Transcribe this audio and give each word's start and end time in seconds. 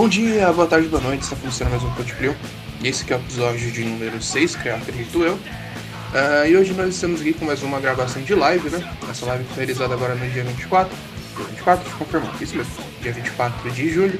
Bom 0.00 0.08
dia, 0.08 0.50
boa 0.50 0.66
tarde, 0.66 0.88
boa 0.88 1.02
noite, 1.02 1.24
está 1.24 1.36
começando 1.36 1.68
mais 1.68 1.82
um 1.82 1.90
Podplay. 1.90 2.34
E 2.82 2.88
esse 2.88 3.04
é 3.12 3.16
o 3.16 3.20
episódio 3.20 3.70
de 3.70 3.84
número 3.84 4.22
6, 4.22 4.56
que 4.56 4.70
é 4.70 4.74
acredito 4.74 5.22
eu. 5.22 5.34
Uh, 5.34 6.46
e 6.48 6.56
hoje 6.56 6.72
nós 6.72 6.94
estamos 6.94 7.20
aqui 7.20 7.34
com 7.34 7.44
mais 7.44 7.62
uma 7.62 7.78
gravação 7.78 8.22
de 8.22 8.34
live, 8.34 8.70
né? 8.70 8.96
Essa 9.10 9.26
live 9.26 9.44
foi 9.44 9.56
realizada 9.56 9.92
agora 9.92 10.14
no 10.14 10.26
dia 10.30 10.42
24. 10.42 10.90
Dia 11.36 11.44
24, 11.44 11.84
deixa 11.84 11.94
eu 11.94 11.98
confirmar, 11.98 12.42
isso 12.42 12.56
mesmo. 12.56 12.72
Dia 13.02 13.12
24 13.12 13.70
de 13.72 13.90
julho. 13.90 14.18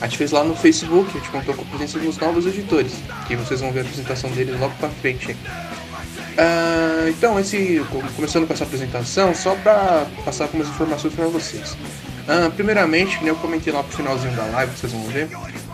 A 0.00 0.06
gente 0.08 0.18
fez 0.18 0.32
lá 0.32 0.42
no 0.42 0.56
Facebook, 0.56 1.08
a 1.08 1.20
gente 1.20 1.30
contou 1.30 1.54
com 1.54 1.62
a 1.62 1.66
presença 1.66 1.96
dos 2.00 2.18
novos 2.18 2.44
editores, 2.44 2.94
que 3.28 3.36
vocês 3.36 3.60
vão 3.60 3.70
ver 3.70 3.78
a 3.78 3.82
apresentação 3.82 4.28
deles 4.32 4.58
logo 4.58 4.74
pra 4.80 4.88
frente. 4.88 5.30
Uh, 5.30 7.08
então, 7.08 7.38
esse, 7.38 7.86
começando 8.16 8.48
com 8.48 8.52
essa 8.52 8.64
apresentação, 8.64 9.32
só 9.32 9.54
para 9.54 10.08
passar 10.24 10.46
algumas 10.46 10.66
informações 10.66 11.14
para 11.14 11.26
vocês. 11.28 11.76
Uh, 12.24 12.50
primeiramente, 12.52 13.18
como 13.18 13.28
eu 13.28 13.36
comentei 13.36 13.70
lá 13.72 13.82
pro 13.82 13.96
finalzinho 13.96 14.34
da 14.34 14.44
live, 14.44 14.72
vocês 14.74 14.90
vão 14.92 15.02
ver, 15.04 15.28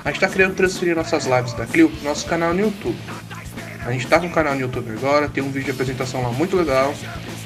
a 0.04 0.08
gente 0.08 0.16
está 0.16 0.28
querendo 0.28 0.54
transferir 0.54 0.96
nossas 0.96 1.24
lives 1.24 1.52
da 1.54 1.64
Clio 1.64 1.88
pro 1.88 2.02
nosso 2.02 2.26
canal 2.26 2.52
no 2.52 2.60
YouTube. 2.60 2.98
A 3.86 3.92
gente 3.92 4.04
está 4.04 4.18
com 4.18 4.26
o 4.26 4.30
canal 4.30 4.54
no 4.54 4.60
YouTube 4.60 4.90
agora, 4.90 5.28
tem 5.28 5.42
um 5.42 5.50
vídeo 5.50 5.66
de 5.66 5.70
apresentação 5.70 6.22
lá 6.22 6.30
muito 6.30 6.56
legal, 6.56 6.92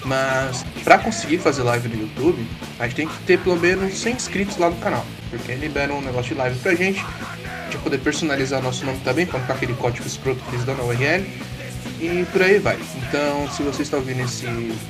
mas 0.04 0.64
para 0.82 0.98
conseguir 0.98 1.38
fazer 1.38 1.62
live 1.62 1.88
no 1.88 2.02
YouTube, 2.02 2.46
a 2.78 2.84
gente 2.84 2.96
tem 2.96 3.08
que 3.08 3.18
ter 3.24 3.38
pelo 3.38 3.56
menos 3.56 3.94
100 3.94 4.14
inscritos 4.14 4.56
lá 4.56 4.70
no 4.70 4.76
canal, 4.76 5.04
porque 5.28 5.54
libera 5.54 5.92
um 5.92 6.00
negócio 6.00 6.34
de 6.34 6.40
live 6.40 6.58
pra 6.60 6.74
gente, 6.74 7.04
gente 7.70 7.82
poder 7.82 7.98
personalizar 7.98 8.62
nosso 8.62 8.86
nome 8.86 9.00
também, 9.04 9.26
colocar 9.26 9.52
aquele 9.52 9.74
código 9.74 10.06
escroto 10.06 10.42
que 10.44 10.56
eles 10.56 10.64
dão 10.64 10.74
na 10.76 10.82
URL, 10.82 11.24
e 12.04 12.26
por 12.30 12.42
aí 12.42 12.58
vai. 12.58 12.78
Então, 12.96 13.50
se 13.50 13.62
você 13.62 13.82
está 13.82 13.96
ouvindo 13.96 14.20
esse 14.22 14.46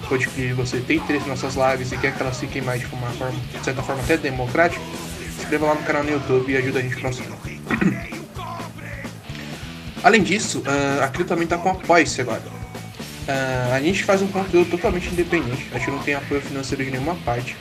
podcast 0.08 0.52
você 0.54 0.80
tem 0.80 0.96
interesse 0.96 1.28
nas 1.28 1.42
nossas 1.42 1.70
lives 1.70 1.92
e 1.92 1.98
quer 1.98 2.12
que 2.14 2.20
elas 2.20 2.38
fiquem 2.38 2.60
mais 2.60 2.80
de 2.80 2.86
uma 2.86 3.08
forma, 3.10 3.38
de 3.38 3.64
certa 3.64 3.82
forma 3.82 4.02
até 4.02 4.16
democrática, 4.16 4.82
se 5.34 5.42
inscreva 5.42 5.66
lá 5.66 5.74
no 5.74 5.82
canal 5.82 6.02
no 6.02 6.10
YouTube 6.10 6.52
e 6.52 6.56
ajuda 6.56 6.80
a 6.80 6.82
gente 6.82 6.96
com 6.96 7.00
o 7.00 7.04
nosso 7.04 7.22
Além 10.02 10.22
disso, 10.22 10.58
uh, 10.60 11.02
a 11.02 11.08
Crio 11.08 11.24
também 11.24 11.44
está 11.44 11.56
com 11.56 11.70
apoio-se 11.70 12.20
agora. 12.20 12.42
Uh, 12.42 13.74
a 13.74 13.80
gente 13.80 14.04
faz 14.04 14.20
um 14.20 14.26
conteúdo 14.26 14.70
totalmente 14.70 15.08
independente, 15.08 15.66
a 15.72 15.78
gente 15.78 15.90
não 15.90 15.98
tem 16.00 16.14
apoio 16.14 16.40
financeiro 16.42 16.84
de 16.84 16.90
nenhuma 16.90 17.14
parte. 17.24 17.56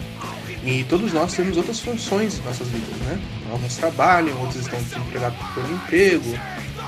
E 0.66 0.84
todos 0.86 1.14
nós 1.14 1.34
temos 1.34 1.58
outras 1.58 1.80
funções 1.80 2.40
em 2.40 2.42
nossas 2.42 2.68
vidas, 2.70 2.96
né? 3.08 3.20
Alguns 3.52 3.76
trabalham, 3.76 4.38
outros 4.40 4.62
estão 4.62 4.82
desempregados 4.82 5.38
por 5.54 5.64
emprego 5.70 6.38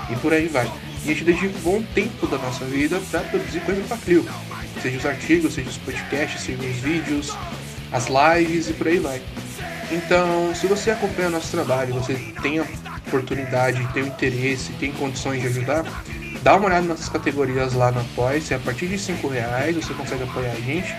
e 0.10 0.16
por 0.16 0.34
aí 0.34 0.48
vai. 0.48 0.70
E 1.06 1.12
a 1.12 1.14
gente 1.14 1.24
dedica 1.24 1.56
um 1.60 1.62
bom 1.62 1.84
tempo 1.94 2.26
da 2.26 2.40
nossa 2.40 2.66
vida 2.66 3.00
para 3.12 3.20
produzir 3.20 3.60
coisa 3.60 3.82
para 3.84 3.98
Clio. 3.98 4.26
Seja 4.82 4.98
os 4.98 5.06
artigos, 5.06 5.54
seja 5.54 5.70
os 5.70 5.78
podcasts, 5.78 6.42
seja 6.42 6.60
os 6.64 6.76
vídeos, 6.78 7.38
as 7.92 8.08
lives 8.08 8.70
e 8.70 8.74
por 8.74 8.88
aí 8.88 8.98
vai. 8.98 9.22
Então, 9.92 10.54
se 10.56 10.66
você 10.66 10.90
acompanha 10.90 11.30
nosso 11.30 11.52
trabalho, 11.52 11.94
você 11.94 12.16
tem 12.42 12.58
a 12.58 12.66
oportunidade, 13.08 13.88
tem 13.94 14.02
o 14.02 14.08
interesse, 14.08 14.74
tem 14.74 14.92
condições 14.94 15.42
de 15.42 15.48
ajudar, 15.48 15.86
dá 16.42 16.56
uma 16.56 16.66
olhada 16.66 16.88
nas 16.88 17.08
categorias 17.08 17.74
lá 17.74 17.92
no 17.92 18.02
Apoia. 18.02 18.42
Se 18.42 18.56
a 18.56 18.60
partir 18.60 18.88
de 18.88 18.98
5 18.98 19.28
reais 19.28 19.76
você 19.76 19.94
consegue 19.94 20.24
apoiar 20.24 20.54
a 20.54 20.62
gente 20.62 20.92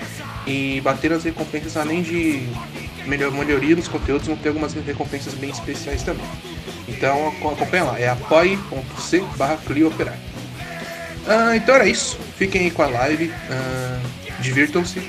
e 0.47 0.81
bater 0.81 1.11
nas 1.11 1.25
recompensas, 1.25 1.77
além 1.77 2.03
de 2.03 2.47
melhor, 3.07 3.33
melhoria 3.33 3.75
nos 3.75 3.89
conteúdos, 3.89 4.27
vão 4.27 4.37
ter 4.37 4.49
algumas 4.49 4.73
recompensas 4.73 5.35
bem 5.35 5.51
especiais 5.51 6.03
também. 6.03 6.27
Então 6.89 7.29
acompanha 7.29 7.85
lá, 7.85 7.99
é 7.99 8.09
apoie.c 8.09 9.21
barra 9.37 9.57
Clioperar. 9.57 10.19
Ah, 11.27 11.57
então 11.57 11.75
era 11.75 11.89
isso. 11.89 12.17
Fiquem 12.37 12.63
aí 12.63 12.71
com 12.71 12.83
a 12.83 12.87
live. 12.87 13.33
Ah, 13.51 14.01
Divirtam-se. 14.41 15.01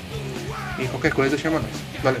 E 0.78 0.88
qualquer 0.88 1.12
coisa 1.12 1.36
chama 1.36 1.60
nós. 1.60 2.02
Valeu. 2.02 2.20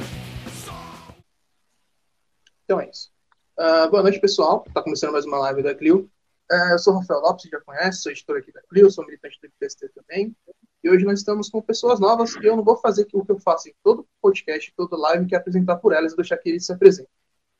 Então 2.64 2.80
é 2.80 2.90
isso. 2.90 3.10
Uh, 3.58 3.90
boa 3.90 4.02
noite, 4.02 4.20
pessoal. 4.20 4.64
Está 4.66 4.82
começando 4.82 5.12
mais 5.12 5.24
uma 5.24 5.38
live 5.38 5.62
da 5.62 5.74
Clio. 5.74 6.08
Uh, 6.50 6.72
eu 6.72 6.78
sou 6.78 6.94
Rafael 6.94 7.20
Lopes, 7.20 7.42
você 7.42 7.50
já 7.50 7.60
conhece, 7.60 8.02
sou 8.02 8.10
editor 8.10 8.38
aqui 8.38 8.50
da 8.50 8.62
Clio, 8.62 8.90
sou 8.90 9.04
militante 9.04 9.38
do 9.40 9.46
IPST 9.48 9.90
também. 9.90 10.34
E 10.82 10.88
hoje 10.88 11.04
nós 11.04 11.18
estamos 11.18 11.50
com 11.50 11.60
pessoas 11.60 12.00
novas 12.00 12.34
e 12.36 12.46
eu 12.46 12.56
não 12.56 12.64
vou 12.64 12.76
fazer 12.76 13.06
o 13.12 13.24
que 13.24 13.32
eu 13.32 13.38
faço 13.38 13.68
em 13.68 13.74
todo 13.82 14.08
podcast, 14.22 14.72
toda 14.74 14.96
live, 14.96 15.26
que 15.26 15.34
é 15.34 15.38
apresentar 15.38 15.76
por 15.76 15.92
elas 15.92 16.12
e 16.14 16.16
deixar 16.16 16.38
que 16.38 16.48
eles 16.48 16.64
se 16.64 16.72
apresentem. 16.72 17.12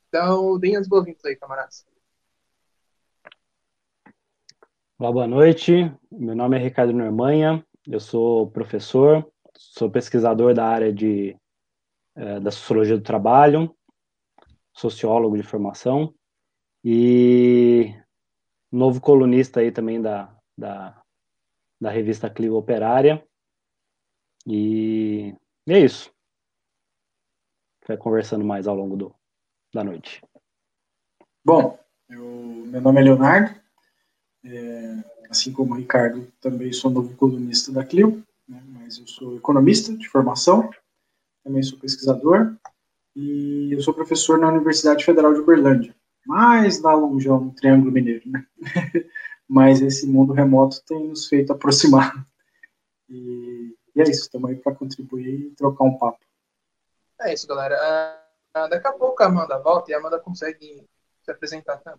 Então, 0.08 0.58
deem 0.58 0.76
as 0.76 0.88
boas-vindas 0.88 1.22
aí, 1.24 1.36
camaradas. 1.36 1.86
Olá, 4.98 5.12
boa 5.12 5.26
noite. 5.26 5.94
Meu 6.10 6.34
nome 6.34 6.56
é 6.56 6.60
Ricardo 6.60 6.94
Normanha, 6.94 7.62
eu 7.86 8.00
sou 8.00 8.50
professor, 8.50 9.30
sou 9.54 9.90
pesquisador 9.90 10.54
da 10.54 10.64
área 10.64 10.92
de, 10.92 11.36
é, 12.16 12.40
da 12.40 12.50
sociologia 12.50 12.96
do 12.96 13.04
trabalho, 13.04 13.76
sociólogo 14.72 15.36
de 15.36 15.42
formação 15.42 16.14
e 16.82 17.94
novo 18.70 19.00
colunista 19.00 19.60
aí 19.60 19.72
também 19.72 20.00
da, 20.00 20.34
da, 20.56 21.02
da 21.80 21.90
revista 21.90 22.30
Clio 22.30 22.54
Operária. 22.54 23.24
E, 24.46 25.34
é 25.66 25.78
isso. 25.78 26.10
Vai 27.86 27.96
conversando 27.96 28.44
mais 28.44 28.66
ao 28.66 28.76
longo 28.76 28.96
do, 28.96 29.14
da 29.72 29.82
noite. 29.82 30.22
Bom, 31.44 31.78
eu, 32.08 32.24
meu 32.66 32.80
nome 32.80 33.00
é 33.00 33.04
Leonardo, 33.04 33.58
é, 34.44 35.04
assim 35.30 35.52
como 35.52 35.72
o 35.72 35.76
Ricardo, 35.76 36.30
também 36.40 36.72
sou 36.72 36.90
novo 36.90 37.16
colunista 37.16 37.72
da 37.72 37.84
Clio, 37.84 38.22
né, 38.46 38.62
mas 38.66 38.98
eu 38.98 39.06
sou 39.06 39.36
economista 39.36 39.94
de 39.96 40.08
formação, 40.08 40.70
também 41.42 41.62
sou 41.62 41.78
pesquisador 41.78 42.54
e 43.16 43.72
eu 43.72 43.80
sou 43.80 43.94
professor 43.94 44.38
na 44.38 44.48
Universidade 44.48 45.04
Federal 45.04 45.32
de 45.32 45.40
Uberlândia, 45.40 45.94
mais 46.28 46.82
lá 46.82 46.92
longe, 46.92 47.26
no 47.26 47.54
Triângulo 47.54 47.90
Mineiro, 47.90 48.28
né? 48.28 48.46
mas 49.48 49.80
esse 49.80 50.06
mundo 50.06 50.34
remoto 50.34 50.84
tem 50.84 51.08
nos 51.08 51.26
feito 51.26 51.54
aproximar. 51.54 52.28
E, 53.08 53.74
e 53.96 54.00
é 54.02 54.04
isso, 54.04 54.24
estamos 54.24 54.50
aí 54.50 54.56
para 54.56 54.74
contribuir 54.74 55.46
e 55.46 55.50
trocar 55.52 55.84
um 55.84 55.96
papo. 55.96 56.20
É 57.22 57.32
isso, 57.32 57.46
galera. 57.46 57.74
Uh, 58.54 58.68
daqui 58.68 58.86
a 58.86 58.92
pouco 58.92 59.22
a 59.22 59.26
Amanda 59.26 59.58
volta 59.58 59.90
e 59.90 59.94
a 59.94 59.98
Amanda 59.98 60.20
consegue 60.20 60.86
se 61.22 61.30
apresentar 61.30 61.78
também. 61.78 61.98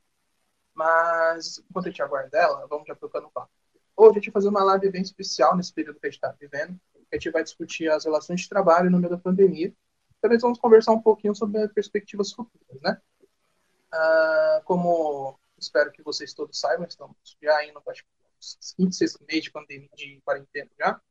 Mas, 0.75 1.57
enquanto 1.67 1.87
a 1.87 1.89
gente 1.89 2.03
aguarda 2.03 2.37
ela, 2.37 2.67
vamos 2.67 2.87
já 2.87 2.93
trocando 2.93 3.27
o 3.27 3.31
papo. 3.31 3.49
Hoje 3.97 4.11
a 4.11 4.13
gente 4.13 4.25
vai 4.27 4.33
fazer 4.33 4.49
uma 4.49 4.63
live 4.63 4.91
bem 4.91 5.01
especial 5.01 5.57
nesse 5.57 5.73
período 5.73 5.99
que 5.99 6.05
a 6.05 6.09
gente 6.09 6.17
está 6.17 6.33
vivendo. 6.39 6.79
A 7.11 7.15
gente 7.15 7.31
vai 7.31 7.43
discutir 7.43 7.89
as 7.89 8.05
relações 8.05 8.41
de 8.41 8.49
trabalho 8.49 8.91
no 8.91 8.99
meio 8.99 9.09
da 9.09 9.17
pandemia. 9.17 9.73
Também 10.21 10.37
vamos 10.37 10.59
conversar 10.59 10.91
um 10.91 11.01
pouquinho 11.01 11.33
sobre 11.33 11.67
perspectivas 11.69 12.31
futuras, 12.31 12.79
né? 12.83 13.01
Uh, 13.93 14.63
como 14.65 15.39
espero 15.57 15.91
que 15.91 16.03
vocês 16.03 16.33
todos 16.33 16.59
saibam, 16.59 16.87
estamos 16.87 17.15
já 17.41 17.65
indo 17.65 17.81
para 17.81 17.93
os 17.93 18.75
26 18.77 19.17
meses 19.27 19.43
de 19.43 19.51
pandemia, 19.51 19.89
de 19.95 20.21
quarentena 20.23 20.69
já. 20.79 21.01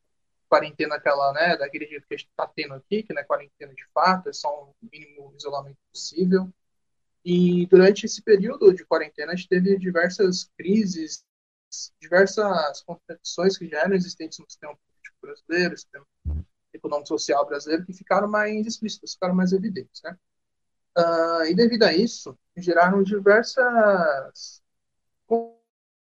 Quarentena 0.48 0.94
aquela, 0.94 1.32
né, 1.32 1.56
daquele 1.56 1.86
jeito 1.86 2.06
que 2.08 2.14
a 2.14 2.16
gente 2.16 2.28
está 2.30 2.46
tendo 2.46 2.74
aqui, 2.74 3.02
que 3.02 3.12
não 3.12 3.20
é 3.20 3.24
quarentena 3.24 3.74
de 3.74 3.86
fato, 3.92 4.30
é 4.30 4.32
só 4.32 4.64
um 4.64 4.88
mínimo 4.90 5.34
isolamento 5.36 5.76
possível. 5.92 6.50
E 7.24 7.66
durante 7.66 8.06
esse 8.06 8.22
período 8.22 8.72
de 8.72 8.84
quarentena, 8.86 9.32
a 9.32 9.36
gente 9.36 9.48
teve 9.48 9.76
diversas 9.78 10.50
crises, 10.56 11.22
diversas 12.00 12.82
contradições 12.82 13.58
que 13.58 13.68
já 13.68 13.80
eram 13.80 13.94
existentes 13.94 14.38
no 14.38 14.46
sistema 14.48 14.74
político 14.74 15.16
brasileiro, 15.20 15.76
sistema 15.76 16.06
econômico-social 16.72 17.44
brasileiro, 17.46 17.84
que 17.84 17.92
ficaram 17.92 18.28
mais 18.28 18.66
explícitas, 18.66 19.12
ficaram 19.12 19.34
mais 19.34 19.52
evidentes, 19.52 20.00
né? 20.02 20.16
Uh, 20.98 21.44
e 21.44 21.54
devido 21.54 21.84
a 21.84 21.92
isso, 21.92 22.36
geraram 22.56 23.04
diversas 23.04 24.60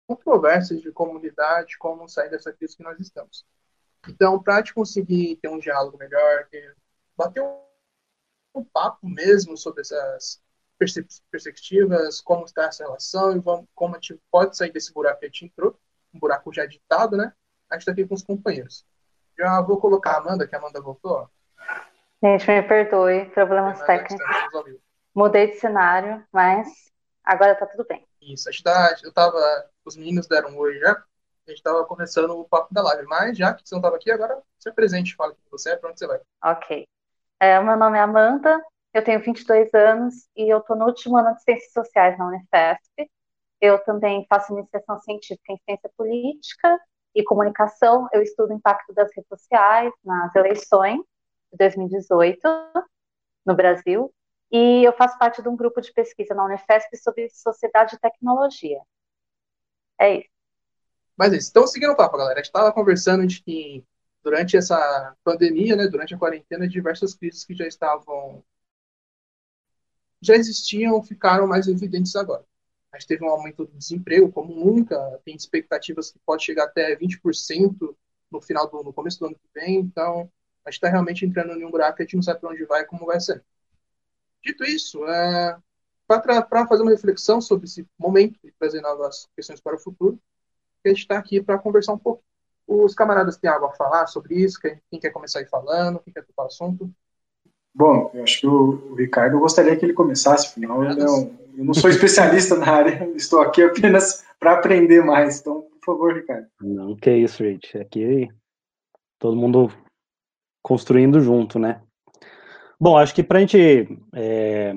controvérsias 0.08 0.80
de 0.80 0.90
comunidade, 0.90 1.78
como 1.78 2.08
sair 2.08 2.28
dessa 2.30 2.52
crise 2.52 2.76
que 2.76 2.82
nós 2.82 2.98
estamos. 2.98 3.46
Então, 4.08 4.42
para 4.42 4.60
te 4.60 4.74
conseguir 4.74 5.36
ter 5.36 5.48
um 5.48 5.60
diálogo 5.60 5.96
melhor, 5.96 6.48
ter, 6.50 6.76
bater 7.16 7.42
um, 8.54 8.64
papo 8.64 9.06
mesmo 9.08 9.56
sobre 9.56 9.82
essas 9.82 10.42
perspectivas, 11.30 12.20
como 12.20 12.44
está 12.44 12.64
essa 12.64 12.82
relação 12.82 13.36
e 13.36 13.42
como 13.42 13.94
a 13.94 14.00
gente 14.00 14.20
pode 14.32 14.56
sair 14.56 14.72
desse 14.72 14.92
buraco 14.92 15.20
que 15.20 15.26
a 15.26 15.28
gente 15.28 15.44
entrou, 15.44 15.78
um 16.12 16.18
buraco 16.18 16.52
já 16.52 16.66
ditado, 16.66 17.16
né? 17.16 17.32
A 17.70 17.74
gente 17.74 17.82
está 17.82 17.92
aqui 17.92 18.04
com 18.04 18.14
os 18.14 18.22
companheiros. 18.22 18.84
Já 19.38 19.60
vou 19.60 19.80
colocar 19.80 20.14
a 20.14 20.18
Amanda, 20.18 20.46
que 20.46 20.56
a 20.56 20.58
Amanda 20.58 20.80
voltou. 20.80 21.30
Gente, 22.22 22.46
me 22.46 22.62
perdoe, 22.62 23.24
problemas 23.30 23.82
técnicos. 23.82 24.24
Mudei 25.12 25.48
de 25.48 25.56
cenário, 25.56 26.24
mas 26.32 26.68
agora 27.24 27.56
tá 27.56 27.66
tudo 27.66 27.84
bem. 27.84 28.06
Isso, 28.20 28.48
a 28.48 28.52
gente 28.52 28.62
tá, 28.62 28.96
eu 29.02 29.12
tava, 29.12 29.38
os 29.84 29.96
meninos 29.96 30.28
deram 30.28 30.56
oi 30.56 30.78
já, 30.78 30.92
a 30.92 31.50
gente 31.50 31.60
tava 31.60 31.84
começando 31.84 32.30
o 32.30 32.44
papo 32.44 32.72
da 32.72 32.80
live, 32.80 33.08
mas 33.08 33.36
já 33.36 33.52
que 33.52 33.68
você 33.68 33.74
não 33.74 33.82
tava 33.82 33.96
aqui, 33.96 34.08
agora 34.08 34.40
se 34.56 34.68
apresente, 34.68 35.16
fala 35.16 35.34
quem 35.34 35.42
você 35.50 35.70
é, 35.70 35.76
pra 35.76 35.90
onde 35.90 35.98
você 35.98 36.06
vai. 36.06 36.20
Ok. 36.44 36.86
É, 37.40 37.60
meu 37.60 37.76
nome 37.76 37.98
é 37.98 38.02
Amanda, 38.02 38.62
eu 38.94 39.02
tenho 39.02 39.18
22 39.18 39.74
anos 39.74 40.14
e 40.36 40.48
eu 40.48 40.60
tô 40.60 40.76
no 40.76 40.86
último 40.86 41.16
ano 41.16 41.34
de 41.34 41.42
Ciências 41.42 41.72
Sociais 41.72 42.16
na 42.16 42.28
Unifesp. 42.28 43.10
Eu 43.60 43.80
também 43.80 44.24
faço 44.28 44.52
iniciação 44.52 45.00
científica 45.00 45.52
em 45.52 45.58
Ciência 45.64 45.90
Política 45.96 46.78
e 47.16 47.24
Comunicação. 47.24 48.06
Eu 48.12 48.22
estudo 48.22 48.50
o 48.52 48.56
impacto 48.56 48.94
das 48.94 49.10
redes 49.12 49.28
sociais 49.28 49.92
nas 50.04 50.32
eleições 50.36 51.00
de 51.52 51.58
2018 51.58 52.40
no 53.44 53.54
Brasil 53.54 54.12
e 54.52 54.84
eu 54.84 54.92
faço 54.92 55.18
parte 55.18 55.40
de 55.42 55.48
um 55.48 55.56
grupo 55.56 55.80
de 55.80 55.92
pesquisa 55.92 56.34
na 56.34 56.44
Unifesp 56.44 56.94
sobre 56.98 57.30
sociedade 57.30 57.94
e 57.96 57.98
tecnologia. 57.98 58.80
É 59.98 60.18
isso. 60.18 60.28
Mas 61.16 61.32
é 61.32 61.36
isso. 61.36 61.50
Então, 61.50 61.66
seguindo 61.66 61.92
o 61.92 61.96
papo, 61.96 62.18
galera, 62.18 62.34
a 62.34 62.42
gente 62.42 62.46
estava 62.46 62.70
conversando 62.70 63.26
de 63.26 63.42
que 63.42 63.82
durante 64.22 64.56
essa 64.56 65.16
pandemia, 65.24 65.74
né, 65.74 65.88
durante 65.88 66.14
a 66.14 66.18
quarentena, 66.18 66.68
diversas 66.68 67.14
crises 67.14 67.44
que 67.44 67.54
já 67.54 67.66
estavam 67.66 68.44
já 70.20 70.36
existiam 70.36 71.02
ficaram 71.02 71.48
mais 71.48 71.66
evidentes 71.66 72.14
agora. 72.14 72.44
A 72.92 72.98
gente 72.98 73.08
teve 73.08 73.24
um 73.24 73.30
aumento 73.30 73.64
do 73.64 73.76
desemprego 73.76 74.30
como 74.30 74.54
nunca, 74.54 75.20
tem 75.24 75.34
expectativas 75.34 76.12
que 76.12 76.18
pode 76.20 76.44
chegar 76.44 76.64
até 76.64 76.94
20% 76.94 77.96
no 78.30 78.40
final 78.40 78.70
do 78.70 78.84
no 78.84 78.92
começo 78.92 79.18
do 79.18 79.26
ano 79.26 79.34
que 79.34 79.48
vem, 79.52 79.76
então 79.76 80.30
a 80.64 80.70
gente 80.70 80.78
está 80.78 80.88
realmente 80.88 81.24
entrando 81.24 81.52
em 81.52 81.64
um 81.64 81.70
buraco 81.70 81.96
que 81.96 82.02
a 82.02 82.06
gente 82.06 82.16
não 82.16 82.22
sabe 82.22 82.40
para 82.40 82.50
onde 82.50 82.64
vai 82.64 82.82
e 82.82 82.86
como 82.86 83.06
vai 83.06 83.20
ser. 83.20 83.42
Dito 84.44 84.64
isso, 84.64 85.04
é, 85.06 85.56
para 86.06 86.66
fazer 86.66 86.82
uma 86.82 86.90
reflexão 86.90 87.40
sobre 87.40 87.66
esse 87.66 87.86
momento 87.98 88.38
e 88.44 88.52
trazer 88.52 88.80
novas 88.80 89.28
questões 89.34 89.60
para 89.60 89.76
o 89.76 89.78
futuro, 89.78 90.18
a 90.84 90.88
gente 90.88 91.00
está 91.00 91.18
aqui 91.18 91.40
para 91.40 91.58
conversar 91.58 91.92
um 91.92 91.98
pouco. 91.98 92.22
Os 92.66 92.94
camaradas 92.94 93.36
têm 93.36 93.50
algo 93.50 93.66
a 93.66 93.72
falar 93.72 94.06
sobre 94.06 94.34
isso? 94.34 94.60
Quem 94.60 95.00
quer 95.00 95.10
começar 95.10 95.40
aí 95.40 95.46
falando? 95.46 96.00
Quem 96.00 96.12
quer 96.12 96.24
tocar 96.24 96.44
o 96.44 96.46
assunto? 96.46 96.90
Bom, 97.74 98.10
eu 98.14 98.22
acho 98.22 98.40
que 98.40 98.46
o, 98.46 98.92
o 98.92 98.94
Ricardo 98.94 99.38
gostaria 99.38 99.76
que 99.76 99.84
ele 99.84 99.94
começasse, 99.94 100.48
afinal, 100.48 100.84
eu 100.84 100.94
não, 100.94 101.38
eu 101.56 101.64
não 101.64 101.74
sou 101.74 101.88
especialista 101.90 102.56
na 102.56 102.70
área, 102.70 103.10
estou 103.14 103.40
aqui 103.40 103.62
apenas 103.62 104.24
para 104.38 104.54
aprender 104.54 105.02
mais. 105.02 105.40
Então, 105.40 105.62
por 105.62 105.84
favor, 105.84 106.14
Ricardo. 106.14 106.46
Não, 106.60 106.96
que 106.96 107.10
isso, 107.10 107.42
Rich. 107.42 107.78
Aqui 107.78 108.28
todo 109.18 109.36
mundo 109.36 109.72
construindo 110.62 111.20
junto, 111.20 111.58
né? 111.58 111.82
Bom, 112.80 112.96
acho 112.96 113.14
que 113.14 113.22
para 113.22 113.38
a 113.38 113.40
gente 113.40 113.88
é, 114.14 114.74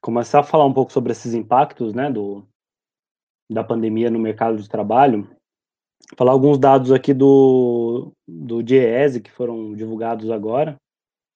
começar 0.00 0.40
a 0.40 0.44
falar 0.44 0.64
um 0.64 0.72
pouco 0.72 0.92
sobre 0.92 1.12
esses 1.12 1.34
impactos, 1.34 1.94
né, 1.94 2.10
do, 2.10 2.46
da 3.50 3.64
pandemia 3.64 4.10
no 4.10 4.18
mercado 4.18 4.60
de 4.60 4.68
trabalho, 4.68 5.28
falar 6.16 6.32
alguns 6.32 6.58
dados 6.58 6.92
aqui 6.92 7.14
do, 7.14 8.12
do 8.26 8.62
DIEESE 8.62 9.20
que 9.20 9.30
foram 9.30 9.74
divulgados 9.74 10.30
agora, 10.30 10.76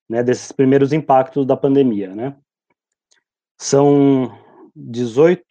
né, 0.08 0.22
desses 0.22 0.52
primeiros 0.52 0.92
impactos 0.92 1.46
da 1.46 1.56
pandemia, 1.56 2.14
né. 2.14 2.36
São 3.58 4.32
18, 4.74 5.44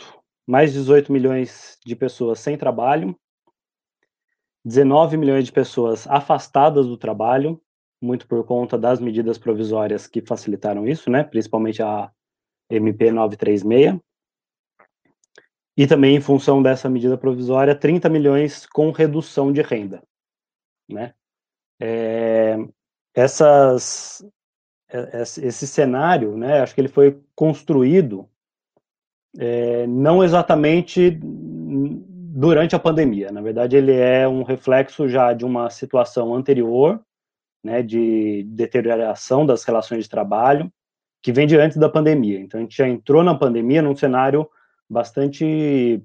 mais 0.48 0.74
18 0.74 1.12
milhões 1.12 1.78
de 1.86 1.96
pessoas 1.96 2.40
sem 2.40 2.58
trabalho, 2.58 3.16
19 4.66 5.18
milhões 5.18 5.46
de 5.46 5.52
pessoas 5.52 6.08
afastadas 6.08 6.86
do 6.86 6.98
trabalho, 6.98 7.62
muito 8.02 8.28
por 8.28 8.44
conta 8.46 8.78
das 8.78 9.00
medidas 9.00 9.38
provisórias 9.38 10.08
que 10.08 10.22
facilitaram 10.22 10.88
isso, 10.88 11.10
né, 11.10 11.24
principalmente 11.24 11.82
a 11.82 12.12
MP 12.70 13.12
936, 13.12 14.00
e 15.78 15.88
também 15.88 16.16
em 16.16 16.22
função 16.22 16.62
dessa 16.62 16.90
medida 16.90 17.18
provisória, 17.18 17.76
30 17.76 18.10
milhões 18.10 18.66
com 18.66 18.92
redução 18.92 19.52
de 19.52 19.62
renda, 19.62 20.04
né. 20.90 21.14
É, 21.82 22.58
essas, 23.14 24.26
é, 24.90 25.22
esse 25.22 25.66
cenário, 25.66 26.38
né, 26.38 26.62
acho 26.62 26.76
que 26.76 26.82
ele 26.82 26.90
foi 26.90 27.22
construído 27.34 28.30
é, 29.38 29.86
não 29.88 30.24
exatamente 30.24 31.20
durante 32.32 32.76
a 32.76 32.80
pandemia. 32.80 33.32
Na 33.32 33.42
verdade, 33.42 33.76
ele 33.76 33.94
é 33.94 34.28
um 34.28 34.44
reflexo 34.44 35.08
já 35.10 35.34
de 35.34 35.44
uma 35.44 35.70
situação 35.70 36.34
anterior, 36.36 37.02
né, 37.64 37.82
de 37.82 38.44
deterioração 38.44 39.46
das 39.46 39.64
relações 39.64 40.04
de 40.04 40.10
trabalho, 40.10 40.72
que 41.22 41.32
vem 41.32 41.48
de 41.48 41.58
antes 41.58 41.78
da 41.78 41.90
pandemia. 41.90 42.40
Então, 42.40 42.60
a 42.60 42.64
gente 42.64 42.78
já 42.78 42.88
entrou 42.88 43.24
na 43.24 43.36
pandemia 43.36 43.82
num 43.82 43.96
cenário 43.96 44.48
bastante 44.90 46.02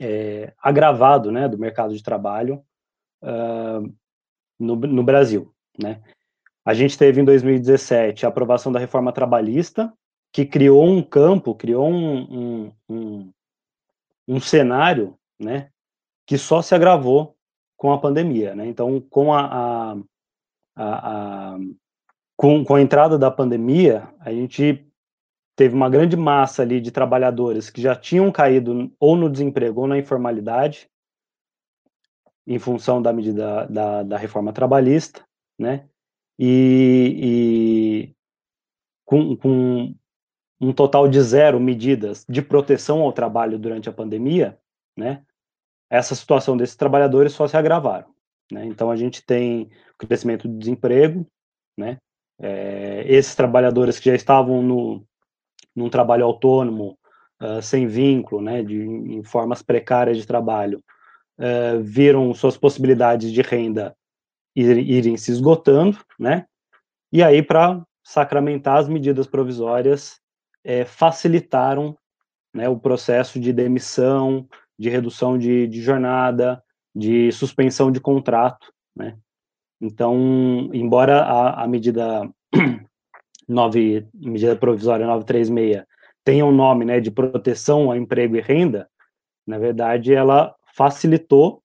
é, 0.00 0.52
agravado, 0.62 1.30
né, 1.30 1.46
do 1.46 1.58
mercado 1.58 1.94
de 1.94 2.02
trabalho 2.02 2.62
uh, 3.22 3.94
no, 4.58 4.76
no 4.76 5.02
Brasil, 5.02 5.52
né. 5.78 6.00
A 6.64 6.74
gente 6.74 6.98
teve 6.98 7.18
em 7.18 7.24
2017 7.24 8.26
a 8.26 8.28
aprovação 8.28 8.70
da 8.70 8.78
reforma 8.78 9.10
trabalhista, 9.10 9.90
que 10.30 10.44
criou 10.44 10.84
um 10.84 11.02
campo, 11.02 11.54
criou 11.54 11.88
um, 11.88 12.18
um, 12.20 12.72
um, 12.90 13.32
um 14.28 14.38
cenário, 14.38 15.17
né, 15.38 15.70
que 16.26 16.36
só 16.36 16.62
se 16.62 16.74
agravou 16.74 17.36
com 17.76 17.92
a 17.92 17.98
pandemia, 17.98 18.54
né? 18.54 18.66
Então, 18.66 19.00
com 19.00 19.32
a, 19.32 19.44
a, 19.44 19.96
a, 20.76 21.54
a 21.54 21.58
com, 22.36 22.64
com 22.64 22.74
a 22.74 22.80
entrada 22.80 23.18
da 23.18 23.30
pandemia, 23.30 24.12
a 24.20 24.32
gente 24.32 24.84
teve 25.56 25.74
uma 25.74 25.90
grande 25.90 26.16
massa 26.16 26.62
ali 26.62 26.80
de 26.80 26.90
trabalhadores 26.90 27.70
que 27.70 27.80
já 27.80 27.94
tinham 27.94 28.30
caído 28.30 28.92
ou 28.98 29.16
no 29.16 29.30
desemprego 29.30 29.82
ou 29.82 29.86
na 29.86 29.98
informalidade, 29.98 30.88
em 32.46 32.58
função 32.58 33.02
da 33.02 33.12
medida 33.12 33.66
da, 33.66 34.02
da 34.02 34.16
reforma 34.16 34.52
trabalhista, 34.52 35.24
né? 35.58 35.88
e, 36.38 38.08
e 38.08 38.16
com, 39.04 39.36
com, 39.36 39.94
um 40.60 40.72
total 40.72 41.08
de 41.08 41.20
zero 41.20 41.60
medidas 41.60 42.24
de 42.28 42.42
proteção 42.42 43.02
ao 43.02 43.12
trabalho 43.12 43.58
durante 43.58 43.88
a 43.88 43.92
pandemia, 43.92 44.58
né, 44.96 45.24
essa 45.90 46.14
situação 46.14 46.56
desses 46.56 46.76
trabalhadores 46.76 47.32
só 47.32 47.46
se 47.46 47.56
agravaram. 47.56 48.08
Né? 48.50 48.66
Então 48.66 48.90
a 48.90 48.96
gente 48.96 49.24
tem 49.24 49.70
o 49.94 50.06
crescimento 50.06 50.48
do 50.48 50.58
desemprego, 50.58 51.26
né, 51.76 51.98
é, 52.40 53.04
esses 53.06 53.34
trabalhadores 53.34 53.98
que 53.98 54.10
já 54.10 54.14
estavam 54.14 54.62
no, 54.62 55.04
num 55.74 55.88
trabalho 55.88 56.24
autônomo, 56.24 56.98
uh, 57.42 57.62
sem 57.62 57.86
vínculo, 57.86 58.42
né, 58.42 58.62
de, 58.62 58.76
em 58.76 59.22
formas 59.22 59.62
precárias 59.62 60.16
de 60.16 60.26
trabalho, 60.26 60.82
uh, 61.38 61.80
viram 61.82 62.34
suas 62.34 62.56
possibilidades 62.56 63.32
de 63.32 63.42
renda 63.42 63.96
irem 64.54 65.16
se 65.16 65.30
esgotando, 65.30 65.98
né? 66.18 66.44
E 67.12 67.22
aí, 67.22 67.42
para 67.44 67.80
sacramentar 68.02 68.78
as 68.78 68.88
medidas 68.88 69.26
provisórias, 69.26 70.20
é, 70.64 70.84
facilitaram 70.84 71.96
né, 72.52 72.68
o 72.68 72.76
processo 72.76 73.38
de 73.38 73.52
demissão, 73.52 74.48
de 74.78 74.88
redução 74.88 75.36
de, 75.36 75.66
de 75.66 75.82
jornada, 75.82 76.62
de 76.94 77.30
suspensão 77.32 77.90
de 77.90 78.00
contrato, 78.00 78.72
né? 78.94 79.16
Então, 79.80 80.70
embora 80.72 81.22
a, 81.22 81.64
a 81.64 81.68
medida 81.68 82.28
9, 83.48 84.06
medida 84.14 84.56
provisória 84.56 85.06
936 85.06 85.84
tenha 86.24 86.44
um 86.44 86.52
nome, 86.52 86.84
né, 86.84 87.00
de 87.00 87.10
proteção 87.10 87.90
ao 87.90 87.96
emprego 87.96 88.36
e 88.36 88.40
renda, 88.40 88.86
na 89.46 89.58
verdade, 89.58 90.12
ela 90.12 90.54
facilitou, 90.74 91.62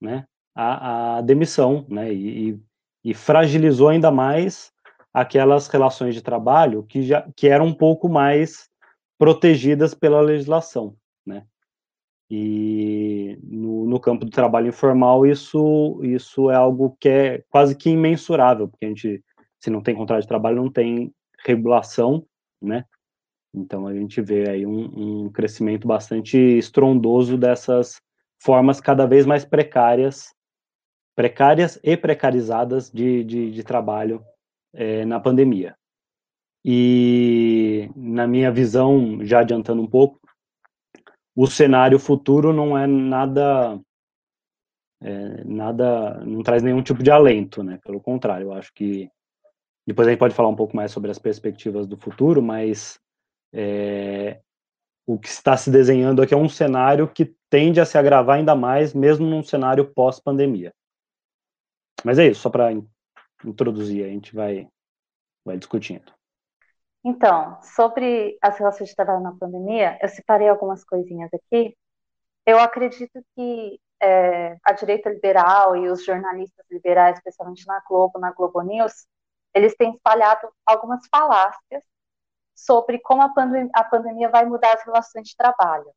né, 0.00 0.24
a, 0.54 1.16
a 1.16 1.20
demissão, 1.20 1.84
né, 1.88 2.14
e, 2.14 2.56
e, 3.02 3.12
fragilizou 3.12 3.88
ainda 3.88 4.12
mais 4.12 4.72
aquelas 5.12 5.66
relações 5.66 6.14
de 6.14 6.22
trabalho 6.22 6.84
que 6.84 7.02
já 7.02 7.28
que 7.34 7.48
eram 7.48 7.66
um 7.66 7.74
pouco 7.74 8.08
mais 8.08 8.68
protegidas 9.18 9.94
pela 9.94 10.20
legislação. 10.20 10.94
E 12.30 13.38
no, 13.42 13.86
no 13.86 14.00
campo 14.00 14.24
do 14.24 14.30
trabalho 14.30 14.68
informal 14.68 15.26
isso 15.26 16.00
isso 16.02 16.50
é 16.50 16.54
algo 16.54 16.96
que 16.98 17.08
é 17.08 17.44
quase 17.50 17.76
que 17.76 17.90
imensurável, 17.90 18.68
porque 18.68 18.86
a 18.86 18.88
gente 18.88 19.22
se 19.60 19.70
não 19.70 19.82
tem 19.82 19.94
contrato 19.94 20.22
de 20.22 20.28
trabalho 20.28 20.56
não 20.56 20.70
tem 20.70 21.12
regulação, 21.44 22.26
né. 22.60 22.84
Então 23.54 23.86
a 23.86 23.94
gente 23.94 24.20
vê 24.20 24.48
aí 24.48 24.66
um, 24.66 25.24
um 25.26 25.30
crescimento 25.30 25.86
bastante 25.86 26.36
estrondoso 26.36 27.36
dessas 27.36 28.00
formas 28.42 28.80
cada 28.80 29.06
vez 29.06 29.26
mais 29.26 29.44
precárias 29.44 30.34
precárias 31.14 31.78
e 31.82 31.96
precarizadas 31.96 32.90
de, 32.90 33.22
de, 33.24 33.50
de 33.50 33.62
trabalho 33.62 34.24
é, 34.72 35.04
na 35.04 35.20
pandemia. 35.20 35.76
E, 36.64 37.90
na 37.94 38.26
minha 38.26 38.50
visão, 38.50 39.18
já 39.22 39.40
adiantando 39.40 39.82
um 39.82 39.86
pouco, 39.86 40.18
o 41.36 41.46
cenário 41.46 41.98
futuro 41.98 42.52
não 42.52 42.76
é 42.78 42.86
nada. 42.86 43.80
É, 45.02 45.44
nada. 45.44 46.24
não 46.24 46.42
traz 46.42 46.62
nenhum 46.62 46.82
tipo 46.82 47.02
de 47.02 47.10
alento, 47.10 47.62
né? 47.62 47.78
Pelo 47.84 48.00
contrário, 48.00 48.48
eu 48.48 48.52
acho 48.52 48.72
que. 48.72 49.10
Depois 49.86 50.08
a 50.08 50.10
gente 50.10 50.20
pode 50.20 50.34
falar 50.34 50.48
um 50.48 50.56
pouco 50.56 50.74
mais 50.74 50.92
sobre 50.92 51.10
as 51.10 51.18
perspectivas 51.18 51.86
do 51.86 51.96
futuro, 51.96 52.40
mas 52.40 52.98
é, 53.52 54.40
o 55.06 55.18
que 55.18 55.28
está 55.28 55.56
se 55.56 55.70
desenhando 55.70 56.22
aqui 56.22 56.32
é 56.32 56.36
um 56.36 56.48
cenário 56.48 57.06
que 57.06 57.34
tende 57.50 57.80
a 57.80 57.84
se 57.84 57.98
agravar 57.98 58.36
ainda 58.36 58.54
mais, 58.54 58.94
mesmo 58.94 59.26
num 59.26 59.42
cenário 59.42 59.84
pós-pandemia. 59.92 60.72
Mas 62.02 62.18
é 62.18 62.28
isso, 62.28 62.40
só 62.40 62.50
para 62.50 62.72
introduzir, 63.44 64.04
a 64.04 64.08
gente 64.08 64.34
vai, 64.34 64.66
vai 65.44 65.58
discutindo. 65.58 66.12
Então, 67.04 67.60
sobre 67.62 68.38
as 68.40 68.58
relações 68.58 68.88
de 68.88 68.96
trabalho 68.96 69.22
na 69.22 69.36
pandemia, 69.36 69.98
eu 70.00 70.08
separei 70.08 70.48
algumas 70.48 70.82
coisinhas 70.84 71.30
aqui. 71.34 71.76
Eu 72.46 72.58
acredito 72.58 73.22
que 73.34 73.78
é, 74.02 74.56
a 74.64 74.72
direita 74.72 75.10
liberal 75.10 75.76
e 75.76 75.88
os 75.88 76.04
jornalistas 76.04 76.64
liberais, 76.70 77.18
especialmente 77.18 77.66
na 77.66 77.82
Globo, 77.86 78.18
na 78.18 78.32
Globo 78.32 78.62
News, 78.62 79.06
eles 79.54 79.74
têm 79.76 79.92
espalhado 79.92 80.48
algumas 80.66 81.06
falácias 81.08 81.84
sobre 82.54 82.98
como 83.00 83.22
a, 83.22 83.28
pandem 83.28 83.68
a 83.74 83.84
pandemia 83.84 84.28
vai 84.30 84.46
mudar 84.46 84.74
as 84.74 84.84
relações 84.84 85.28
de 85.28 85.36
trabalho 85.36 85.90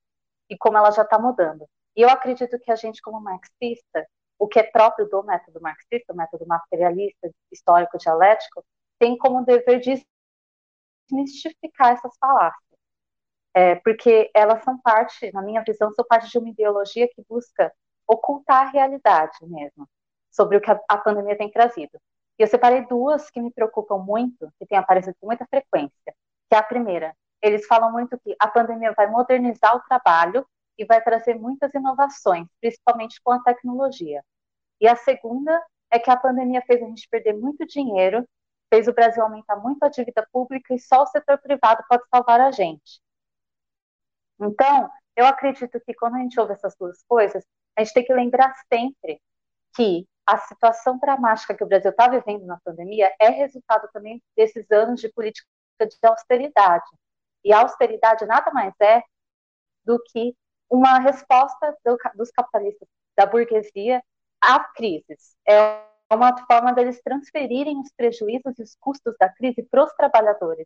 e 0.49 0.57
como 0.57 0.77
ela 0.77 0.91
já 0.91 1.03
está 1.03 1.17
mudando. 1.19 1.65
E 1.95 2.01
eu 2.01 2.09
acredito 2.09 2.59
que 2.59 2.71
a 2.71 2.75
gente, 2.75 3.01
como 3.01 3.19
marxista, 3.21 4.05
o 4.39 4.47
que 4.47 4.59
é 4.59 4.63
próprio 4.63 5.07
do 5.09 5.23
método 5.23 5.59
marxista, 5.61 6.13
o 6.13 6.15
método 6.15 6.45
materialista, 6.45 7.31
histórico, 7.51 7.97
dialético, 7.97 8.63
tem 8.99 9.17
como 9.17 9.45
dever 9.45 9.79
desmistificar 11.09 11.93
essas 11.93 12.15
falácias. 12.19 12.61
É, 13.53 13.75
porque 13.75 14.29
elas 14.35 14.63
são 14.63 14.77
parte, 14.79 15.31
na 15.31 15.41
minha 15.41 15.63
visão, 15.65 15.91
são 15.91 16.05
parte 16.05 16.29
de 16.29 16.37
uma 16.37 16.49
ideologia 16.49 17.07
que 17.07 17.23
busca 17.27 17.73
ocultar 18.07 18.67
a 18.67 18.69
realidade 18.69 19.37
mesmo, 19.41 19.87
sobre 20.31 20.57
o 20.57 20.61
que 20.61 20.71
a, 20.71 20.79
a 20.87 20.97
pandemia 20.97 21.37
tem 21.37 21.49
trazido. 21.49 21.99
E 22.37 22.43
eu 22.43 22.47
separei 22.47 22.85
duas 22.85 23.29
que 23.31 23.41
me 23.41 23.51
preocupam 23.51 23.97
muito, 23.97 24.51
que 24.59 24.65
têm 24.67 24.77
aparecido 24.77 25.15
com 25.19 25.27
muita 25.27 25.45
frequência, 25.47 26.13
que 26.49 26.55
é 26.55 26.57
a 26.57 26.63
primeira, 26.63 27.15
eles 27.41 27.65
falam 27.65 27.91
muito 27.91 28.17
que 28.19 28.35
a 28.39 28.47
pandemia 28.47 28.93
vai 28.93 29.07
modernizar 29.07 29.75
o 29.75 29.81
trabalho 29.81 30.45
e 30.77 30.85
vai 30.85 31.01
trazer 31.01 31.35
muitas 31.35 31.73
inovações, 31.73 32.47
principalmente 32.59 33.21
com 33.23 33.31
a 33.31 33.41
tecnologia. 33.41 34.23
E 34.79 34.87
a 34.87 34.95
segunda 34.95 35.63
é 35.91 35.99
que 35.99 36.09
a 36.09 36.17
pandemia 36.17 36.61
fez 36.61 36.81
a 36.81 36.85
gente 36.85 37.07
perder 37.09 37.33
muito 37.33 37.65
dinheiro, 37.65 38.27
fez 38.69 38.87
o 38.87 38.93
Brasil 38.93 39.23
aumentar 39.23 39.55
muito 39.55 39.83
a 39.83 39.89
dívida 39.89 40.27
pública 40.31 40.73
e 40.73 40.79
só 40.79 41.03
o 41.03 41.07
setor 41.07 41.37
privado 41.39 41.83
pode 41.87 42.03
salvar 42.09 42.41
a 42.41 42.51
gente. 42.51 43.01
Então, 44.39 44.89
eu 45.15 45.25
acredito 45.25 45.79
que 45.79 45.93
quando 45.93 46.15
a 46.15 46.19
gente 46.19 46.39
ouve 46.39 46.53
essas 46.53 46.75
duas 46.75 47.03
coisas, 47.03 47.43
a 47.75 47.83
gente 47.83 47.93
tem 47.93 48.05
que 48.05 48.13
lembrar 48.13 48.53
sempre 48.71 49.21
que 49.75 50.07
a 50.25 50.37
situação 50.37 50.97
dramática 50.99 51.55
que 51.55 51.63
o 51.63 51.67
Brasil 51.67 51.91
está 51.91 52.07
vivendo 52.09 52.45
na 52.45 52.59
pandemia 52.59 53.13
é 53.19 53.29
resultado 53.29 53.87
também 53.93 54.21
desses 54.35 54.69
anos 54.71 54.99
de 54.99 55.09
política 55.09 55.47
de 55.79 55.97
austeridade. 56.03 56.85
E 57.43 57.53
a 57.53 57.61
austeridade 57.61 58.25
nada 58.25 58.51
mais 58.51 58.73
é 58.81 59.01
do 59.85 60.01
que 60.11 60.35
uma 60.69 60.99
resposta 60.99 61.77
do, 61.85 61.97
dos 62.15 62.29
capitalistas, 62.31 62.87
da 63.15 63.25
burguesia, 63.25 64.03
a 64.41 64.59
crises. 64.59 65.35
É 65.47 65.87
uma 66.15 66.35
forma 66.45 66.73
deles 66.73 67.01
transferirem 67.01 67.79
os 67.79 67.91
prejuízos 67.91 68.57
e 68.57 68.63
os 68.63 68.75
custos 68.75 69.15
da 69.19 69.29
crise 69.29 69.63
para 69.63 69.83
os 69.83 69.93
trabalhadores. 69.93 70.65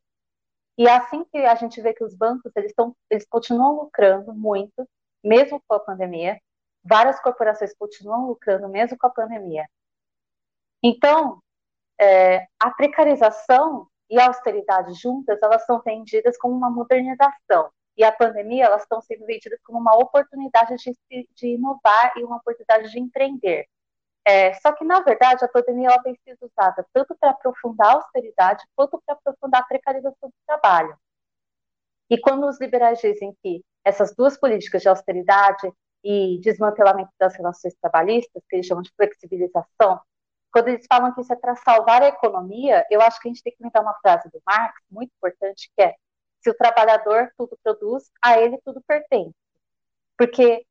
E 0.77 0.87
é 0.87 0.95
assim 0.95 1.23
que 1.25 1.37
a 1.39 1.55
gente 1.55 1.81
vê 1.81 1.93
que 1.93 2.03
os 2.03 2.15
bancos 2.15 2.51
eles, 2.55 2.73
eles 3.09 3.25
continuam 3.27 3.75
lucrando 3.81 4.33
muito, 4.33 4.87
mesmo 5.23 5.61
com 5.67 5.75
a 5.75 5.79
pandemia. 5.79 6.39
Várias 6.83 7.19
corporações 7.21 7.73
continuam 7.77 8.27
lucrando, 8.27 8.67
mesmo 8.69 8.97
com 8.97 9.07
a 9.07 9.11
pandemia. 9.11 9.67
Então, 10.83 11.41
é, 11.99 12.47
a 12.59 12.71
precarização 12.71 13.87
e 14.09 14.19
a 14.19 14.27
austeridade 14.27 14.93
juntas, 14.93 15.39
elas 15.41 15.65
são 15.65 15.81
vendidas 15.81 16.37
como 16.37 16.55
uma 16.55 16.69
modernização 16.69 17.71
e 17.97 18.03
a 18.03 18.11
pandemia, 18.11 18.65
elas 18.65 18.83
estão 18.83 19.01
sendo 19.01 19.25
vendidas 19.25 19.59
como 19.63 19.79
uma 19.79 19.95
oportunidade 19.95 20.75
de, 20.77 21.27
de 21.35 21.47
inovar 21.55 22.13
e 22.17 22.23
uma 22.23 22.37
oportunidade 22.37 22.89
de 22.89 22.99
empreender. 22.99 23.67
É, 24.25 24.53
só 24.55 24.71
que, 24.71 24.83
na 24.83 24.99
verdade, 25.01 25.43
a 25.43 25.47
pandemia 25.47 25.89
ela 25.89 26.03
tem 26.03 26.15
sido 26.23 26.37
usada 26.45 26.85
tanto 26.93 27.15
para 27.19 27.31
aprofundar 27.31 27.89
a 27.89 27.93
austeridade 27.93 28.63
quanto 28.75 29.01
para 29.05 29.15
aprofundar 29.15 29.61
a 29.61 29.65
precarização 29.65 30.29
do 30.29 30.35
trabalho. 30.45 30.95
E 32.09 32.19
quando 32.19 32.47
os 32.47 32.59
liberais 32.59 32.99
dizem 32.99 33.35
que 33.41 33.63
essas 33.83 34.13
duas 34.15 34.37
políticas 34.37 34.81
de 34.81 34.89
austeridade 34.89 35.71
e 36.03 36.39
desmantelamento 36.41 37.11
das 37.19 37.35
relações 37.35 37.73
trabalhistas, 37.81 38.43
que 38.49 38.57
eles 38.57 38.65
chamam 38.67 38.83
de 38.83 38.91
flexibilização, 38.95 39.99
quando 40.51 40.67
eles 40.67 40.85
falam 40.85 41.13
que 41.13 41.21
isso 41.21 41.31
é 41.33 41.35
para 41.35 41.55
salvar 41.55 42.03
a 42.03 42.07
economia, 42.09 42.85
eu 42.91 43.01
acho 43.01 43.19
que 43.19 43.27
a 43.29 43.31
gente 43.31 43.41
tem 43.41 43.53
que 43.55 43.63
lembrar 43.63 43.81
uma 43.81 43.97
frase 44.01 44.29
do 44.29 44.41
Marx, 44.45 44.79
muito 44.91 45.11
importante, 45.15 45.71
que 45.75 45.81
é 45.81 45.95
se 46.41 46.49
o 46.49 46.53
trabalhador 46.53 47.31
tudo 47.37 47.57
produz, 47.63 48.11
a 48.21 48.39
ele 48.39 48.59
tudo 48.65 48.81
pertence. 48.81 49.33
Porque 50.17 50.65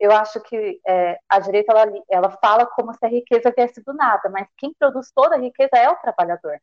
eu 0.00 0.12
acho 0.12 0.40
que 0.42 0.80
é, 0.86 1.18
a 1.28 1.40
direita 1.40 1.72
ela, 1.72 1.92
ela 2.10 2.30
fala 2.38 2.66
como 2.66 2.92
se 2.94 3.04
a 3.04 3.08
riqueza 3.08 3.52
viesse 3.56 3.82
do 3.82 3.92
nada, 3.94 4.28
mas 4.30 4.48
quem 4.56 4.72
produz 4.74 5.10
toda 5.12 5.36
a 5.36 5.38
riqueza 5.38 5.76
é 5.76 5.88
o 5.88 5.96
trabalhador. 5.96 6.60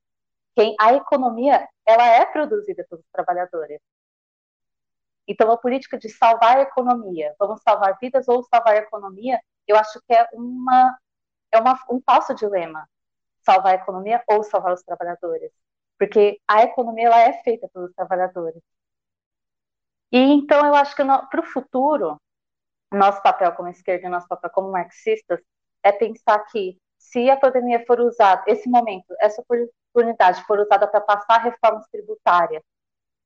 Quem 0.55 0.75
a 0.79 0.93
economia 0.93 1.67
ela 1.85 2.05
é 2.07 2.25
produzida 2.25 2.85
pelos 2.89 3.05
trabalhadores. 3.11 3.79
Então 5.27 5.51
a 5.51 5.57
política 5.57 5.97
de 5.97 6.09
salvar 6.09 6.57
a 6.57 6.61
economia, 6.61 7.35
vamos 7.39 7.61
salvar 7.61 7.97
vidas 7.99 8.27
ou 8.27 8.43
salvar 8.43 8.75
a 8.75 8.77
economia, 8.77 9.39
eu 9.67 9.75
acho 9.77 9.99
que 10.07 10.13
é 10.13 10.27
uma 10.33 10.97
é 11.51 11.59
uma, 11.59 11.79
um 11.89 12.01
falso 12.05 12.35
dilema, 12.35 12.87
salvar 13.41 13.73
a 13.73 13.75
economia 13.75 14.23
ou 14.27 14.43
salvar 14.43 14.73
os 14.73 14.83
trabalhadores 14.83 15.51
porque 15.97 16.39
a 16.47 16.63
economia 16.63 17.07
ela 17.07 17.21
é 17.21 17.41
feita 17.43 17.67
pelos 17.69 17.93
trabalhadores. 17.93 18.61
E 20.11 20.17
então 20.17 20.65
eu 20.65 20.75
acho 20.75 20.95
que 20.95 21.03
para 21.03 21.41
o 21.41 21.43
futuro, 21.43 22.19
nosso 22.91 23.21
papel 23.21 23.51
como 23.53 23.69
esquerda 23.69 24.09
nosso 24.09 24.27
papel 24.27 24.49
como 24.51 24.71
marxistas 24.71 25.39
é 25.83 25.91
pensar 25.91 26.39
que 26.45 26.77
se 26.97 27.29
a 27.29 27.37
pandemia 27.37 27.85
for 27.85 27.99
usada, 27.99 28.43
esse 28.47 28.69
momento, 28.69 29.13
essa 29.19 29.41
oportunidade 29.41 30.43
for 30.45 30.59
usada 30.59 30.87
para 30.87 31.01
passar 31.01 31.37
reformas 31.37 31.87
tributárias 31.89 32.63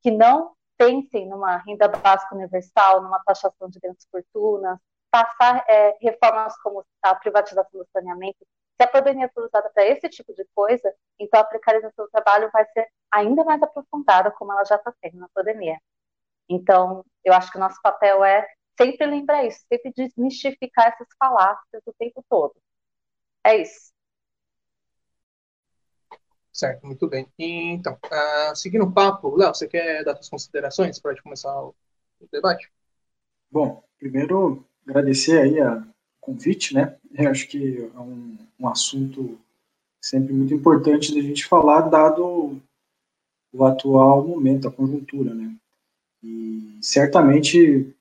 que 0.01 0.11
não 0.11 0.53
pensem 0.77 1.27
numa 1.27 1.57
renda 1.57 1.87
básica 1.87 2.35
universal, 2.35 3.01
numa 3.01 3.21
taxação 3.23 3.69
de 3.69 3.79
grandes 3.79 4.07
fortunas, 4.11 4.77
passar 5.11 5.63
é, 5.67 5.97
reformas 6.01 6.57
como 6.61 6.85
a 7.01 7.15
privatização 7.15 7.81
do 7.81 7.87
saneamento, 7.91 8.45
se 8.79 8.83
a 8.83 8.87
pandemia 8.87 9.29
for 9.33 9.43
usada 9.43 9.69
para 9.73 9.85
esse 9.85 10.07
tipo 10.07 10.33
de 10.33 10.45
coisa, 10.55 10.93
então 11.19 11.39
a 11.39 11.43
precarização 11.43 12.05
do 12.05 12.11
trabalho 12.11 12.49
vai 12.53 12.65
ser 12.67 12.87
ainda 13.11 13.43
mais 13.43 13.61
aprofundada, 13.61 14.31
como 14.31 14.53
ela 14.53 14.63
já 14.63 14.75
está 14.75 14.93
sendo 15.03 15.17
na 15.17 15.27
pandemia. 15.33 15.77
Então, 16.47 17.03
eu 17.23 17.33
acho 17.33 17.51
que 17.51 17.57
o 17.57 17.59
nosso 17.59 17.81
papel 17.81 18.23
é 18.23 18.47
sempre 18.79 19.05
lembrar 19.05 19.45
isso, 19.45 19.59
sempre 19.67 19.91
desmistificar 19.91 20.87
essas 20.87 21.07
falácias 21.17 21.83
o 21.85 21.93
tempo 21.93 22.23
todo. 22.29 22.55
É 23.43 23.61
isso. 23.61 23.91
Certo, 26.53 26.85
muito 26.85 27.07
bem. 27.07 27.27
Então, 27.37 27.93
uh, 27.93 28.55
seguindo 28.55 28.85
o 28.85 28.91
papo, 28.91 29.35
Léo, 29.35 29.53
você 29.53 29.67
quer 29.67 30.03
dar 30.03 30.15
suas 30.15 30.29
considerações 30.29 30.99
para 30.99 31.11
a 31.11 31.13
gente 31.13 31.23
começar 31.23 31.53
o, 31.61 31.75
o 32.19 32.27
debate? 32.31 32.71
Bom, 33.51 33.83
primeiro 33.97 34.65
agradecer 34.87 35.41
aí 35.41 35.59
a 35.59 35.85
convite, 36.19 36.73
né? 36.73 36.97
Eu 37.13 37.29
acho 37.29 37.47
que 37.47 37.89
é 37.93 37.99
um, 37.99 38.37
um 38.59 38.67
assunto 38.67 39.39
sempre 40.01 40.33
muito 40.33 40.53
importante 40.53 41.13
da 41.13 41.21
gente 41.21 41.45
falar, 41.45 41.81
dado 41.81 42.59
o 43.51 43.65
atual 43.65 44.25
momento, 44.25 44.67
a 44.67 44.71
conjuntura, 44.71 45.33
né? 45.33 45.55
E 46.21 46.77
certamente 46.81 47.95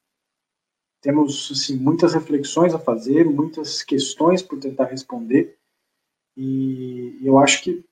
temos 1.00 1.50
assim, 1.52 1.76
muitas 1.76 2.14
reflexões 2.14 2.74
a 2.74 2.78
fazer, 2.78 3.24
muitas 3.24 3.82
questões 3.82 4.42
por 4.42 4.58
tentar 4.58 4.86
responder, 4.86 5.56
e 6.36 7.18
eu 7.22 7.38
acho 7.38 7.62
que 7.62 7.84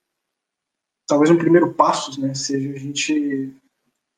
talvez 1.06 1.30
um 1.30 1.38
primeiro 1.38 1.74
passo 1.74 2.20
né, 2.20 2.34
seja 2.34 2.70
a 2.70 2.78
gente 2.78 3.52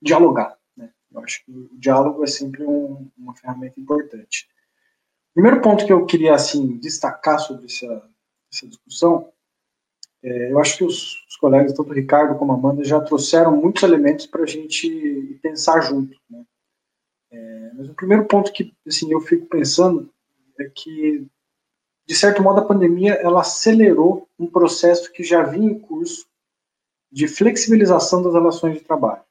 dialogar. 0.02 0.58
Né? 0.76 0.90
Eu 1.12 1.20
acho 1.20 1.44
que 1.44 1.50
o 1.50 1.70
diálogo 1.78 2.22
é 2.22 2.26
sempre 2.26 2.64
um, 2.64 3.10
uma 3.16 3.34
ferramenta 3.34 3.80
importante. 3.80 4.48
Primeiro 5.34 5.60
ponto 5.60 5.86
que 5.86 5.92
eu 5.92 6.04
queria 6.04 6.34
assim 6.34 6.78
destacar 6.78 7.38
sobre 7.38 7.66
essa, 7.66 8.10
essa 8.52 8.66
discussão, 8.66 9.32
é, 10.22 10.50
eu 10.50 10.58
acho 10.58 10.78
que 10.78 10.84
os, 10.84 11.24
os, 11.28 11.36
colegas, 11.36 11.72
tanto 11.72 11.90
o 11.90 11.94
Ricardo 11.94 12.38
como 12.38 12.52
a 12.52 12.56
Amanda, 12.56 12.82
já 12.82 13.00
trouxeram 13.00 13.56
muitos 13.56 13.82
elementos 13.82 14.26
para 14.26 14.42
a 14.42 14.46
gente 14.46 15.38
pensar 15.42 15.80
junto. 15.80 16.18
Né? 16.28 16.44
É, 17.30 17.70
mas 17.74 17.88
o 17.88 17.94
primeiro 17.94 18.24
ponto 18.24 18.52
que 18.52 18.74
assim, 18.86 19.12
eu 19.12 19.20
fico 19.20 19.46
pensando 19.46 20.10
é 20.58 20.64
que, 20.64 21.26
de 22.06 22.14
certo 22.14 22.42
modo, 22.42 22.60
a 22.60 22.64
pandemia 22.64 23.14
ela 23.14 23.40
acelerou 23.40 24.28
um 24.38 24.46
processo 24.46 25.12
que 25.12 25.22
já 25.22 25.42
vinha 25.42 25.70
em 25.70 25.78
curso 25.78 26.26
de 27.10 27.28
flexibilização 27.28 28.22
das 28.22 28.34
relações 28.34 28.74
de 28.74 28.84
trabalho. 28.84 29.22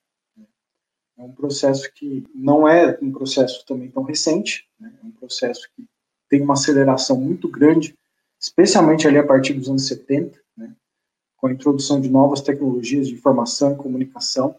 É 1.17 1.23
um 1.23 1.31
processo 1.31 1.91
que 1.93 2.23
não 2.33 2.67
é 2.67 2.97
um 3.01 3.11
processo 3.11 3.65
também 3.65 3.89
tão 3.89 4.03
recente, 4.03 4.67
né? 4.79 4.93
é 5.03 5.05
um 5.05 5.11
processo 5.11 5.67
que 5.75 5.83
tem 6.29 6.41
uma 6.41 6.53
aceleração 6.53 7.19
muito 7.19 7.49
grande, 7.49 7.97
especialmente 8.39 9.07
ali 9.07 9.17
a 9.17 9.25
partir 9.25 9.53
dos 9.53 9.69
anos 9.69 9.87
70, 9.87 10.39
né, 10.55 10.75
com 11.37 11.47
a 11.47 11.51
introdução 11.51 11.99
de 11.99 12.09
novas 12.09 12.41
tecnologias 12.41 13.07
de 13.07 13.13
informação 13.13 13.73
e 13.73 13.77
comunicação. 13.77 14.55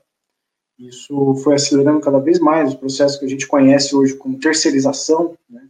Isso 0.79 1.35
foi 1.43 1.55
acelerando 1.55 2.01
cada 2.01 2.21
vez 2.21 2.39
mais 2.39 2.73
o 2.73 2.79
processo 2.79 3.19
que 3.19 3.25
a 3.25 3.29
gente 3.29 3.49
conhece 3.49 3.97
hoje 3.97 4.15
como 4.15 4.39
terceirização, 4.39 5.37
né, 5.51 5.69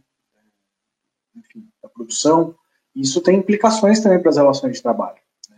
enfim, 1.35 1.67
da 1.81 1.89
produção. 1.89 2.55
Isso 2.95 3.19
tem 3.21 3.37
implicações 3.37 3.99
também 3.99 4.21
para 4.21 4.29
as 4.29 4.37
relações 4.37 4.75
de 4.75 4.83
trabalho. 4.83 5.17
Né. 5.49 5.57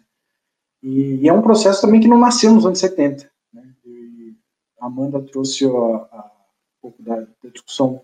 E, 0.81 1.15
e, 1.23 1.27
é 1.27 1.33
um 1.33 1.41
processo 1.41 1.81
também 1.81 1.99
que 1.99 2.07
não 2.07 2.17
nasceu 2.17 2.53
nos 2.53 2.65
anos 2.65 2.79
70. 2.79 3.29
Né, 3.53 3.75
a 4.79 4.85
Amanda 4.85 5.21
trouxe 5.21 5.65
a, 5.65 5.69
a, 5.69 6.31
um 6.77 6.81
pouco 6.81 7.03
da, 7.03 7.15
da 7.15 7.49
discussão 7.51 8.01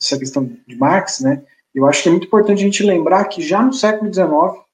essa 0.00 0.18
questão 0.18 0.44
de 0.44 0.76
Marx, 0.76 1.20
né? 1.20 1.44
Eu 1.74 1.86
acho 1.86 2.02
que 2.02 2.08
é 2.08 2.12
muito 2.12 2.26
importante 2.26 2.60
a 2.60 2.64
gente 2.64 2.82
lembrar 2.82 3.24
que 3.26 3.42
já 3.42 3.62
no 3.62 3.72
século 3.72 4.12
XIX, 4.12 4.64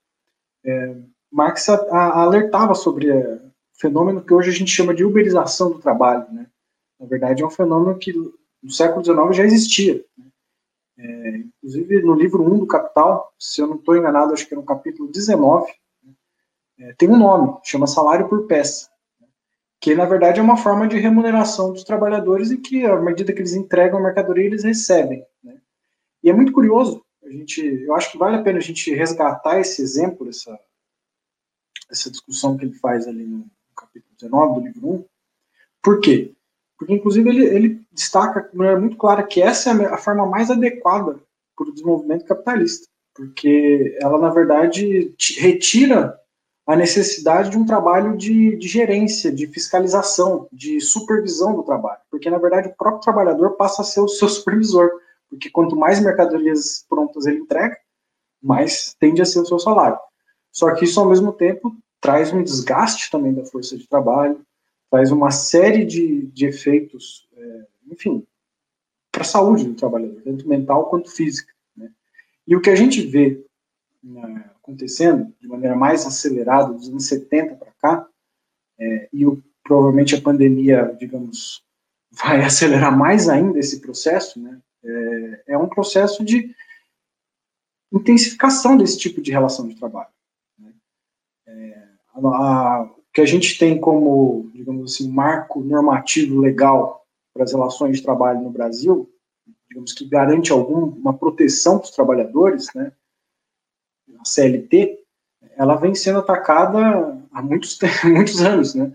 é, 0.65 0.97
Marx 1.31 1.69
a, 1.69 1.75
a, 1.75 2.23
alertava 2.23 2.75
sobre 2.75 3.09
fenômeno 3.83 4.23
que 4.23 4.33
hoje 4.33 4.51
a 4.51 4.53
gente 4.53 4.71
chama 4.71 4.95
de 4.95 5.05
uberização 5.05 5.73
do 5.73 5.81
trabalho. 5.81 6.25
Né? 6.33 6.47
Na 7.01 7.07
verdade, 7.07 7.43
é 7.43 7.47
um 7.47 7.51
fenômeno 7.51 7.99
que 7.99 8.13
no 8.13 8.71
século 8.71 9.05
XIX 9.05 9.37
já 9.37 9.45
existia. 9.45 10.05
Né? 10.17 10.27
É, 10.99 11.37
inclusive, 11.37 12.01
no 12.03 12.15
livro 12.15 12.45
1 12.45 12.61
do 12.61 12.67
Capital, 12.67 13.35
se 13.37 13.61
eu 13.61 13.67
não 13.67 13.75
estou 13.75 13.97
enganado, 13.97 14.33
acho 14.33 14.47
que 14.47 14.55
é 14.55 14.57
no 14.57 14.65
capítulo 14.65 15.11
19, 15.11 15.73
né? 16.05 16.13
é, 16.79 16.95
tem 16.95 17.09
um 17.09 17.19
nome, 17.19 17.59
chama 17.65 17.89
salário 17.89 18.29
por 18.29 18.47
peça, 18.47 18.89
né? 19.21 19.27
que 19.81 19.97
na 19.97 20.05
verdade 20.05 20.39
é 20.39 20.43
uma 20.43 20.57
forma 20.57 20.87
de 20.87 20.99
remuneração 20.99 21.73
dos 21.73 21.83
trabalhadores 21.83 22.53
e 22.53 22.59
que, 22.59 22.87
à 22.87 22.97
medida 23.01 23.33
que 23.33 23.41
eles 23.41 23.55
entregam 23.55 23.99
a 23.99 24.03
mercadoria, 24.03 24.45
eles 24.45 24.63
recebem. 24.63 25.27
Né? 25.43 25.61
E 26.23 26.31
é 26.31 26.33
muito 26.33 26.53
curioso, 26.53 27.05
a 27.25 27.29
gente, 27.29 27.61
eu 27.61 27.95
acho 27.97 28.13
que 28.13 28.19
vale 28.19 28.37
a 28.37 28.43
pena 28.43 28.59
a 28.59 28.63
gente 28.63 28.95
resgatar 28.95 29.59
esse 29.59 29.83
exemplo, 29.83 30.29
essa, 30.29 30.57
essa 31.91 32.11
discussão 32.11 32.57
que 32.57 32.65
ele 32.65 32.75
faz 32.75 33.09
ali 33.09 33.25
no 33.25 33.51
capítulo 33.93 34.15
19 34.19 34.55
do 34.55 34.67
livro 34.67 34.89
1. 34.89 35.05
Por 35.83 36.01
quê? 36.01 36.33
Porque, 36.79 36.95
inclusive, 36.95 37.29
ele, 37.29 37.45
ele 37.45 37.87
destaca 37.93 38.49
de 38.49 38.57
maneira 38.57 38.81
muito 38.81 38.97
clara 38.97 39.23
que 39.23 39.41
essa 39.41 39.71
é 39.71 39.87
a 39.87 39.99
forma 39.99 40.27
mais 40.27 40.51
adequada 40.51 41.21
para 41.57 41.69
o 41.69 41.73
desenvolvimento 41.73 42.25
capitalista, 42.25 42.89
porque 43.15 43.97
ela, 44.01 44.19
na 44.19 44.31
verdade, 44.31 45.15
retira 45.39 46.19
a 46.67 46.77
necessidade 46.77 47.51
de 47.51 47.59
um 47.59 47.67
trabalho 47.67 48.17
de, 48.17 48.57
de, 48.57 48.69
gerência, 48.69 49.31
de 49.33 49.47
fiscalização, 49.49 50.49
de 50.53 50.81
supervisão 50.81 51.55
do 51.55 51.63
trabalho, 51.63 52.01
porque, 52.11 52.31
na 52.31 52.39
verdade, 52.39 52.69
o 52.69 52.77
próprio 52.77 53.03
trabalhador 53.03 53.53
passa 53.53 53.83
a 53.83 53.85
ser 53.85 54.01
o 54.01 54.09
seu 54.09 54.27
supervisor, 54.29 54.91
porque 55.29 55.51
quanto 55.51 55.77
mais 55.77 56.01
mercadorias 56.01 56.85
prontas 56.89 57.27
ele 57.27 57.39
entrega, 57.39 57.77
mais 58.43 58.95
tende 58.99 59.23
a 59.23 59.25
ser 59.25 59.41
o 59.41 59.47
seu 59.47 59.59
salário. 59.59 59.99
Só 60.51 60.73
que 60.75 60.85
isso, 60.85 61.01
ao 61.01 61.09
mesmo 61.09 61.33
tempo, 61.33 61.75
traz 62.03 62.33
um 62.33 62.43
desgaste 62.43 63.11
também 63.11 63.33
da 63.33 63.45
força 63.45 63.79
de 63.79 63.89
trabalho, 63.89 64.45
traz 64.91 65.13
uma 65.13 65.31
série 65.31 65.85
de, 65.87 66.27
de 66.27 66.47
efeitos, 66.47 67.29
é, 67.35 67.67
enfim, 67.91 68.27
para 69.11 69.23
a 69.23 69.25
saúde 69.25 69.65
do 69.65 69.75
trabalhador, 69.75 70.21
tanto 70.23 70.49
mental 70.49 70.91
quanto 70.91 71.11
física. 71.11 71.53
Né? 71.77 71.91
E 72.47 72.57
o 72.57 72.61
que 72.61 72.69
a 72.69 72.77
gente 72.77 73.01
vê 73.07 73.43
né, 74.03 74.51
acontecendo 74.57 75.33
de 75.41 75.47
maneira 75.47 75.77
mais 75.77 76.05
acelerada 76.05 76.73
dos 76.75 76.89
anos 76.89 77.07
70 77.07 77.55
para 77.55 77.73
cá, 77.81 78.09
é, 78.79 79.09
e 79.13 79.25
o, 79.25 79.41
provavelmente 79.63 80.17
a 80.17 80.21
pandemia, 80.21 80.95
digamos, 80.99 81.65
vai 82.11 82.43
acelerar 82.45 82.97
mais 82.97 83.29
ainda 83.29 83.59
esse 83.59 83.81
processo, 83.81 84.41
né? 84.41 84.61
é, 84.85 85.43
é 85.49 85.59
um 85.59 85.69
processo 85.69 86.25
de 86.25 86.55
intensificação 87.93 88.77
desse 88.77 88.99
tipo 88.99 89.21
de 89.21 89.31
relação 89.31 89.69
de 89.69 89.77
trabalho. 89.77 90.11
Né? 90.59 90.73
É, 91.47 91.82
a, 92.15 92.91
que 93.13 93.21
a 93.21 93.27
gente 93.27 93.59
tem 93.59 93.79
como, 93.79 94.51
digamos 94.55 94.95
assim, 94.95 95.11
marco 95.11 95.61
normativo 95.61 96.41
legal 96.41 97.05
para 97.33 97.45
as 97.45 97.53
relações 97.53 97.99
de 97.99 98.03
trabalho 98.03 98.41
no 98.41 98.51
Brasil, 98.51 99.11
digamos 99.69 99.93
que 99.93 100.07
garante 100.07 100.53
alguma 100.53 101.17
proteção 101.17 101.79
para 101.79 101.87
os 101.87 101.91
trabalhadores, 101.91 102.69
né, 102.75 102.93
a 104.19 104.25
CLT, 104.25 104.99
ela 105.57 105.77
vem 105.77 105.95
sendo 105.95 106.21
atacada 106.21 107.19
há 107.33 107.43
muitos, 107.43 107.79
muitos 108.05 108.41
anos, 108.43 108.75
né, 108.75 108.95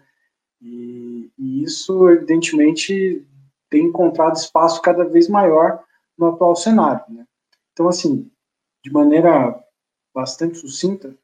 e, 0.62 1.32
e 1.38 1.64
isso, 1.64 2.10
evidentemente, 2.10 3.26
tem 3.70 3.86
encontrado 3.86 4.36
espaço 4.36 4.82
cada 4.82 5.04
vez 5.04 5.28
maior 5.28 5.84
no 6.18 6.28
atual 6.28 6.56
cenário, 6.56 7.04
né. 7.10 7.26
Então, 7.74 7.88
assim, 7.88 8.32
de 8.84 8.92
maneira 8.92 9.64
bastante 10.14 10.58
sucinta, 10.58 11.16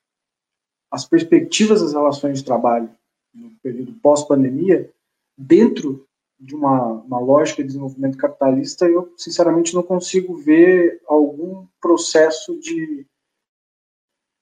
as 0.93 1.05
perspectivas 1.05 1.81
das 1.81 1.93
relações 1.93 2.37
de 2.37 2.45
trabalho 2.45 2.87
no 3.33 3.49
período 3.63 3.93
pós-pandemia, 3.93 4.93
dentro 5.35 6.07
de 6.39 6.53
uma, 6.53 6.83
uma 7.01 7.19
lógica 7.19 7.63
de 7.63 7.67
desenvolvimento 7.69 8.15
capitalista, 8.15 8.85
eu 8.85 9.11
sinceramente 9.17 9.73
não 9.73 9.81
consigo 9.81 10.35
ver 10.35 11.01
algum 11.07 11.65
processo 11.81 12.59
de, 12.59 13.07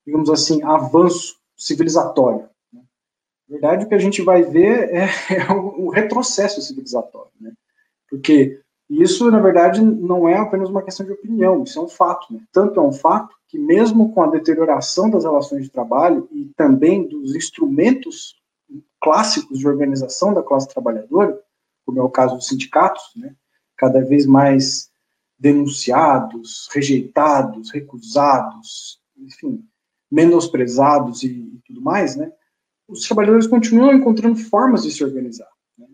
digamos 0.06 0.30
assim, 0.30 0.62
avanço 0.62 1.40
civilizatório. 1.56 2.50
Né? 2.74 2.82
Na 3.48 3.54
verdade, 3.54 3.86
o 3.86 3.88
que 3.88 3.96
a 3.96 4.00
gente 4.00 4.22
vai 4.22 4.44
ver 4.44 4.94
é, 4.94 5.08
é 5.34 5.54
um 5.54 5.88
retrocesso 5.88 6.62
civilizatório, 6.62 7.32
né? 7.40 7.54
porque 8.10 8.62
isso, 9.00 9.32
na 9.32 9.40
verdade, 9.40 9.82
não 9.82 10.28
é 10.28 10.38
apenas 10.38 10.70
uma 10.70 10.82
questão 10.82 11.06
de 11.06 11.14
opinião, 11.14 11.64
isso 11.64 11.80
é 11.80 11.82
um 11.82 11.88
fato. 11.88 12.34
Né? 12.34 12.42
Tanto 12.52 12.78
é 12.80 12.84
um 12.84 12.92
fato 12.92 13.34
que, 13.48 13.58
mesmo 13.58 14.12
com 14.14 14.22
a 14.22 14.28
deterioração 14.28 15.10
das 15.10 15.24
relações 15.24 15.64
de 15.64 15.72
trabalho 15.72 16.28
e 16.32 16.52
também 16.58 17.08
dos 17.08 17.34
instrumentos 17.34 18.36
clássicos 19.00 19.60
de 19.60 19.68
organização 19.68 20.34
da 20.34 20.44
classe 20.44 20.68
trabalhadora, 20.68 21.40
como 21.86 22.00
é 22.00 22.04
o 22.04 22.10
caso 22.10 22.36
dos 22.36 22.48
sindicatos, 22.48 23.04
né? 23.16 23.34
cada 23.78 24.04
vez 24.04 24.26
mais 24.26 24.92
denunciados, 25.40 26.70
rejeitados, 26.74 27.72
recusados, 27.72 29.00
enfim, 29.18 29.66
menosprezados 30.12 31.24
e, 31.24 31.30
e 31.30 31.62
tudo 31.66 31.82
mais, 31.82 32.18
né? 32.18 32.32
os 32.90 33.08
trabalhadores 33.08 33.48
continuam 33.48 33.94
encontrando 33.94 34.36
formas 34.36 34.84
de 34.84 34.92
se 34.92 35.02
organizar. 35.02 35.48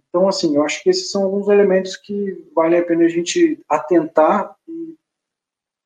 Então, 0.10 0.28
assim, 0.28 0.56
eu 0.56 0.64
acho 0.64 0.82
que 0.82 0.90
esses 0.90 1.12
são 1.12 1.24
alguns 1.24 1.48
elementos 1.48 1.96
que 1.96 2.50
vale 2.56 2.78
a 2.78 2.86
pena 2.86 3.06
a 3.06 3.10
gente 3.10 3.64
atentar 3.68 4.56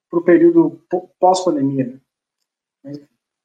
para 0.09 0.19
o 0.19 0.23
período 0.23 0.81
pós-pandemia. 1.19 1.99
Né? 2.83 2.93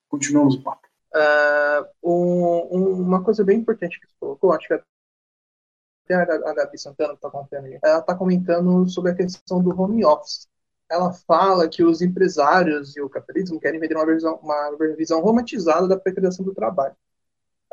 Continuamos 0.09 0.57
o 0.57 0.63
papo. 0.63 0.87
Uh, 1.15 2.69
um, 2.71 3.03
uma 3.03 3.25
coisa 3.25 3.43
bem 3.43 3.59
importante 3.59 3.99
que 3.99 4.07
você 4.07 4.15
colocou, 4.21 4.53
acho 4.53 4.69
que 4.69 4.75
até 4.75 6.15
a 6.15 6.55
Gabi 6.55 6.79
Santana 6.79 7.15
está 7.15 7.31
comentando, 7.31 7.79
ela 7.83 7.99
está 7.99 8.15
comentando 8.15 8.89
sobre 8.89 9.13
a 9.13 9.15
questão 9.15 9.63
do 9.63 9.81
home 9.81 10.05
office. 10.05 10.47
Ela 10.89 11.13
fala 11.13 11.69
que 11.69 11.83
os 11.83 12.01
empresários 12.01 12.97
e 12.97 13.01
o 13.01 13.09
capitalismo 13.09 13.59
querem 13.59 13.81
vender 13.81 13.97
uma 13.97 14.07
visão, 14.07 14.37
uma 14.37 14.77
visão 14.97 15.21
romantizada 15.21 15.89
da 15.89 15.99
precarização 15.99 16.45
do 16.45 16.55
trabalho 16.55 16.95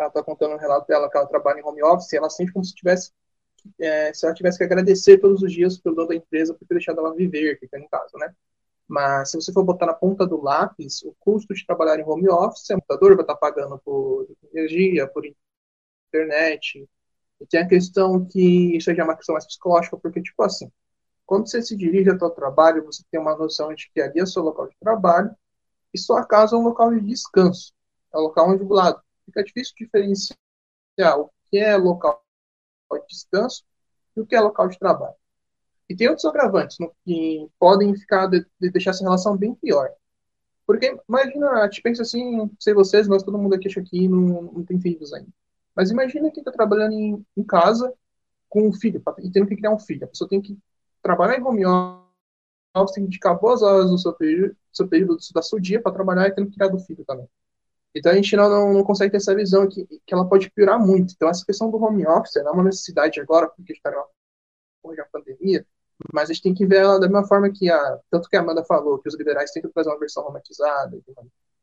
ela 0.04 0.10
está 0.10 0.24
contando 0.24 0.54
um 0.54 0.58
relato 0.58 0.88
dela 0.88 1.10
que 1.10 1.18
ela 1.18 1.28
trabalha 1.28 1.60
em 1.60 1.64
home 1.64 1.84
office, 1.84 2.14
ela 2.14 2.30
sente 2.30 2.52
como 2.52 2.64
se 2.64 2.74
tivesse 2.74 3.12
é, 3.80 4.14
se 4.14 4.26
ela 4.26 4.36
tivesse 4.36 4.58
que 4.58 4.64
agradecer 4.64 5.20
todos 5.20 5.42
os 5.42 5.52
dias 5.52 5.78
pelo 5.78 5.96
dono 5.96 6.10
da 6.10 6.16
empresa 6.16 6.54
por 6.54 6.68
ter 6.68 6.76
deixado 6.76 7.00
ela 7.00 7.16
viver, 7.16 7.58
que 7.58 7.68
é 7.72 7.80
no 7.80 7.88
caso, 7.90 8.18
né? 8.18 8.34
Mas 8.88 9.32
se 9.32 9.38
você 9.38 9.54
for 9.54 9.64
botar 9.64 9.86
na 9.86 9.94
ponta 9.94 10.26
do 10.28 10.42
lápis, 10.42 11.02
o 11.04 11.16
custo 11.20 11.54
de 11.54 11.66
trabalhar 11.66 12.00
em 12.00 12.04
home 12.04 12.30
office, 12.30 12.70
o 12.70 12.76
computador 12.76 13.16
vai 13.16 13.24
estar 13.24 13.36
pagando 13.36 13.80
por 13.80 14.28
energia, 14.54 15.08
por 15.08 15.24
internet. 16.10 16.88
E 17.40 17.46
tem 17.46 17.62
a 17.62 17.68
questão 17.68 18.26
que 18.26 18.76
isso 18.78 18.94
já 18.94 19.02
é 19.02 19.06
uma 19.06 19.16
questão 19.16 19.34
mais 19.34 19.46
psicológica, 19.46 19.98
porque, 19.98 20.22
tipo 20.22 20.44
assim, 20.44 20.70
quando 21.26 21.50
você 21.50 21.62
se 21.62 21.76
dirige 21.76 22.10
ao 22.10 22.20
seu 22.20 22.30
trabalho, 22.30 22.86
você 22.86 23.04
tem 23.10 23.20
uma 23.20 23.36
noção 23.36 23.74
de 23.74 23.90
que 23.92 24.02
ali 24.02 24.20
é 24.20 24.26
seu 24.26 24.44
local 24.44 24.68
de 24.68 24.76
trabalho 24.80 25.34
e 25.94 25.98
sua 25.98 26.26
casa 26.26 26.56
é 26.56 26.60
um 26.60 26.64
local 26.64 26.94
de 26.94 27.02
descanso. 27.02 27.74
É 28.14 28.18
um 28.18 28.22
local 28.22 28.50
onde, 28.50 28.64
do 28.64 28.74
lado, 28.74 29.02
fica 29.26 29.44
difícil 29.44 29.74
diferenciar 29.78 30.38
o 31.20 31.30
que 31.50 31.58
é 31.58 31.76
local 31.76 32.24
de 32.92 33.08
descanso 33.08 33.64
e 34.16 34.22
o 34.22 34.26
que 34.26 34.36
é 34.36 34.40
local 34.40 34.68
de 34.68 34.78
trabalho. 34.78 35.16
E 35.90 35.96
tem 35.96 36.08
outros 36.08 36.26
agravantes 36.26 36.78
no, 36.80 36.94
que 37.06 37.48
podem 37.60 37.96
ficar 37.96 38.28
de, 38.28 38.46
de 38.60 38.70
deixar 38.72 38.92
essa 38.92 39.04
relação 39.04 39.38
bem 39.38 39.54
pior. 39.56 39.92
Porque 40.66 40.98
imagina, 41.08 41.50
a 41.52 41.66
gente 41.66 41.82
pensa 41.82 42.04
assim, 42.04 42.50
sei 42.60 42.74
vocês, 42.74 43.08
mas 43.08 43.24
todo 43.24 43.38
mundo 43.38 43.56
aqui 43.56 43.68
acha 43.68 43.82
que 43.82 44.08
não, 44.08 44.44
não 44.44 44.64
tem 44.64 44.80
filhos 44.80 45.14
ainda. 45.14 45.30
Mas 45.76 45.92
imagina 45.92 46.32
quem 46.32 46.42
está 46.42 46.52
trabalhando 46.52 46.94
em, 46.94 47.26
em, 47.36 47.44
casa 47.44 47.94
com 48.50 48.68
um 48.68 48.74
filho, 48.74 49.04
e 49.20 49.32
tendo 49.32 49.48
que 49.48 49.58
criar 49.58 49.72
um 49.72 49.80
filho. 49.80 50.06
A 50.06 50.08
pessoa 50.08 50.30
tem 50.30 50.42
que 50.42 50.58
trabalhar 51.02 51.38
em 51.38 51.44
home 51.44 51.66
office, 51.66 52.94
tem 52.94 53.04
que 53.04 53.10
dedicar 53.10 53.34
boas 53.34 53.62
horas 53.62 53.90
do 53.90 53.98
seu 53.98 54.14
período, 54.14 54.54
do 54.54 54.76
seu 54.76 54.88
período 54.88 55.18
da 55.34 55.42
sua 55.42 55.60
dia 55.60 55.82
para 55.82 55.92
trabalhar 55.92 56.28
e 56.28 56.32
tendo 56.32 56.50
que 56.50 56.56
criar 56.56 56.70
do 56.70 56.80
filho 56.80 57.04
também. 57.06 57.28
Então 57.96 58.12
a 58.12 58.16
gente 58.16 58.36
não, 58.36 58.50
não, 58.50 58.74
não, 58.74 58.84
consegue 58.84 59.12
ter 59.12 59.18
essa 59.18 59.36
visão 59.36 59.68
que, 59.68 59.86
que 59.86 60.14
ela 60.14 60.28
pode 60.28 60.50
piorar 60.52 60.80
muito. 60.80 61.14
Então 61.14 61.30
essa 61.30 61.46
questão 61.46 61.70
do 61.70 61.78
home 61.78 62.06
office 62.08 62.36
não 62.44 62.50
é 62.50 62.52
uma 62.52 62.64
necessidade 62.64 63.20
agora, 63.20 63.48
porque 63.48 63.74
está 63.74 63.92
na 63.92 65.06
pandemia, 65.12 65.66
mas 66.12 66.30
a 66.30 66.34
gente 66.34 66.44
tem 66.44 66.54
que 66.54 66.66
ver 66.66 66.78
ela 66.78 67.00
da 67.00 67.08
mesma 67.08 67.28
forma 67.28 67.52
que 67.52 67.70
a, 67.70 68.00
tanto 68.10 68.28
que 68.28 68.36
a 68.36 68.42
Amanda 68.42 68.64
falou, 68.64 69.00
que 69.00 69.08
os 69.08 69.16
liberais 69.16 69.52
tentam 69.52 69.72
fazer 69.74 69.90
uma 69.90 70.00
versão 70.00 70.24
romantizada 70.24 71.00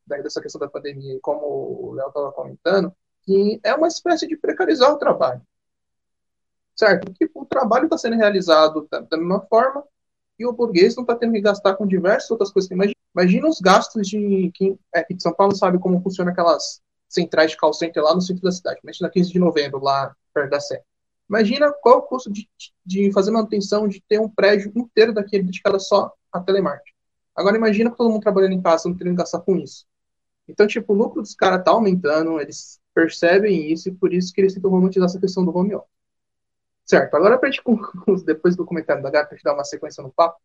dessa 0.07 0.41
questão 0.41 0.59
da 0.59 0.69
pandemia, 0.69 1.19
como 1.21 1.45
o 1.45 1.93
Léo 1.93 2.07
estava 2.07 2.31
comentando, 2.31 2.93
que 3.23 3.59
é 3.63 3.73
uma 3.73 3.87
espécie 3.87 4.27
de 4.27 4.35
precarizar 4.35 4.91
o 4.91 4.97
trabalho. 4.97 5.41
Certo? 6.75 7.05
Porque 7.05 7.29
o 7.33 7.45
trabalho 7.45 7.85
está 7.85 7.97
sendo 7.97 8.15
realizado 8.15 8.87
da, 8.89 9.01
da 9.01 9.17
mesma 9.17 9.41
forma 9.41 9.83
e 10.39 10.45
o 10.45 10.53
burguês 10.53 10.95
não 10.95 11.03
está 11.03 11.15
tendo 11.15 11.33
que 11.33 11.41
gastar 11.41 11.75
com 11.75 11.85
diversas 11.85 12.31
outras 12.31 12.51
coisas. 12.51 12.71
Imagina, 12.71 12.95
imagina 13.15 13.47
os 13.47 13.59
gastos 13.59 14.07
de 14.07 14.51
quem 14.53 14.77
é 14.93 15.03
de 15.03 15.21
São 15.21 15.33
Paulo 15.33 15.55
sabe 15.55 15.79
como 15.79 16.01
funciona 16.01 16.31
aquelas 16.31 16.81
centrais 17.07 17.51
de 17.51 17.57
call 17.57 17.73
center 17.73 18.03
lá 18.03 18.15
no 18.15 18.21
centro 18.21 18.43
da 18.43 18.51
cidade. 18.51 18.79
Imagina 18.83 19.09
15 19.09 19.31
de 19.31 19.39
novembro, 19.39 19.83
lá 19.83 20.15
perto 20.33 20.49
da 20.49 20.59
Sé. 20.59 20.81
Imagina 21.29 21.71
qual 21.81 21.99
o 21.99 22.01
custo 22.01 22.31
de, 22.31 22.49
de 22.85 23.11
fazer 23.11 23.31
manutenção, 23.31 23.87
de 23.87 24.01
ter 24.01 24.19
um 24.19 24.29
prédio 24.29 24.71
inteiro 24.75 25.13
daquele 25.13 25.43
dedicado 25.43 25.79
só 25.79 26.13
a 26.31 26.39
telemarketing. 26.39 26.91
Agora 27.35 27.55
imagina 27.55 27.89
todo 27.89 28.09
mundo 28.09 28.21
trabalhando 28.21 28.53
em 28.53 28.61
casa, 28.61 28.89
não 28.89 28.97
tendo 28.97 29.11
que 29.11 29.15
gastar 29.15 29.39
com 29.39 29.55
isso. 29.55 29.85
Então, 30.47 30.67
tipo, 30.67 30.93
o 30.93 30.95
lucro 30.95 31.21
dos 31.21 31.33
caras 31.33 31.63
tá 31.63 31.71
aumentando, 31.71 32.39
eles 32.39 32.79
percebem 32.93 33.71
isso 33.71 33.87
e 33.87 33.93
por 33.93 34.13
isso 34.13 34.33
que 34.33 34.41
eles 34.41 34.53
tentam 34.53 34.69
romantizar 34.69 35.05
essa 35.05 35.19
questão 35.19 35.45
do 35.45 35.55
home 35.55 35.73
office. 35.75 35.89
Certo, 36.85 37.15
agora 37.15 37.37
para 37.37 37.49
gente, 37.49 37.63
depois 38.25 38.55
do 38.55 38.65
comentário 38.65 39.01
da 39.01 39.09
Gabi, 39.09 39.29
para 39.29 39.37
gente 39.37 39.45
dar 39.45 39.53
uma 39.53 39.63
sequência 39.63 40.03
no 40.03 40.11
papo, 40.11 40.37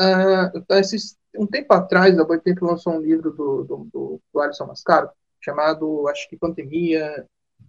uh, 0.00 0.74
esses, 0.74 1.16
um 1.36 1.46
tempo 1.46 1.72
atrás, 1.74 2.18
a 2.18 2.24
Boitempo 2.24 2.66
lançou 2.66 2.94
um 2.94 3.00
livro 3.00 3.30
do, 3.30 3.64
do, 3.64 3.76
do, 3.92 4.20
do 4.32 4.40
Alisson 4.40 4.66
Mascaro, 4.66 5.10
chamado, 5.40 6.08
acho 6.08 6.28
que 6.28 6.36
Pandemia, 6.36 7.26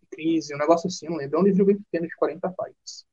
Crise, 0.10 0.56
um 0.56 0.58
negócio 0.58 0.88
assim, 0.88 1.08
não 1.08 1.18
lembro, 1.18 1.38
é 1.38 1.42
um 1.42 1.46
livro 1.46 1.66
bem 1.66 1.78
pequeno 1.78 2.08
de 2.08 2.16
40 2.16 2.50
páginas. 2.52 3.06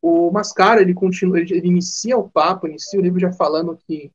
O 0.00 0.30
Mascaro, 0.30 0.80
ele 0.80 0.94
continua, 0.94 1.38
ele, 1.38 1.54
ele 1.54 1.68
inicia 1.68 2.16
o 2.16 2.30
papo, 2.30 2.66
inicia 2.66 2.98
o 2.98 3.02
livro 3.02 3.20
já 3.20 3.32
falando 3.32 3.76
que 3.76 4.10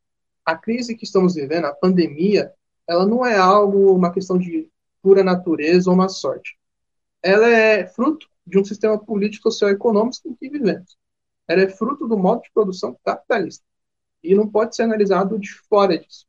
a 0.45 0.56
crise 0.56 0.95
que 0.95 1.04
estamos 1.04 1.36
vivendo, 1.36 1.65
a 1.65 1.74
pandemia, 1.74 2.54
ela 2.88 3.06
não 3.06 3.26
é 3.26 3.36
algo, 3.36 3.93
uma 3.93 4.12
questão 4.12 4.38
de 4.38 4.69
pura 5.02 5.24
natureza 5.24 5.89
ou 5.89 5.95
uma 5.95 6.10
sorte. 6.10 6.58
Ela 7.21 7.48
é 7.48 7.86
fruto 7.88 8.28
de 8.45 8.60
um 8.60 8.63
sistema 8.63 8.98
político, 8.98 9.52
social 9.52 9.71
e 9.71 9.74
econômico 9.74 10.28
em 10.28 10.36
que 10.36 10.50
vivemos. 10.50 10.98
Ela 11.48 11.63
é 11.63 11.69
fruto 11.69 12.08
do 12.08 12.17
modo 12.17 12.41
de 12.41 12.52
produção 12.54 12.98
capitalista. 13.04 13.63
E 14.26 14.36
não 14.36 14.48
pode 14.48 14.76
ser 14.76 14.84
analisado 14.84 15.40
de 15.40 15.54
fora 15.70 15.98
disso. 15.98 16.26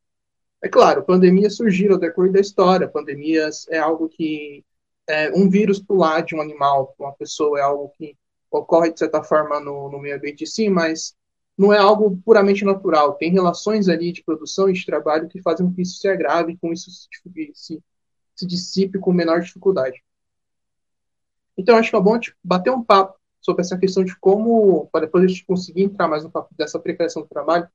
É 0.62 0.68
claro, 0.68 1.04
pandemias 1.04 1.56
surgiram 1.56 1.94
ao 1.94 2.00
decorrer 2.00 2.32
da 2.32 2.40
história. 2.40 2.88
Pandemias 2.88 3.66
é 3.68 3.78
algo 3.78 4.08
que 4.08 4.64
é, 5.08 5.30
um 5.32 5.48
vírus 5.48 5.78
pular 5.78 6.22
de 6.22 6.34
um 6.34 6.40
animal 6.40 6.94
para 6.96 7.06
uma 7.06 7.14
pessoa 7.14 7.58
é 7.58 7.62
algo 7.62 7.92
que 7.96 8.16
ocorre 8.50 8.92
de 8.92 8.98
certa 8.98 9.22
forma 9.22 9.60
no, 9.60 9.90
no 9.90 9.98
meio 9.98 10.16
ambiente 10.16 10.46
sim, 10.46 10.68
mas 10.68 11.14
não 11.56 11.72
é 11.72 11.78
algo 11.78 12.16
puramente 12.24 12.64
natural. 12.64 13.14
Tem 13.14 13.32
relações 13.32 13.88
ali 13.88 14.12
de 14.12 14.22
produção 14.22 14.68
e 14.68 14.72
de 14.72 14.84
trabalho 14.84 15.28
que 15.28 15.42
fazem 15.42 15.66
com 15.66 15.74
que 15.74 15.82
isso 15.82 15.98
se 15.98 16.08
agrave, 16.08 16.56
com 16.58 16.72
isso 16.72 16.90
se, 16.90 17.08
se, 17.54 17.82
se 18.34 18.46
dissipe 18.46 18.98
com 18.98 19.12
menor 19.12 19.40
dificuldade. 19.40 20.02
Então, 21.56 21.76
acho 21.76 21.90
que 21.90 21.96
é 21.96 22.00
bom 22.00 22.18
bater 22.44 22.70
um 22.70 22.82
papo 22.82 23.18
sobre 23.40 23.62
essa 23.62 23.78
questão 23.78 24.04
de 24.04 24.18
como, 24.18 24.88
para 24.92 25.06
depois 25.06 25.24
a 25.24 25.28
gente 25.28 25.46
conseguir 25.46 25.84
entrar 25.84 26.08
mais 26.08 26.22
no 26.22 26.30
papo 26.30 26.54
dessa 26.56 26.78
precarização 26.78 27.22
do 27.22 27.28
trabalho, 27.28 27.66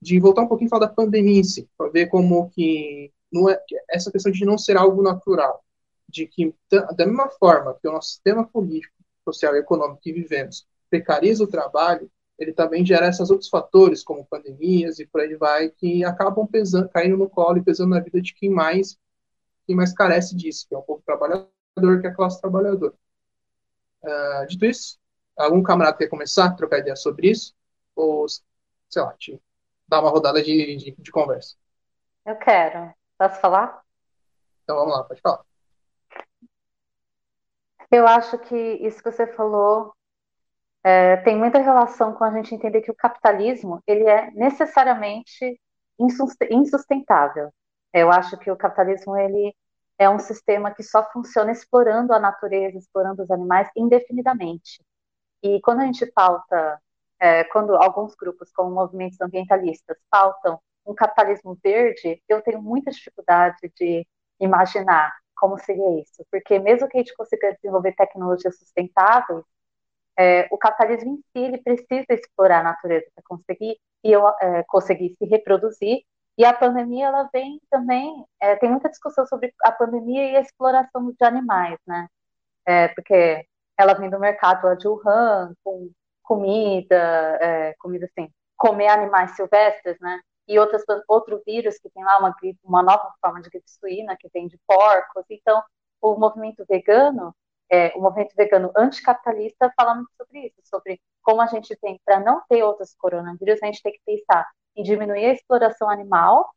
de 0.00 0.20
voltar 0.20 0.42
um 0.42 0.48
pouquinho 0.48 0.68
e 0.68 0.70
falar 0.70 0.86
da 0.86 0.92
pandemia 0.92 1.40
em 1.40 1.44
si, 1.44 1.68
para 1.76 1.90
ver 1.90 2.06
como 2.06 2.50
que 2.50 3.12
não 3.32 3.48
é 3.48 3.60
essa 3.90 4.10
questão 4.10 4.30
de 4.30 4.44
não 4.44 4.58
ser 4.58 4.76
algo 4.76 5.02
natural, 5.02 5.64
de 6.08 6.26
que 6.26 6.54
da 6.70 7.06
mesma 7.06 7.28
forma 7.30 7.76
que 7.80 7.88
o 7.88 7.92
nosso 7.92 8.10
sistema 8.10 8.46
político, 8.46 8.94
social 9.24 9.56
e 9.56 9.58
econômico 9.58 10.00
que 10.00 10.12
vivemos 10.12 10.66
precariza 10.88 11.42
o 11.42 11.48
trabalho, 11.48 12.10
ele 12.38 12.52
também 12.52 12.84
gera 12.84 13.08
esses 13.08 13.30
outros 13.30 13.48
fatores, 13.48 14.04
como 14.04 14.26
pandemias 14.26 14.98
e 14.98 15.06
por 15.06 15.20
aí 15.20 15.34
vai, 15.34 15.70
que 15.70 16.04
acabam 16.04 16.46
pesando, 16.46 16.88
caindo 16.90 17.16
no 17.16 17.28
colo 17.28 17.58
e 17.58 17.62
pesando 17.62 17.90
na 17.90 18.00
vida 18.00 18.20
de 18.20 18.34
quem 18.34 18.50
mais, 18.50 18.98
quem 19.66 19.74
mais 19.74 19.92
carece 19.92 20.36
disso, 20.36 20.66
que 20.68 20.74
é 20.74 20.78
o 20.78 20.82
povo 20.82 21.02
trabalhador, 21.04 21.50
que 22.00 22.06
é 22.06 22.10
a 22.10 22.14
classe 22.14 22.40
trabalhadora. 22.40 22.94
Uh, 24.02 24.46
dito 24.46 24.64
isso, 24.66 24.98
algum 25.36 25.62
camarada 25.62 25.96
quer 25.96 26.08
começar 26.08 26.44
a 26.44 26.52
trocar 26.52 26.78
ideia 26.78 26.94
sobre 26.94 27.30
isso? 27.30 27.54
Ou, 27.94 28.26
sei 28.88 29.02
lá, 29.02 29.12
te 29.14 29.40
dar 29.88 30.00
uma 30.00 30.10
rodada 30.10 30.42
de, 30.42 30.76
de, 30.76 30.90
de 30.92 31.10
conversa? 31.10 31.56
Eu 32.24 32.36
quero. 32.36 32.92
Posso 33.18 33.40
falar? 33.40 33.82
Então 34.64 34.76
vamos 34.76 34.94
lá, 34.94 35.04
pode 35.04 35.20
falar. 35.20 35.44
Eu 37.90 38.06
acho 38.06 38.38
que 38.38 38.56
isso 38.56 39.02
que 39.02 39.10
você 39.10 39.26
falou 39.26 39.94
é, 40.82 41.16
tem 41.18 41.36
muita 41.36 41.58
relação 41.58 42.12
com 42.12 42.24
a 42.24 42.30
gente 42.32 42.54
entender 42.54 42.80
que 42.82 42.90
o 42.90 42.96
capitalismo 42.96 43.82
ele 43.86 44.08
é 44.08 44.30
necessariamente 44.32 45.60
insustentável. 46.50 47.52
Eu 47.92 48.10
acho 48.10 48.36
que 48.38 48.50
o 48.50 48.56
capitalismo 48.56 49.16
ele 49.16 49.54
é 49.98 50.10
um 50.10 50.18
sistema 50.18 50.74
que 50.74 50.82
só 50.82 51.08
funciona 51.10 51.50
explorando 51.50 52.12
a 52.12 52.20
natureza, 52.20 52.76
explorando 52.76 53.22
os 53.22 53.30
animais 53.30 53.68
indefinidamente. 53.76 54.82
E 55.42 55.60
quando 55.60 55.80
a 55.80 55.86
gente 55.86 56.04
pauta, 56.06 56.80
é, 57.20 57.44
quando 57.44 57.74
alguns 57.76 58.14
grupos, 58.14 58.52
como 58.52 58.70
movimentos 58.70 59.20
ambientalistas, 59.20 59.96
pautam 60.10 60.60
um 60.86 60.94
capitalismo 60.94 61.58
verde, 61.62 62.22
eu 62.28 62.40
tenho 62.42 62.62
muita 62.62 62.90
dificuldade 62.90 63.56
de 63.76 64.06
imaginar 64.40 65.12
como 65.34 65.58
seria 65.58 66.00
isso, 66.00 66.24
porque 66.30 66.58
mesmo 66.58 66.88
que 66.88 66.96
a 66.96 67.00
gente 67.00 67.14
consiga 67.14 67.54
desenvolver 67.54 67.94
tecnologias 67.94 68.58
sustentáveis, 68.58 69.44
é, 70.18 70.48
o 70.50 70.56
capitalismo 70.56 71.12
em 71.12 71.16
si 71.16 71.44
ele 71.44 71.58
precisa 71.58 72.06
explorar 72.10 72.60
a 72.60 72.64
natureza 72.64 73.06
para 73.14 73.24
conseguir 73.24 73.78
e 74.02 74.14
é, 74.14 74.62
conseguir 74.64 75.14
se 75.18 75.26
reproduzir. 75.26 76.00
E 76.38 76.44
a 76.44 76.52
pandemia 76.54 77.06
ela 77.06 77.28
vem 77.32 77.60
também 77.70 78.24
é, 78.40 78.56
tem 78.56 78.70
muita 78.70 78.88
discussão 78.88 79.26
sobre 79.26 79.52
a 79.62 79.72
pandemia 79.72 80.32
e 80.32 80.36
a 80.36 80.40
exploração 80.40 81.10
de 81.10 81.24
animais, 81.24 81.78
né? 81.86 82.08
É, 82.66 82.88
porque 82.88 83.46
ela 83.78 83.94
vem 83.94 84.10
do 84.10 84.18
mercado 84.18 84.64
lá 84.66 84.74
de 84.74 84.88
Wuhan 84.88 85.54
com 85.62 85.90
comida, 86.26 86.96
é, 87.40 87.74
comida 87.78 88.06
assim, 88.06 88.30
comer 88.56 88.88
animais 88.88 89.32
silvestres, 89.36 89.98
né? 90.00 90.20
E 90.48 90.58
outras, 90.58 90.82
outro 91.08 91.42
vírus 91.46 91.78
que 91.78 91.90
tem 91.90 92.04
lá 92.04 92.18
uma, 92.18 92.34
uma 92.64 92.82
nova 92.82 93.12
forma 93.20 93.40
de 93.40 93.50
gripe 93.50 93.68
suína 93.70 94.16
que 94.18 94.28
vem 94.32 94.46
de 94.48 94.58
porcos. 94.66 95.24
Então, 95.30 95.62
o 96.00 96.16
movimento 96.16 96.64
vegano 96.68 97.34
é, 97.70 97.92
o 97.96 98.00
movimento 98.00 98.34
vegano 98.36 98.70
anticapitalista 98.76 99.72
fala 99.76 99.94
muito 99.94 100.10
sobre 100.16 100.46
isso, 100.46 100.60
sobre 100.64 101.00
como 101.22 101.40
a 101.40 101.46
gente 101.46 101.74
tem, 101.76 102.00
para 102.04 102.20
não 102.20 102.40
ter 102.48 102.62
outros 102.62 102.94
coronavírus, 102.94 103.60
a 103.62 103.66
gente 103.66 103.82
tem 103.82 103.92
que 103.92 104.00
pensar 104.06 104.48
em 104.76 104.82
diminuir 104.82 105.26
a 105.26 105.32
exploração 105.32 105.90
animal 105.90 106.48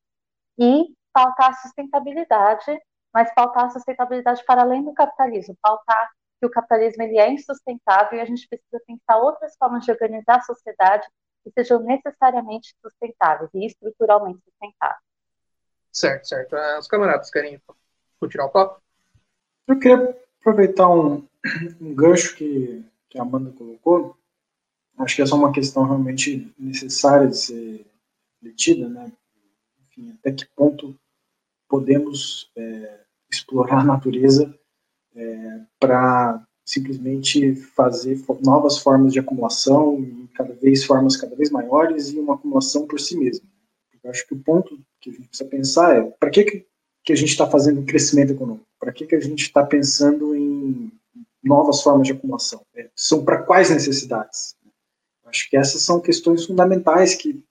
e 0.58 0.94
pautar 1.12 1.50
a 1.50 1.54
sustentabilidade, 1.54 2.80
mas 3.14 3.34
pautar 3.34 3.66
a 3.66 3.70
sustentabilidade 3.72 4.44
para 4.46 4.62
além 4.62 4.84
do 4.84 4.94
capitalismo, 4.94 5.58
pautar 5.62 6.12
que 6.40 6.46
o 6.46 6.50
capitalismo 6.50 7.04
ele 7.04 7.18
é 7.18 7.32
insustentável 7.32 8.18
e 8.18 8.22
a 8.22 8.26
gente 8.26 8.48
precisa 8.48 8.82
pensar 8.88 9.18
outras 9.18 9.56
formas 9.58 9.84
de 9.84 9.92
organizar 9.92 10.38
a 10.38 10.42
sociedade 10.42 11.08
que 11.44 11.52
sejam 11.52 11.80
necessariamente 11.82 12.76
sustentáveis 12.82 13.50
e 13.54 13.66
estruturalmente 13.66 14.40
sustentáveis. 14.44 15.04
Certo, 15.92 16.28
certo. 16.28 16.56
Os 16.78 16.88
camaradas 16.88 17.30
querem 17.30 17.62
continuar 18.20 18.48
o 18.48 18.52
papo? 18.52 18.82
Eu 19.68 19.80
queria 19.80 20.18
aproveitar 20.40 20.90
um, 20.90 21.28
um 21.82 21.94
gancho 21.94 22.36
que, 22.36 22.84
que 23.10 23.20
a 23.20 23.22
Amanda 23.22 23.52
colocou. 23.52 24.18
Acho 24.98 25.16
que 25.16 25.22
essa 25.22 25.34
é 25.34 25.38
uma 25.38 25.52
questão 25.52 25.84
realmente 25.84 26.54
necessária 26.58 27.28
de 27.28 27.38
ser 27.38 27.86
refletida, 28.42 28.88
né? 28.90 29.12
Enfim, 29.82 30.12
até 30.20 30.32
que 30.32 30.46
ponto 30.56 30.98
podemos 31.68 32.52
é, 32.56 33.00
explorar 33.32 33.80
a 33.80 33.84
natureza 33.84 34.54
é, 35.16 35.60
para 35.80 36.44
simplesmente 36.66 37.56
fazer 37.56 38.24
novas 38.42 38.78
formas 38.78 39.12
de 39.12 39.20
acumulação, 39.20 40.06
cada 40.36 40.54
vez 40.54 40.84
formas 40.84 41.18
cada 41.18 41.36
vez 41.36 41.50
maiores 41.50 42.10
e 42.10 42.20
uma 42.20 42.36
acumulação 42.36 42.86
por 42.86 43.00
si 43.00 43.18
mesma. 43.18 43.48
Eu 44.04 44.12
acho 44.12 44.26
que 44.28 44.34
o 44.34 44.40
ponto 44.40 44.80
que 45.02 45.10
a 45.10 45.14
gente 45.14 45.28
precisa 45.28 45.50
pensar 45.50 45.98
é 45.98 46.04
para 46.20 46.30
que 46.30 46.66
que 47.04 47.14
a 47.14 47.16
gente 47.16 47.30
está 47.30 47.50
fazendo 47.50 47.84
crescimento 47.84 48.34
econômico? 48.34 48.68
Para 48.80 48.92
que, 48.92 49.06
que 49.06 49.16
a 49.16 49.20
gente 49.20 49.42
está 49.42 49.66
pensando 49.66 50.36
em 50.36 50.92
novas 51.44 51.82
formas 51.82 52.06
de 52.06 52.14
acumulação? 52.14 52.62
É, 52.76 52.88
são 52.96 53.26
para 53.26 53.42
quais 53.42 53.72
necessidades? 53.72 54.56
Acho 55.26 55.50
que 55.50 55.58
essas 55.58 55.82
são 55.82 56.00
questões 56.00 56.46
fundamentais 56.46 57.16
que 57.16 57.44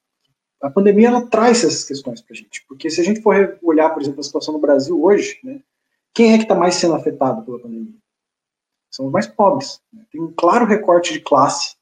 a 0.62 0.70
pandemia 0.70 1.08
ela 1.08 1.26
traz 1.26 1.64
essas 1.64 1.84
questões 1.84 2.20
para 2.20 2.34
a 2.34 2.36
gente. 2.36 2.64
Porque 2.68 2.88
se 2.88 3.00
a 3.00 3.04
gente 3.04 3.20
for 3.20 3.58
olhar, 3.62 3.90
por 3.90 4.00
exemplo, 4.02 4.20
a 4.20 4.24
situação 4.24 4.54
no 4.54 4.60
Brasil 4.60 5.02
hoje, 5.02 5.38
né, 5.42 5.60
quem 6.14 6.32
é 6.32 6.36
que 6.36 6.44
está 6.44 6.54
mais 6.54 6.74
sendo 6.74 6.94
afetado 6.94 7.44
pela 7.44 7.60
pandemia? 7.60 7.94
São 8.90 9.06
os 9.06 9.12
mais 9.12 9.26
pobres. 9.26 9.80
Né? 9.92 10.04
Tem 10.10 10.20
um 10.20 10.32
claro 10.32 10.66
recorte 10.66 11.12
de 11.12 11.20
classe 11.20 11.76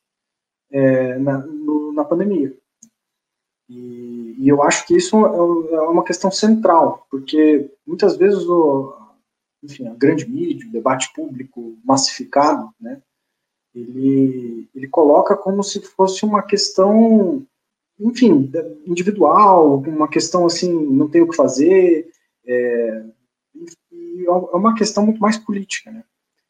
é, 0.71 1.19
na, 1.19 1.39
no, 1.39 1.93
na 1.93 2.05
pandemia. 2.05 2.57
E, 3.69 4.37
e, 4.39 4.49
eu 4.49 4.63
acho 4.63 4.87
que 4.87 4.97
isso 4.97 5.17
é, 5.27 5.75
é 5.75 5.81
uma 5.81 6.05
questão 6.05 6.31
central, 6.31 7.07
porque 7.11 7.71
muitas 7.87 8.17
vezes 8.17 8.47
o, 8.47 8.97
enfim, 9.63 9.89
a 9.89 9.95
grande 9.95 10.29
mídia, 10.29 10.69
o 10.69 10.73
debate 10.73 11.13
público 11.13 11.77
massificado, 11.85 12.71
né, 12.81 13.03
ele, 13.75 14.69
ele 14.75 14.89
coloca 14.89 15.37
como 15.37 15.63
se 15.63 15.81
fosse 15.81 16.25
uma 16.25 16.43
questão, 16.43 17.45
enfim, 17.99 18.51
individual, 18.87 19.79
uma 19.81 20.09
questão 20.09 20.47
assim, 20.47 20.73
não 20.73 21.09
tem 21.09 21.23
o 21.23 21.29
que 21.29 21.37
fazer, 21.37 22.09
é, 22.47 23.05
é 24.25 24.57
uma 24.57 24.75
questão 24.75 25.05
muito 25.05 25.21
mais 25.21 25.37
política, 25.37 25.91
né. 25.91 26.05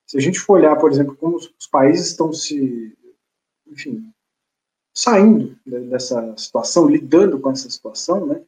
Se 0.07 0.17
a 0.17 0.21
gente 0.21 0.39
for 0.39 0.59
olhar, 0.59 0.77
por 0.77 0.91
exemplo, 0.91 1.17
como 1.17 1.37
os 1.37 1.67
países 1.71 2.09
estão 2.09 2.33
se, 2.33 2.97
enfim, 3.67 4.13
saindo 4.95 5.59
dessa 5.67 6.35
situação, 6.39 6.89
lidando 6.89 7.39
com 7.39 7.51
essa 7.51 7.69
situação, 7.69 8.25
né? 8.25 8.41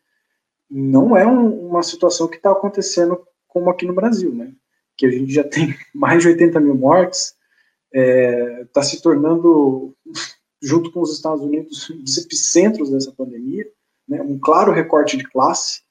Não 0.71 1.17
é 1.17 1.27
um, 1.27 1.69
uma 1.69 1.83
situação 1.83 2.29
que 2.29 2.37
está 2.37 2.53
acontecendo 2.53 3.23
como 3.47 3.69
aqui 3.69 3.85
no 3.85 3.95
Brasil, 3.95 4.33
né? 4.33 4.53
Que 4.97 5.07
a 5.07 5.11
gente 5.11 5.33
já 5.33 5.45
tem 5.45 5.75
mais 5.93 6.23
de 6.23 6.29
80 6.29 6.61
mil 6.61 6.75
mortes, 6.75 7.37
está 7.93 8.01
é, 8.01 8.65
tá 8.73 8.83
se 8.83 9.03
tornando, 9.03 9.95
junto 10.63 10.91
com 10.91 11.01
os 11.01 11.13
Estados 11.13 11.43
Unidos, 11.43 11.91
os 11.91 12.17
epicentros 12.17 12.91
dessa 12.91 13.13
pandemia, 13.13 13.69
né? 14.09 14.23
Um 14.23 14.39
claro 14.39 14.73
recorte 14.73 15.17
de 15.17 15.25
classe, 15.25 15.83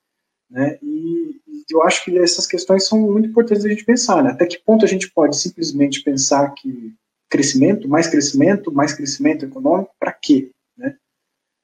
né? 0.49 0.77
E, 0.81 1.41
eu 1.69 1.83
acho 1.83 2.05
que 2.05 2.17
essas 2.17 2.47
questões 2.47 2.87
são 2.87 2.99
muito 2.99 3.27
importantes 3.27 3.65
a 3.65 3.69
gente 3.69 3.83
pensar, 3.83 4.23
né? 4.23 4.31
Até 4.31 4.45
que 4.45 4.59
ponto 4.59 4.85
a 4.85 4.87
gente 4.87 5.11
pode 5.11 5.37
simplesmente 5.37 6.01
pensar 6.01 6.49
que 6.51 6.93
crescimento, 7.29 7.89
mais 7.89 8.07
crescimento, 8.07 8.71
mais 8.71 8.93
crescimento 8.93 9.43
econômico, 9.43 9.93
para 9.99 10.13
quê, 10.13 10.51
né? 10.77 10.97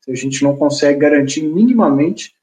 Se 0.03 0.11
a 0.11 0.15
gente 0.15 0.43
não 0.43 0.57
consegue 0.57 0.99
garantir 0.99 1.43
minimamente 1.43 2.35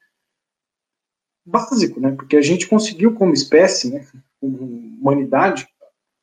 básico, 1.45 2.01
né? 2.01 2.13
Porque 2.13 2.37
a 2.37 2.43
gente 2.43 2.67
conseguiu 2.67 3.15
como 3.15 3.35
espécie, 3.35 3.91
né, 3.91 4.07
como 4.41 4.57
humanidade, 4.59 5.69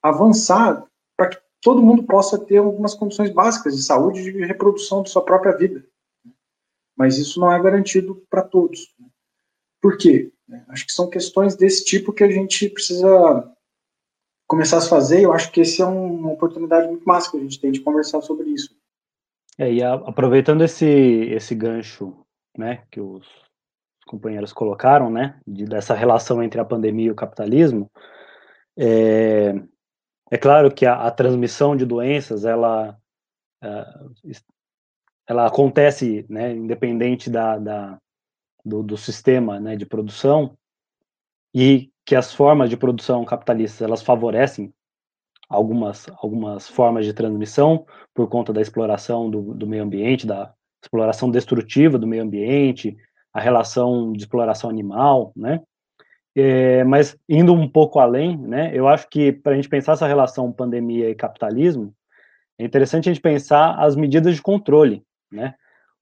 avançar 0.02 0.86
para 1.16 1.30
que 1.30 1.38
todo 1.62 1.82
mundo 1.82 2.04
possa 2.04 2.38
ter 2.38 2.58
algumas 2.58 2.94
condições 2.94 3.32
básicas 3.32 3.76
de 3.76 3.84
saúde 3.84 4.22
e 4.22 4.34
de 4.34 4.46
reprodução 4.46 5.04
de 5.04 5.10
sua 5.10 5.24
própria 5.24 5.56
vida. 5.56 5.86
Mas 6.96 7.18
isso 7.18 7.40
não 7.40 7.52
é 7.52 7.62
garantido 7.62 8.24
para 8.30 8.42
todos. 8.42 8.96
Por 9.82 9.98
quê? 9.98 10.32
Acho 10.70 10.86
que 10.86 10.92
são 10.92 11.10
questões 11.10 11.56
desse 11.56 11.84
tipo 11.84 12.14
que 12.14 12.24
a 12.24 12.32
gente 12.32 12.70
precisa 12.70 13.54
começar 14.48 14.78
a 14.78 14.82
fazer. 14.82 15.22
Eu 15.22 15.34
acho 15.34 15.52
que 15.52 15.62
esse 15.62 15.82
é 15.82 15.86
uma 15.86 16.32
oportunidade 16.32 16.88
muito 16.88 17.04
massa 17.06 17.30
que 17.30 17.38
a 17.38 17.40
gente 17.42 17.60
tem 17.60 17.72
de 17.72 17.82
conversar 17.82 18.22
sobre 18.22 18.50
isso. 18.50 18.76
É, 19.58 19.72
e 19.72 19.84
a, 19.84 19.94
aproveitando 19.94 20.64
esse, 20.64 20.86
esse 20.86 21.54
gancho 21.54 22.26
né, 22.58 22.84
que 22.92 23.02
os 23.02 23.28
companheiros 24.06 24.54
colocaram, 24.54 25.10
né, 25.10 25.40
de, 25.46 25.66
dessa 25.66 25.94
relação 25.94 26.42
entre 26.42 26.62
a 26.62 26.66
pandemia 26.66 27.08
e 27.08 27.12
o 27.12 27.16
capitalismo, 27.16 27.92
é, 28.78 29.54
é 30.32 30.38
claro 30.38 30.74
que 30.74 30.86
a, 30.86 31.08
a 31.08 31.12
transmissão 31.12 31.76
de 31.76 31.86
doenças, 31.86 32.46
ela, 32.46 32.98
uh, 33.64 34.32
ela 35.28 35.48
acontece, 35.48 36.26
né, 36.30 36.54
independente 36.54 37.30
da, 37.30 37.58
da 37.58 38.00
do, 38.68 38.84
do, 38.84 38.98
sistema, 38.98 39.60
né, 39.60 39.76
de 39.76 39.86
produção, 39.86 40.58
e 41.54 41.90
que 42.06 42.16
as 42.16 42.34
formas 42.34 42.70
de 42.70 42.78
produção 42.78 43.24
capitalistas, 43.26 43.82
elas 43.82 44.02
favorecem 44.02 44.74
algumas, 45.50 46.08
algumas 46.22 46.68
formas 46.68 47.06
de 47.06 47.14
transmissão 47.14 47.86
por 48.14 48.28
conta 48.28 48.52
da 48.52 48.62
exploração 48.62 49.30
do, 49.30 49.54
do 49.54 49.68
meio 49.68 49.84
ambiente, 49.84 50.28
da 50.28 50.54
exploração 50.84 51.32
destrutiva 51.32 51.98
do 51.98 52.08
meio 52.08 52.24
ambiente, 52.24 52.96
a 53.34 53.40
relação 53.40 54.12
de 54.12 54.20
exploração 54.20 54.70
animal, 54.70 55.32
né, 55.36 55.62
é, 56.36 56.84
mas 56.84 57.18
indo 57.28 57.54
um 57.54 57.68
pouco 57.68 58.00
além, 58.00 58.38
né, 58.38 58.72
eu 58.74 58.88
acho 58.88 59.10
que 59.10 59.32
para 59.32 59.54
a 59.54 59.56
gente 59.56 59.70
pensar 59.70 59.94
essa 59.94 60.08
relação 60.08 60.52
pandemia 60.52 61.10
e 61.10 61.16
capitalismo, 61.16 61.94
é 62.60 62.66
interessante 62.66 63.10
a 63.10 63.14
gente 63.14 63.22
pensar 63.22 63.76
as 63.76 63.96
medidas 63.96 64.36
de 64.36 64.42
controle, 64.42 65.04
né? 65.32 65.54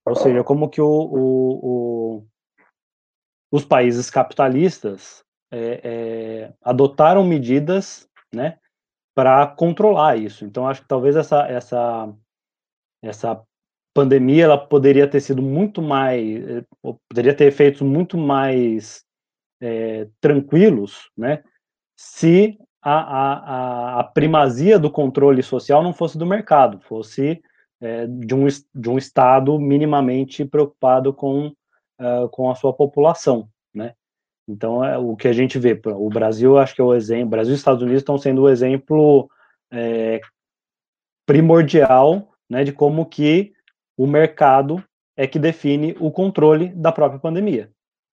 Ou 0.06 0.14
seja, 0.14 0.44
como 0.44 0.68
que 0.68 0.80
o, 0.80 0.86
o, 0.86 2.18
o 2.18 2.26
os 3.56 3.64
países 3.64 4.10
capitalistas 4.10 5.24
é, 5.50 5.80
é, 5.82 6.52
adotaram 6.62 7.24
medidas, 7.24 8.08
né, 8.34 8.58
para 9.14 9.46
controlar 9.46 10.16
isso. 10.16 10.44
Então, 10.44 10.68
acho 10.68 10.82
que 10.82 10.88
talvez 10.88 11.16
essa 11.16 11.46
essa 11.46 12.14
essa 13.02 13.42
pandemia 13.94 14.44
ela 14.44 14.58
poderia 14.58 15.08
ter 15.08 15.20
sido 15.20 15.40
muito 15.40 15.80
mais, 15.80 16.20
é, 16.48 16.64
poderia 17.08 17.34
ter 17.34 17.46
efeitos 17.46 17.80
muito 17.80 18.18
mais 18.18 19.04
é, 19.60 20.06
tranquilos, 20.20 21.10
né, 21.16 21.42
se 21.96 22.58
a, 22.82 23.00
a, 23.00 24.00
a, 24.00 24.04
primazia 24.04 24.78
do 24.78 24.90
controle 24.90 25.42
social 25.42 25.82
não 25.82 25.94
fosse 25.94 26.18
do 26.18 26.26
mercado, 26.26 26.78
fosse 26.80 27.40
é, 27.80 28.06
de, 28.06 28.34
um, 28.34 28.46
de 28.46 28.90
um 28.90 28.98
Estado 28.98 29.58
minimamente 29.58 30.44
preocupado 30.44 31.12
com, 31.12 31.52
uh, 32.00 32.28
com 32.28 32.50
a 32.50 32.54
sua 32.54 32.72
população, 32.72 33.48
né. 33.74 33.94
Então, 34.48 34.84
é 34.84 34.96
o 34.96 35.16
que 35.16 35.26
a 35.26 35.32
gente 35.32 35.58
vê, 35.58 35.80
o 35.84 36.08
Brasil, 36.08 36.56
acho 36.56 36.74
que 36.74 36.80
é 36.80 36.84
o 36.84 36.94
exemplo, 36.94 37.30
Brasil 37.30 37.52
e 37.52 37.56
Estados 37.56 37.82
Unidos 37.82 38.00
estão 38.00 38.16
sendo 38.16 38.42
o 38.42 38.48
exemplo 38.48 39.28
é, 39.72 40.20
primordial, 41.26 42.32
né, 42.48 42.62
de 42.62 42.72
como 42.72 43.04
que 43.06 43.52
o 43.96 44.06
mercado 44.06 44.82
é 45.16 45.26
que 45.26 45.38
define 45.38 45.96
o 45.98 46.12
controle 46.12 46.68
da 46.68 46.92
própria 46.92 47.18
pandemia. 47.18 47.70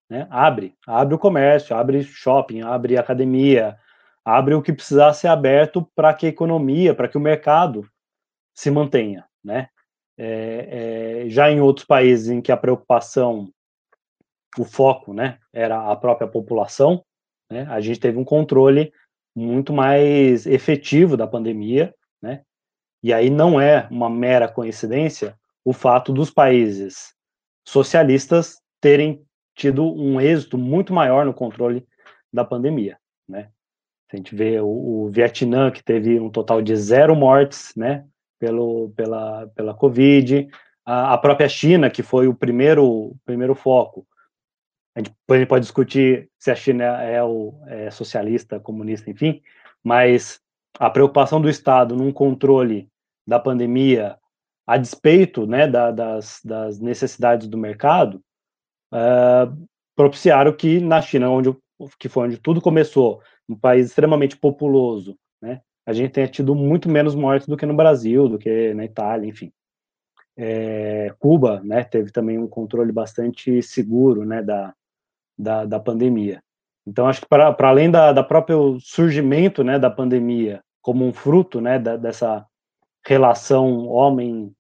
Né? 0.10 0.28
Abre, 0.30 0.76
abre 0.88 1.14
o 1.14 1.20
comércio, 1.20 1.76
abre 1.76 2.04
shopping, 2.04 2.62
abre 2.62 2.98
academia, 2.98 3.78
abre 4.24 4.54
o 4.56 4.62
que 4.62 4.74
precisar 4.74 5.14
ser 5.14 5.28
aberto 5.28 5.88
para 5.96 6.14
que 6.14 6.26
a 6.26 6.30
economia, 6.30 6.96
para 6.96 7.08
que 7.08 7.18
o 7.18 7.22
mercado 7.22 7.88
se 8.56 8.72
mantenha, 8.72 9.26
né? 9.44 9.68
É, 10.16 11.24
é, 11.26 11.30
já 11.30 11.50
em 11.50 11.60
outros 11.60 11.88
países 11.88 12.30
em 12.30 12.40
que 12.40 12.52
a 12.52 12.58
preocupação, 12.58 13.50
o 14.58 14.66
foco, 14.66 15.14
né, 15.14 15.38
era 15.52 15.92
a 15.92 15.96
própria 15.96 16.28
população, 16.28 17.04
né? 17.50 17.68
A 17.70 17.80
gente 17.82 18.00
teve 18.00 18.18
um 18.18 18.24
controle 18.24 18.92
muito 19.36 19.74
mais 19.74 20.46
efetivo 20.46 21.18
da 21.18 21.28
pandemia, 21.28 21.94
né? 22.22 22.42
E 23.02 23.14
aí 23.14 23.30
não 23.30 23.60
é 23.60 23.88
uma 23.92 24.10
mera 24.10 24.48
coincidência 24.48 25.38
o 25.66 25.72
fato 25.72 26.12
dos 26.12 26.30
países 26.30 27.14
socialistas 27.66 28.60
terem 28.82 29.24
tido 29.56 29.86
um 29.86 30.20
êxito 30.20 30.58
muito 30.58 30.94
maior 30.94 31.26
no 31.26 31.34
controle 31.34 31.86
da 32.32 32.44
pandemia, 32.44 32.98
né? 33.28 33.50
A 34.12 34.16
gente 34.16 34.36
vê 34.36 34.60
o, 34.60 34.68
o 34.68 35.10
Vietnã, 35.10 35.72
que 35.72 35.84
teve 35.84 36.20
um 36.20 36.30
total 36.30 36.62
de 36.62 36.76
zero 36.76 37.16
mortes, 37.16 37.74
né, 37.76 38.06
pelo, 38.40 38.92
pela, 38.96 39.48
pela 39.56 39.74
Covid, 39.74 40.48
a, 40.86 41.14
a 41.14 41.18
própria 41.18 41.50
China, 41.50 41.90
que 41.90 42.04
foi 42.04 42.28
o 42.28 42.36
primeiro, 42.36 43.16
primeiro 43.26 43.56
foco. 43.56 44.06
A 44.96 45.00
gente, 45.00 45.46
pode 45.48 45.64
discutir 45.64 46.30
se 46.38 46.52
a 46.52 46.56
China 46.56 46.84
é, 47.02 47.24
o, 47.24 47.54
é 47.68 47.90
socialista, 47.90 48.60
comunista, 48.60 49.10
enfim, 49.10 49.42
mas 49.84 50.40
a 50.80 50.90
preocupação 50.90 51.42
do 51.42 51.50
Estado 51.50 51.96
num 51.96 52.12
controle 52.12 52.90
da 53.26 53.40
pandemia, 53.40 54.18
a 54.68 54.78
despeito 54.78 55.48
né, 55.48 55.68
da, 55.68 55.92
das, 55.92 56.40
das 56.44 56.80
necessidades 56.80 57.48
do 57.48 57.58
mercado, 57.58 58.24
uh, 58.94 59.68
propiciaram 59.96 60.54
que 60.54 60.80
na 60.80 61.02
China, 61.02 61.30
onde 61.30 61.56
que 62.00 62.08
foi 62.08 62.28
onde 62.28 62.38
tudo 62.38 62.62
começou, 62.62 63.22
um 63.50 63.56
país 63.56 63.88
extremamente 63.88 64.38
populoso, 64.38 65.18
né, 65.42 65.62
a 65.86 65.92
gente 65.92 66.12
tenha 66.12 66.28
tido 66.28 66.56
muito 66.56 66.88
menos 66.88 67.14
mortes 67.14 67.48
do 67.48 67.58
que 67.58 67.66
no 67.66 67.76
Brasil, 67.76 68.30
do 68.30 68.38
que 68.38 68.74
na 68.74 68.86
Itália, 68.86 69.28
enfim. 69.28 69.52
É, 70.38 71.14
Cuba, 71.20 71.62
né, 71.64 71.84
teve 71.84 72.12
também 72.12 72.38
um 72.38 72.48
controle 72.48 72.92
bastante 72.92 73.62
seguro, 73.62 74.26
né, 74.26 74.42
da, 74.42 74.74
da, 75.44 75.66
da 75.66 75.80
pandemia. 75.80 76.42
Então, 76.88 77.08
acho 77.08 77.22
que 77.22 77.28
para 77.28 77.56
além 77.60 77.92
da, 77.92 78.12
da 78.12 78.24
próprio 78.24 78.78
surgimento, 78.80 79.64
né, 79.64 79.78
da 79.78 79.90
pandemia 79.90 80.62
como 80.82 81.06
um 81.06 81.14
fruto, 81.14 81.62
né, 81.62 81.80
da, 81.80 81.96
dessa 81.96 82.46
relação 83.06 83.86
homem 83.88 84.54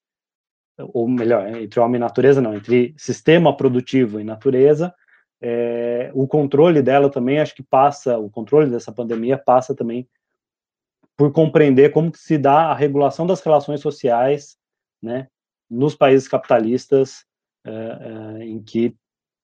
ou 0.77 1.07
melhor, 1.07 1.47
entre 1.55 1.79
homem 1.79 1.97
e 1.97 1.99
natureza, 1.99 2.41
não, 2.41 2.55
entre 2.55 2.93
sistema 2.97 3.55
produtivo 3.55 4.19
e 4.19 4.23
natureza, 4.23 4.93
é, 5.41 6.09
o 6.13 6.27
controle 6.27 6.81
dela 6.81 7.09
também, 7.09 7.39
acho 7.39 7.53
que 7.53 7.63
passa, 7.63 8.17
o 8.17 8.29
controle 8.29 8.69
dessa 8.69 8.91
pandemia 8.91 9.37
passa 9.37 9.75
também 9.75 10.07
por 11.15 11.31
compreender 11.31 11.91
como 11.91 12.11
se 12.15 12.37
dá 12.37 12.71
a 12.71 12.73
regulação 12.73 13.27
das 13.27 13.41
relações 13.41 13.81
sociais, 13.81 14.57
né, 15.01 15.27
nos 15.69 15.95
países 15.95 16.27
capitalistas, 16.27 17.25
é, 17.65 17.71
é, 17.71 18.45
em 18.45 18.61
que 18.61 18.95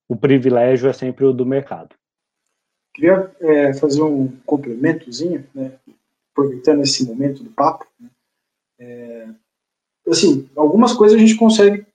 o 0.10 0.18
privilégio 0.18 0.90
é 0.90 0.94
sempre 0.94 1.24
o 1.24 1.32
do 1.32 1.46
mercado. 1.46 1.96
Queria 2.94 3.34
é, 3.40 3.74
fazer 3.76 4.02
um 4.02 4.36
complementozinho, 4.46 5.48
né, 5.54 5.78
aproveitando 6.32 6.82
esse 6.82 7.06
momento 7.06 7.44
do 7.44 7.52
papo, 7.52 7.86
né, 8.00 8.10
é, 8.80 9.30
assim, 10.08 10.50
algumas 10.56 10.94
coisas 10.94 11.16
a 11.16 11.20
gente 11.20 11.36
consegue 11.36 11.86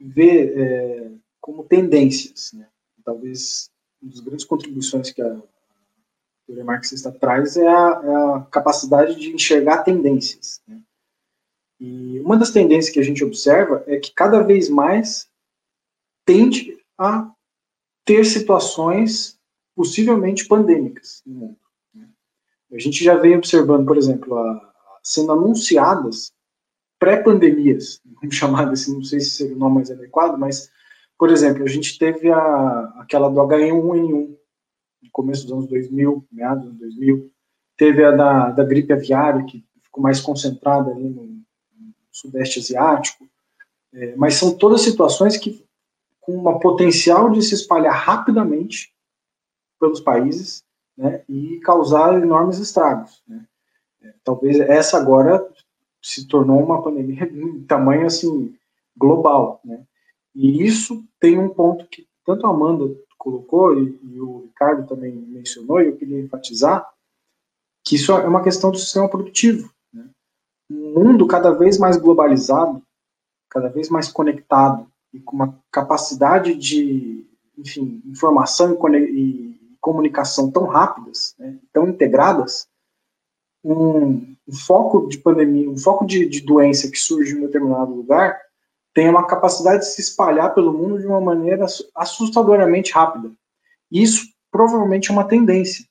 ver 0.00 0.56
é, 0.56 1.10
como 1.40 1.64
tendências, 1.64 2.52
né? 2.52 2.68
Talvez 3.04 3.70
uma 4.00 4.10
das 4.10 4.20
grandes 4.20 4.44
contribuições 4.44 5.10
que 5.10 5.22
a 5.22 5.40
teoria 6.46 6.64
marxista 6.64 7.10
traz 7.10 7.56
é 7.56 7.66
a, 7.66 8.02
é 8.04 8.36
a 8.36 8.46
capacidade 8.50 9.16
de 9.16 9.30
enxergar 9.32 9.82
tendências. 9.82 10.60
Né? 10.68 10.80
E 11.80 12.20
uma 12.20 12.36
das 12.36 12.50
tendências 12.50 12.92
que 12.92 13.00
a 13.00 13.02
gente 13.02 13.24
observa 13.24 13.82
é 13.86 13.96
que 13.96 14.12
cada 14.12 14.42
vez 14.42 14.68
mais 14.68 15.28
tende 16.26 16.76
a 16.98 17.32
ter 18.08 18.24
situações 18.24 19.38
possivelmente 19.76 20.48
pandêmicas 20.48 21.22
no 21.26 21.34
mundo. 21.34 21.58
Né? 21.94 22.08
A 22.72 22.78
gente 22.78 23.04
já 23.04 23.14
vem 23.16 23.36
observando, 23.36 23.84
por 23.86 23.98
exemplo, 23.98 24.34
a, 24.34 24.72
sendo 25.02 25.30
anunciadas 25.30 26.32
pré-pandemias, 26.98 28.00
vamos 28.18 28.34
chamar 28.34 28.70
assim, 28.70 28.94
não 28.94 29.04
sei 29.04 29.20
se 29.20 29.32
seria 29.32 29.54
o 29.54 29.58
nome 29.58 29.74
mais 29.74 29.90
adequado, 29.90 30.38
mas, 30.38 30.70
por 31.18 31.30
exemplo, 31.30 31.62
a 31.62 31.66
gente 31.66 31.98
teve 31.98 32.32
a, 32.32 32.94
aquela 32.96 33.28
do 33.28 33.40
H1N1, 33.40 34.36
no 35.02 35.10
começo 35.12 35.42
dos 35.42 35.52
anos 35.52 35.66
2000, 35.68 36.26
meados 36.32 36.64
dos 36.64 36.70
anos 36.70 36.96
2000, 36.96 37.30
teve 37.76 38.04
a 38.04 38.10
da, 38.10 38.50
da 38.52 38.64
gripe 38.64 38.90
aviária, 38.90 39.44
que 39.44 39.62
ficou 39.82 40.02
mais 40.02 40.18
concentrada 40.18 40.90
ali 40.92 41.10
no, 41.10 41.24
no 41.24 41.44
sudeste 42.10 42.58
asiático, 42.58 43.28
é, 43.92 44.16
mas 44.16 44.34
são 44.34 44.56
todas 44.56 44.80
situações 44.80 45.36
que 45.36 45.67
com 46.28 46.34
uma 46.34 46.60
potencial 46.60 47.30
de 47.30 47.40
se 47.40 47.54
espalhar 47.54 47.94
rapidamente, 47.94 48.94
pelos 49.80 49.98
países 49.98 50.62
né, 50.94 51.24
e 51.26 51.58
causar 51.60 52.22
enormes 52.22 52.58
estragos. 52.58 53.22
Né. 53.26 53.46
É, 54.02 54.12
talvez 54.22 54.60
essa 54.60 54.98
agora 54.98 55.48
se 56.02 56.28
tornou 56.28 56.62
uma 56.62 56.82
pandemia 56.82 57.26
de 57.26 57.60
tamanho 57.60 58.04
assim 58.04 58.54
global, 58.94 59.58
né? 59.64 59.82
E 60.34 60.62
isso 60.62 61.02
tem 61.18 61.38
um 61.38 61.48
ponto 61.48 61.86
que 61.86 62.06
tanto 62.26 62.46
a 62.46 62.50
Amanda 62.50 62.94
colocou 63.16 63.78
e, 63.78 63.98
e 64.02 64.20
o 64.20 64.42
Ricardo 64.42 64.86
também 64.86 65.12
mencionou, 65.12 65.80
e 65.80 65.86
eu 65.86 65.96
queria 65.96 66.20
enfatizar 66.20 66.86
que 67.82 67.96
isso 67.96 68.12
é 68.12 68.26
uma 68.26 68.42
questão 68.42 68.70
do 68.70 68.78
sistema 68.78 69.08
produtivo. 69.08 69.72
Né? 69.92 70.06
Um 70.70 70.92
mundo 70.92 71.26
cada 71.26 71.52
vez 71.52 71.78
mais 71.78 71.96
globalizado, 71.96 72.82
cada 73.48 73.68
vez 73.68 73.88
mais 73.88 74.12
conectado 74.12 74.86
e 75.12 75.20
com 75.20 75.36
uma 75.36 75.58
capacidade 75.70 76.54
de, 76.54 77.26
enfim, 77.56 78.02
informação 78.06 78.78
e, 78.94 79.58
comunicação 79.80 80.50
tão 80.50 80.66
rápidas, 80.66 81.34
né, 81.38 81.56
tão 81.72 81.88
integradas, 81.88 82.66
um, 83.64 84.34
um, 84.46 84.54
foco 84.66 85.08
de 85.08 85.18
pandemia, 85.18 85.70
um 85.70 85.78
foco 85.78 86.04
de, 86.04 86.26
de 86.26 86.40
doença 86.40 86.90
que 86.90 86.98
surge 86.98 87.34
em 87.34 87.38
um 87.38 87.46
determinado 87.46 87.94
lugar, 87.94 88.38
tem 88.94 89.08
uma 89.08 89.26
capacidade 89.26 89.80
de 89.80 89.92
se 89.92 90.00
espalhar 90.00 90.54
pelo 90.54 90.72
mundo 90.72 90.98
de 90.98 91.06
uma 91.06 91.20
maneira 91.20 91.64
assustadoramente 91.94 92.92
rápida. 92.92 93.30
Isso 93.90 94.26
provavelmente 94.50 95.10
é 95.10 95.12
uma 95.12 95.26
tendência. 95.26 95.84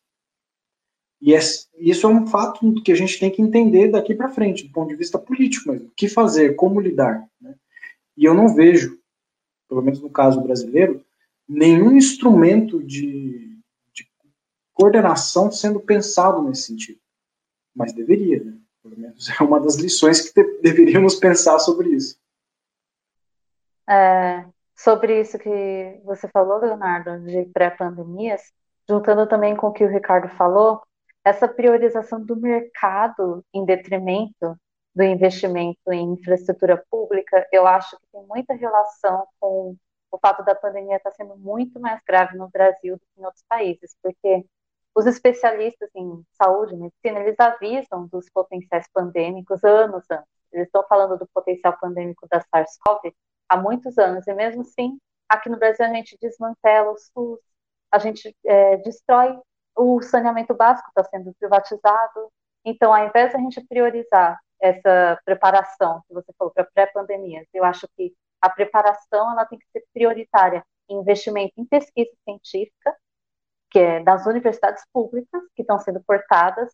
E 1.22 1.34
isso 1.34 2.08
é 2.08 2.10
um 2.10 2.28
fato 2.28 2.74
que 2.84 2.92
a 2.92 2.96
gente 2.96 3.20
tem 3.20 3.32
que 3.32 3.42
entender 3.42 3.90
daqui 3.90 4.14
para 4.14 4.30
frente, 4.30 4.68
do 4.68 4.72
ponto 4.72 4.90
de 4.90 4.96
vista 4.96 5.18
político 5.18 5.72
mesmo. 5.72 5.88
O 5.88 5.92
que 5.96 6.08
fazer, 6.08 6.56
como 6.56 6.80
lidar. 6.80 7.26
Né? 7.42 7.56
E 8.16 8.26
eu 8.26 8.34
não 8.34 8.54
vejo, 8.54 9.00
pelo 9.68 9.82
menos 9.82 10.02
no 10.02 10.10
caso 10.10 10.42
brasileiro, 10.42 11.04
nenhum 11.48 11.96
instrumento 11.96 12.84
de, 12.84 13.58
de 13.94 14.10
coordenação 14.74 15.52
sendo 15.52 15.80
pensado 15.80 16.42
nesse 16.42 16.64
sentido. 16.64 17.00
Mas 17.76 17.94
deveria, 17.94 18.44
né? 18.44 18.58
Pelo 18.82 18.98
menos 18.98 19.30
é 19.30 19.44
uma 19.44 19.60
das 19.60 19.76
lições 19.76 20.22
que 20.22 20.44
deveríamos 20.62 21.16
pensar 21.16 21.60
sobre 21.60 21.90
isso. 21.90 22.18
É, 23.90 24.46
sobre 24.76 25.22
isso 25.22 25.40
que 25.40 26.02
você 26.04 26.28
falou, 26.28 26.60
Leonardo, 26.60 27.20
de 27.26 27.46
pré-pandemias, 27.46 28.42
juntando 28.88 29.28
também 29.28 29.56
com 29.56 29.68
o 29.68 29.74
que 29.74 29.84
o 29.84 29.90
Ricardo 29.90 30.30
falou, 30.36 30.82
essa 31.24 31.48
priorização 31.48 32.24
do 32.24 32.36
mercado 32.38 33.44
em 33.54 33.66
detrimento 33.66 34.58
do 34.98 35.04
investimento 35.04 35.92
em 35.92 36.14
infraestrutura 36.14 36.84
pública, 36.90 37.48
eu 37.52 37.68
acho 37.68 37.96
que 37.98 38.08
tem 38.12 38.26
muita 38.26 38.56
relação 38.56 39.28
com 39.40 39.76
o 40.12 40.18
fato 40.20 40.44
da 40.44 40.56
pandemia 40.56 40.96
estar 40.98 41.12
sendo 41.12 41.38
muito 41.38 41.80
mais 41.80 42.02
grave 42.04 42.36
no 42.36 42.50
Brasil 42.50 42.96
do 42.96 43.02
que 43.02 43.22
em 43.22 43.26
outros 43.26 43.44
países, 43.48 43.96
porque 44.02 44.44
os 44.96 45.06
especialistas 45.06 45.92
em 45.96 46.24
saúde 46.42 46.76
medicina, 46.76 47.20
eles 47.20 47.40
avisam 47.40 48.08
dos 48.08 48.28
potenciais 48.32 48.88
pandêmicos 48.92 49.64
anos 49.64 50.04
antes. 50.10 50.26
Eles 50.52 50.66
estão 50.66 50.84
falando 50.90 51.20
do 51.20 51.28
potencial 51.32 51.78
pandêmico 51.80 52.28
da 52.28 52.42
SARS-CoV 52.42 53.14
há 53.48 53.58
muitos 53.58 54.00
anos. 54.00 54.26
E 54.26 54.34
mesmo 54.34 54.62
assim, 54.62 54.98
aqui 55.30 55.48
no 55.48 55.60
Brasil 55.60 55.86
a 55.86 55.94
gente 55.94 56.18
desmantela 56.20 56.92
o 56.92 56.98
SUS, 56.98 57.40
a 57.92 58.00
gente 58.00 58.36
é, 58.44 58.78
destrói 58.78 59.40
o 59.76 60.02
saneamento 60.02 60.56
básico, 60.56 60.90
está 60.90 61.04
sendo 61.04 61.32
privatizado. 61.38 62.32
Então, 62.66 62.92
ao 62.92 63.06
invés 63.06 63.30
de 63.30 63.38
a 63.38 63.40
gente 63.40 63.64
priorizar 63.68 64.40
essa 64.60 65.20
preparação 65.26 66.02
que 66.08 66.14
você 66.14 66.32
falou 66.38 66.54
para 66.54 66.66
pré-pandemias, 66.66 67.48
eu 67.54 67.64
acho 67.64 67.88
que 67.96 68.14
a 68.42 68.50
preparação 68.50 69.32
ela 69.32 69.46
tem 69.46 69.60
que 69.60 69.68
ser 69.72 69.84
prioritária 69.94 70.64
em 70.90 71.00
investimento 71.00 71.54
em 71.58 71.66
pesquisa 71.66 72.12
científica, 72.24 72.96
que 73.70 73.80
é 73.80 74.04
das 74.04 74.26
universidades 74.26 74.84
públicas 74.94 75.42
que 75.56 75.62
estão 75.62 75.80
sendo 75.80 76.02
portadas. 76.04 76.72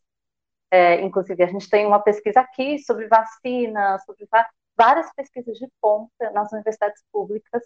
É, 0.72 1.02
inclusive, 1.02 1.44
a 1.44 1.48
gente 1.48 1.70
tem 1.70 1.86
uma 1.86 2.00
pesquisa 2.00 2.42
aqui 2.42 2.80
sobre 2.80 3.08
vacina, 3.08 4.00
sobre 4.00 4.28
várias 4.76 5.12
pesquisas 5.14 5.58
de 5.58 5.68
ponta 5.82 6.32
nas 6.32 6.52
universidades 6.52 7.04
públicas 7.12 7.64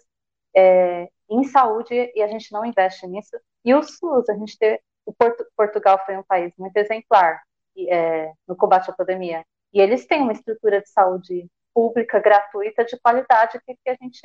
é, 0.54 1.08
em 1.28 1.44
saúde 1.44 1.94
e 2.14 2.22
a 2.22 2.28
gente 2.28 2.52
não 2.52 2.64
investe 2.64 3.06
nisso. 3.06 3.36
E 3.64 3.74
o 3.74 3.82
SUS, 3.82 4.28
a 4.28 4.34
gente 4.34 4.58
tem, 4.58 4.78
o 5.06 5.12
Porto, 5.12 5.46
Portugal 5.56 6.00
foi 6.04 6.16
um 6.16 6.22
país 6.22 6.52
muito 6.58 6.76
exemplar 6.76 7.42
é, 7.88 8.32
no 8.46 8.56
combate 8.56 8.90
à 8.90 8.94
pandemia 8.94 9.44
e 9.72 9.80
eles 9.80 10.06
têm 10.06 10.22
uma 10.22 10.32
estrutura 10.32 10.80
de 10.80 10.88
saúde 10.88 11.46
pública 11.74 12.18
gratuita 12.20 12.84
de 12.84 12.98
qualidade 12.98 13.60
que, 13.64 13.74
que 13.74 13.90
a 13.90 13.96
gente 14.00 14.20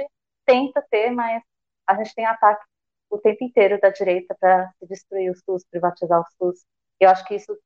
tenta 0.45 0.85
ter, 0.89 1.11
mas 1.11 1.43
a 1.87 1.95
gente 1.95 2.15
tem 2.15 2.25
ataque 2.25 2.65
o 3.09 3.17
tempo 3.17 3.43
inteiro 3.43 3.79
da 3.79 3.89
direita 3.89 4.35
para 4.39 4.71
destruir 4.81 5.31
o 5.31 5.35
SUS, 5.35 5.63
privatizar 5.69 6.19
o 6.19 6.25
SUS. 6.37 6.65
Eu 6.99 7.09
acho 7.09 7.23
que 7.25 7.35
isso 7.35 7.57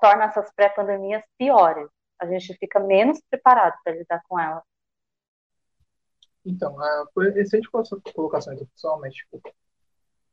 torna 0.00 0.24
essas 0.24 0.52
pré-pandemias 0.54 1.24
piores 1.38 1.88
a 2.18 2.26
gente 2.26 2.54
fica 2.54 2.80
menos 2.80 3.20
preparado 3.30 3.74
para 3.84 3.94
lidar 3.94 4.22
com 4.28 4.38
ela. 4.38 4.62
Então, 6.44 6.80
a, 6.80 7.06
por 7.14 7.26
excelente 7.36 7.68
colocação, 8.14 8.54
então, 8.54 8.66
pessoalmente, 8.66 9.16
tipo, 9.16 9.42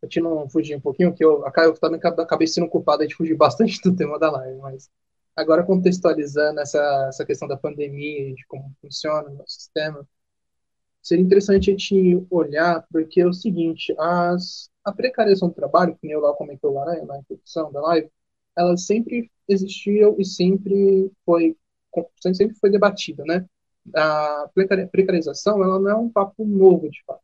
eu 0.01 0.07
te 0.07 0.21
não 0.21 0.47
fugir 0.49 0.75
um 0.75 0.81
pouquinho, 0.81 1.13
que 1.13 1.23
eu, 1.23 1.43
eu 1.57 1.79
também 1.79 1.99
acabei 2.03 2.47
sendo 2.47 2.69
culpado 2.69 3.05
de 3.07 3.15
fugir 3.15 3.36
bastante 3.36 3.81
do 3.81 3.95
tema 3.95 4.19
da 4.19 4.31
live, 4.31 4.59
mas 4.59 4.89
agora 5.36 5.63
contextualizando 5.63 6.60
essa, 6.60 7.06
essa 7.10 7.26
questão 7.26 7.48
da 7.48 7.58
pandemia, 7.58 8.34
de 8.34 8.46
como 8.48 8.72
funciona 8.82 9.30
o 9.30 9.36
nosso 9.36 9.54
sistema, 9.56 10.08
seria 11.02 11.24
interessante 11.24 11.69
a 11.69 11.74
gente 11.74 12.26
olhar, 12.30 12.86
porque 12.91 13.22
é 13.22 13.28
o 13.28 13.34
seguinte, 13.34 13.93
as, 14.00 14.69
a 14.84 14.91
precarização 14.91 15.50
do 15.50 15.56
trabalho, 15.56 15.98
que 16.00 16.10
eu 16.10 16.22
lá 16.22 16.34
comentou 16.34 16.74
lá 16.74 16.86
né, 16.86 17.02
na 17.02 17.19
introdução 17.19 17.72
da 17.72 17.82
live, 17.82 18.10
ela 18.58 18.78
sempre 18.78 19.32
existiu 19.48 20.15
e 20.19 20.26
sempre 20.26 21.12
foi 21.26 21.56
sempre 22.34 22.56
foi 22.56 22.72
debatida, 22.72 23.24
né? 23.26 23.46
A 23.96 24.50
precarização, 24.91 25.63
ela 25.63 25.80
não 25.80 25.89
é 25.89 25.96
um 25.96 26.10
papo 26.10 26.46
novo, 26.46 26.89
de 26.89 27.04
fato. 27.06 27.22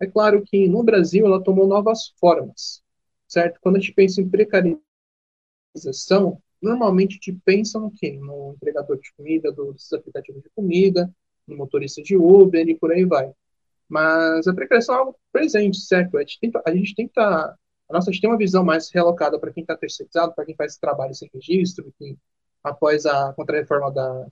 É 0.00 0.06
claro 0.06 0.42
que 0.44 0.68
no 0.68 0.82
Brasil 0.82 1.26
ela 1.26 1.42
tomou 1.42 1.66
novas 1.66 2.08
formas, 2.20 2.82
certo? 3.26 3.58
Quando 3.60 3.76
a 3.76 3.80
gente 3.80 3.92
pensa 3.92 4.20
em 4.20 4.28
precarização, 4.28 4.80
normalmente 6.60 7.12
a 7.12 7.14
gente 7.14 7.40
pensa 7.44 7.78
no 7.78 7.90
quê? 7.90 8.18
No 8.20 8.54
entregador 8.56 8.98
de 8.98 9.12
comida, 9.16 9.52
dos 9.52 9.92
aplicativos 9.92 10.42
de 10.42 10.50
comida, 10.50 11.10
no 11.46 11.56
motorista 11.56 12.02
de 12.02 12.16
Uber 12.16 12.68
e 12.68 12.74
por 12.74 12.92
aí 12.92 13.04
vai. 13.04 13.32
Mas 13.88 14.46
a 14.46 14.54
precarização 14.54 14.94
é 14.94 14.98
algo 14.98 15.18
presente, 15.32 15.80
certo? 15.80 16.18
A 16.18 16.20
gente 16.20 16.38
tenta, 16.40 16.62
a 16.66 16.74
gente 16.74 16.94
tenta 16.94 17.58
a 17.88 17.92
nossa 17.92 18.12
gente 18.12 18.20
tem 18.20 18.28
uma 18.28 18.36
visão 18.36 18.62
mais 18.62 18.90
relocada 18.90 19.38
para 19.38 19.50
quem 19.50 19.62
está 19.62 19.74
terceirizado, 19.74 20.34
para 20.34 20.44
quem 20.44 20.54
faz 20.54 20.76
trabalho 20.76 21.14
sem 21.14 21.30
registro, 21.32 21.92
quem 21.98 22.18
após 22.62 23.06
a 23.06 23.32
contra-reforma 23.32 23.90
da 23.90 24.26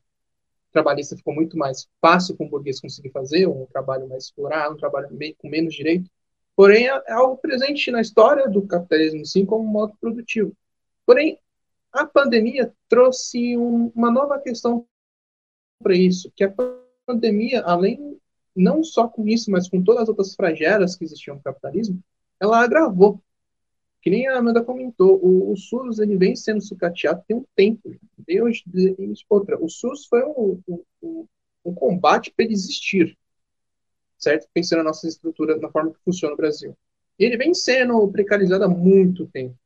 trabalhista 0.73 1.17
ficou 1.17 1.35
muito 1.35 1.57
mais 1.57 1.89
fácil 2.03 2.37
para 2.37 2.47
o 2.47 2.51
burguês 2.51 2.81
conseguir 2.81 3.11
fazer, 3.11 3.47
um 3.47 3.65
trabalho 3.67 4.07
mais 4.07 4.25
explorado, 4.25 4.75
um 4.75 4.77
trabalho 4.77 5.09
com 5.39 5.49
menos 5.49 5.75
direito. 5.75 6.11
Porém, 6.55 6.87
é, 6.87 7.03
é 7.07 7.13
algo 7.13 7.39
presente 7.39 7.91
na 7.91 8.03
história 8.03 8.47
do 8.49 8.67
capitalismo, 8.67 9.25
sim, 9.25 9.47
como 9.47 9.65
modo 9.65 9.95
produtivo. 9.99 10.53
Porém, 11.07 11.39
a 11.93 12.05
pandemia 12.07 12.73
trouxe 12.89 13.57
um, 13.57 13.91
uma 13.95 14.11
nova 14.11 14.39
questão 14.39 14.87
para 15.83 15.95
isso, 15.95 16.33
que 16.35 16.45
a 16.45 16.55
pandemia, 17.07 17.63
além 17.63 18.19
não 18.55 18.83
só 18.83 19.07
com 19.07 19.27
isso, 19.29 19.51
mas 19.51 19.69
com 19.69 19.83
todas 19.83 20.03
as 20.03 20.09
outras 20.09 20.35
fragelas 20.35 20.97
que 20.97 21.05
existiam 21.05 21.37
no 21.37 21.43
capitalismo, 21.43 22.03
ela 22.41 22.61
agravou 22.61 23.21
que 24.07 24.11
nem 24.11 24.29
a 24.29 24.39
Amanda 24.39 24.63
comentou, 24.63 25.19
o, 25.21 25.51
o 25.51 25.57
SUS 25.57 25.99
ele 25.99 26.17
vem 26.17 26.37
sendo 26.37 26.61
sucateado 26.61 27.25
tem 27.27 27.39
um 27.39 27.45
tempo. 27.57 27.93
Deus, 28.17 28.63
outra, 29.29 29.61
o 29.61 29.69
SUS 29.69 30.07
foi 30.07 30.23
um, 30.23 30.63
um, 31.03 31.27
um 31.65 31.75
combate 31.75 32.31
para 32.31 32.45
ele 32.45 32.55
existir, 32.55 33.19
certo? 34.17 34.47
Pensando 34.55 34.79
na 34.79 34.85
nossa 34.85 35.09
estrutura, 35.09 35.57
na 35.57 35.69
forma 35.73 35.91
que 35.91 35.99
funciona 36.05 36.31
no 36.31 36.37
Brasil. 36.37 36.77
E 37.19 37.25
ele 37.25 37.37
vem 37.37 37.53
sendo 37.53 38.07
precarizado 38.07 38.63
há 38.63 38.69
muito 38.69 39.27
tempo. 39.27 39.57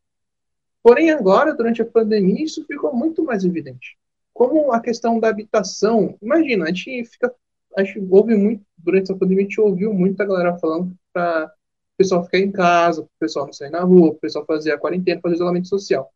Porém, 0.83 1.11
agora, 1.11 1.55
durante 1.55 1.83
a 1.83 1.87
pandemia, 1.87 2.45
isso 2.45 2.65
ficou 2.65 2.95
muito 2.95 3.23
mais 3.23 3.45
evidente. 3.45 3.99
Como 4.33 4.73
a 4.73 4.81
questão 4.81 5.21
da 5.21 5.29
habitação, 5.29 6.17
imagina, 6.23 6.65
a 6.65 6.69
gente 6.69 7.05
fica, 7.05 7.35
a 7.77 7.85
gente 7.85 8.07
ouve 8.11 8.35
muito, 8.35 8.65
durante 8.79 9.13
a 9.13 9.17
pandemia, 9.17 9.45
a 9.45 9.49
gente 9.49 9.61
ouviu 9.61 9.93
muito 9.93 10.21
a 10.23 10.27
galera 10.27 10.59
falando 10.59 10.95
para 11.13 11.53
pessoal 12.01 12.25
ficar 12.25 12.39
em 12.39 12.51
casa, 12.51 13.03
o 13.03 13.09
pessoal 13.19 13.45
não 13.45 13.53
sair 13.53 13.69
na 13.69 13.83
rua, 13.83 14.09
o 14.09 14.15
pessoal 14.15 14.47
fazer 14.47 14.73
a 14.73 14.79
quarentena, 14.79 15.21
fazer 15.21 15.35
isolamento 15.35 15.69
social. 15.69 16.11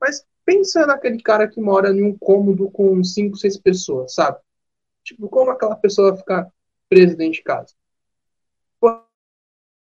Mas 0.00 0.24
pensa 0.42 0.86
naquele 0.86 1.20
cara 1.20 1.46
que 1.46 1.60
mora 1.60 1.90
em 1.90 2.02
um 2.02 2.16
cômodo 2.16 2.70
com 2.70 3.04
cinco, 3.04 3.36
seis 3.36 3.58
pessoas, 3.58 4.14
sabe? 4.14 4.38
Tipo, 5.04 5.28
como 5.28 5.50
aquela 5.50 5.76
pessoa 5.76 6.16
ficar 6.16 6.50
presa 6.88 7.14
dentro 7.14 7.34
de 7.34 7.42
casa? 7.42 7.74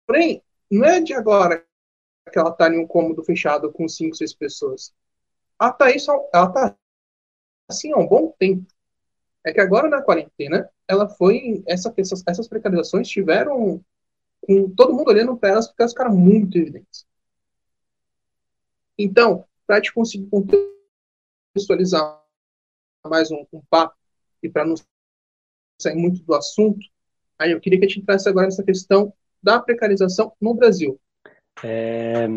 Porém, 0.06 0.44
não 0.70 0.86
é 0.86 1.00
de 1.00 1.14
agora 1.14 1.66
que 2.30 2.38
ela 2.38 2.52
tá 2.52 2.70
em 2.70 2.80
um 2.80 2.88
cômodo 2.88 3.24
fechado 3.24 3.72
com 3.72 3.88
cinco, 3.88 4.16
seis 4.16 4.34
pessoas. 4.34 4.94
Ela 5.60 5.72
tá, 5.72 5.92
isso, 5.92 6.12
ela 6.34 6.52
tá 6.52 6.76
assim 7.70 7.92
há 7.94 7.98
um 7.98 8.08
bom 8.08 8.34
tempo. 8.38 8.66
É 9.44 9.52
que 9.52 9.60
agora 9.60 9.90
na 9.90 10.02
quarentena, 10.02 10.70
ela 10.88 11.10
foi. 11.10 11.64
Essa, 11.68 11.94
essas, 11.98 12.24
essas 12.28 12.48
precarizações 12.48 13.08
tiveram 13.08 13.84
com 14.42 14.70
todo 14.70 14.94
mundo 14.94 15.10
olhando 15.10 15.38
para 15.38 15.50
elas 15.50 15.68
porque 15.68 15.82
elas 15.82 15.92
ficaram 15.94 16.16
muito 16.16 16.58
evidentes. 16.58 17.06
Então, 18.98 19.46
para 19.66 19.82
te 19.82 19.92
conseguir 19.92 20.28
contextualizar 20.28 22.22
mais 23.06 23.32
um, 23.32 23.46
um 23.52 23.62
papo 23.70 23.96
e 24.44 24.50
para 24.50 24.66
não 24.66 24.76
sair 25.80 25.96
muito 25.96 26.24
do 26.24 26.36
assunto, 26.36 26.86
aí 27.38 27.52
eu 27.52 27.60
queria 27.60 27.80
que 27.80 27.86
a 27.86 27.88
gente 27.88 28.02
entrasse 28.02 28.30
agora 28.30 28.46
nessa 28.46 28.64
questão 28.64 29.12
da 29.42 29.60
precarização 29.60 30.34
no 30.40 30.54
Brasil. 30.54 31.01
É, 31.64 32.28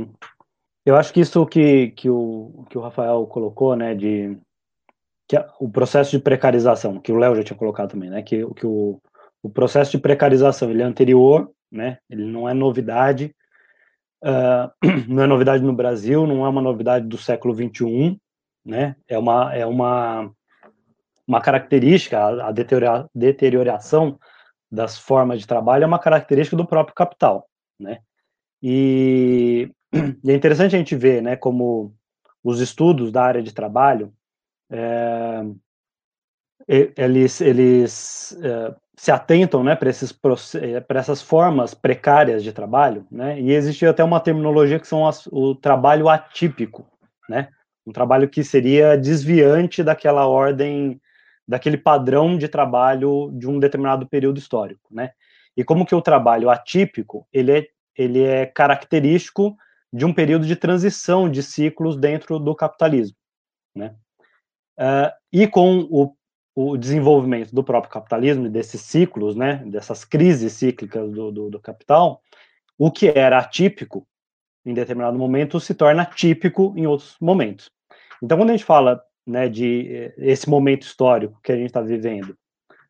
eu 0.85 0.97
acho 0.97 1.13
que 1.13 1.21
isso 1.21 1.47
que, 1.47 1.91
que, 1.93 2.11
o, 2.11 2.67
que 2.69 2.77
o 2.77 2.81
Rafael 2.81 3.27
colocou, 3.27 3.75
né, 3.75 3.95
de 3.95 4.39
que 5.27 5.37
o 5.59 5.69
processo 5.69 6.11
de 6.11 6.19
precarização, 6.19 7.01
que 7.01 7.11
o 7.11 7.17
Léo 7.17 7.35
já 7.37 7.43
tinha 7.43 7.57
colocado 7.57 7.93
também, 7.93 8.11
né, 8.11 8.23
que, 8.23 8.47
que 8.55 8.67
o, 8.67 9.01
o 9.43 9.49
processo 9.49 9.93
de 9.93 9.99
precarização 9.99 10.71
ele 10.71 10.83
é 10.83 10.85
anterior, 10.85 11.51
né, 11.73 11.99
ele 12.11 12.25
não 12.25 12.47
é 12.47 12.53
novidade, 12.53 13.35
uh, 14.23 14.71
não 15.09 15.23
é 15.23 15.27
novidade 15.27 15.65
no 15.65 15.73
Brasil, 15.73 16.27
não 16.27 16.45
é 16.45 16.49
uma 16.49 16.61
novidade 16.61 17.07
do 17.07 17.17
século 17.17 17.55
21, 17.55 18.19
né, 18.63 18.95
é 19.09 19.19
uma, 19.19 19.55
é 19.55 19.65
uma, 19.65 20.31
uma 21.27 21.41
característica, 21.41 22.19
a, 22.19 22.49
a 22.49 22.53
deteriora, 22.53 23.09
deterioração 23.15 24.19
das 24.71 24.99
formas 24.99 25.41
de 25.41 25.47
trabalho 25.47 25.85
é 25.85 25.87
uma 25.87 25.99
característica 25.99 26.57
do 26.57 26.67
próprio 26.67 26.95
capital, 26.95 27.49
né, 27.81 28.01
e, 28.67 29.71
e 30.25 30.31
é 30.31 30.35
interessante 30.35 30.75
a 30.75 30.79
gente 30.79 30.97
ver, 30.97 31.23
né, 31.23 31.37
como 31.37 31.95
os 32.43 32.61
estudos 32.61 33.13
da 33.13 33.23
área 33.23 33.43
de 33.43 33.53
trabalho, 33.53 34.11
é, 34.71 35.45
eles, 36.97 37.43
eles 37.43 38.39
é, 38.43 38.75
se 38.97 39.11
atentam 39.11 39.63
né, 39.63 39.77
para 39.77 39.91
é, 39.91 40.99
essas 40.99 41.21
formas 41.21 41.75
precárias 41.75 42.43
de 42.43 42.55
trabalho, 42.55 43.07
né, 43.11 43.39
e 43.39 43.53
existe 43.53 43.85
até 43.85 44.03
uma 44.03 44.19
terminologia 44.19 44.81
que 44.81 44.89
são 44.89 45.07
as, 45.07 45.27
o 45.27 45.55
trabalho 45.55 46.09
atípico, 46.09 46.87
né, 47.29 47.49
um 47.87 47.93
trabalho 47.93 48.31
que 48.31 48.43
seria 48.43 48.97
desviante 48.97 49.83
daquela 49.83 50.27
ordem, 50.27 50.99
daquele 51.47 51.77
padrão 51.77 52.39
de 52.39 52.49
trabalho 52.49 53.31
de 53.35 53.47
um 53.47 53.59
determinado 53.59 54.09
período 54.09 54.39
histórico, 54.39 54.89
né, 54.91 55.11
e 55.55 55.63
como 55.63 55.85
que 55.85 55.95
o 55.95 56.01
trabalho 56.01 56.49
atípico, 56.49 57.27
ele 57.31 57.53
é, 57.53 57.67
ele 57.97 58.23
é 58.23 58.47
característico 58.47 59.57
de 59.93 60.05
um 60.05 60.13
período 60.13 60.47
de 60.47 60.57
transição 60.57 61.31
de 61.31 61.43
ciclos 61.43 61.97
dentro 61.97 62.39
do 62.39 62.55
capitalismo, 62.55 63.17
né? 63.75 63.95
Uh, 64.77 65.11
e 65.33 65.47
com 65.47 65.87
o, 65.89 66.17
o, 66.55 66.77
desenvolvimento 66.77 67.55
do 67.55 67.63
próprio 67.63 67.93
capitalismo, 67.93 68.49
desses 68.49 68.81
ciclos, 68.81 69.37
né, 69.37 69.63
dessas 69.67 70.05
crises 70.05 70.53
cíclicas 70.55 71.13
do, 71.13 71.31
do, 71.31 71.51
do, 71.51 71.61
capital, 71.61 72.21
o 72.77 72.91
que 72.91 73.07
era 73.07 73.39
atípico 73.39 74.05
em 74.67 74.75
determinado 74.75 75.17
momento 75.17 75.61
se 75.61 75.75
torna 75.75 76.05
típico 76.05 76.75
em 76.77 76.87
outros 76.87 77.17
momentos. 77.21 77.71
Então, 78.21 78.37
quando 78.37 78.51
a 78.51 78.53
gente 78.53 78.65
fala 78.65 79.01
né, 79.25 79.49
de 79.49 79.87
eh, 79.93 80.15
esse 80.19 80.49
momento 80.49 80.83
histórico 80.83 81.39
que 81.43 81.53
a 81.53 81.57
gente 81.57 81.67
está 81.67 81.81
vivendo, 81.81 82.37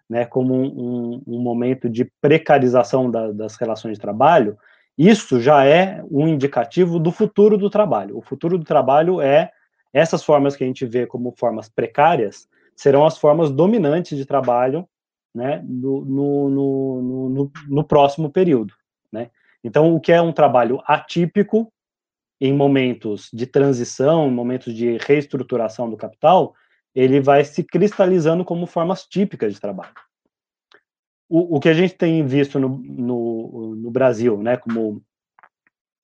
né, 0.09 0.25
como 0.25 0.55
um, 0.55 1.23
um, 1.27 1.39
momento 1.41 1.89
de 1.89 2.11
precarização 2.21 3.11
da, 3.11 3.31
das 3.33 3.57
relações 3.57 3.95
de 3.95 4.01
trabalho, 4.01 4.57
isso 4.97 5.41
já 5.41 5.65
é 5.65 6.03
um 6.11 6.29
indicativo 6.29 6.99
do 6.99 7.11
futuro 7.11 7.59
do 7.59 7.69
trabalho. 7.69 8.17
O 8.17 8.23
futuro 8.23 8.57
do 8.57 8.65
trabalho 8.65 9.21
é 9.21 9.51
essas 9.93 10.23
formas 10.23 10.57
que 10.57 10.65
a 10.65 10.67
gente 10.67 10.87
vê 10.87 11.07
como 11.07 11.35
formas 11.37 11.69
precárias 11.69 12.49
serão 12.77 13.05
as 13.05 13.19
formas 13.19 13.51
dominantes 13.51 14.17
de 14.17 14.25
trabalho 14.25 14.89
né, 15.35 15.63
no, 15.65 16.05
no, 16.05 16.49
no, 17.29 17.53
no, 17.69 17.85
próximo 17.85 18.31
período. 18.31 18.75
Né? 19.13 19.31
Então, 19.63 19.95
o 19.95 20.01
que 20.01 20.13
é 20.13 20.23
um 20.23 20.33
trabalho 20.33 20.81
atípico 20.87 21.73
em 22.41 22.53
momentos 22.53 23.31
de 23.33 23.47
transição, 23.47 24.29
em 24.29 24.33
momentos 24.33 24.75
de 24.75 24.97
reestruturação 24.99 25.91
do 25.91 25.97
capital, 25.97 26.55
ele 26.95 27.21
vai 27.21 27.45
se 27.45 27.65
cristalizando 27.65 28.45
como 28.45 28.67
formas 28.67 29.05
típicas 29.05 29.55
de 29.55 29.61
trabalho 29.61 29.95
o, 31.29 31.57
o 31.57 31.61
que 31.61 31.68
a 31.68 31.75
gente 31.75 31.95
tem 31.95 32.25
visto 32.27 32.59
no, 32.59 32.68
no, 32.68 33.75
no 33.77 33.91
Brasil, 33.91 34.37
né, 34.43 34.57
como 34.57 35.03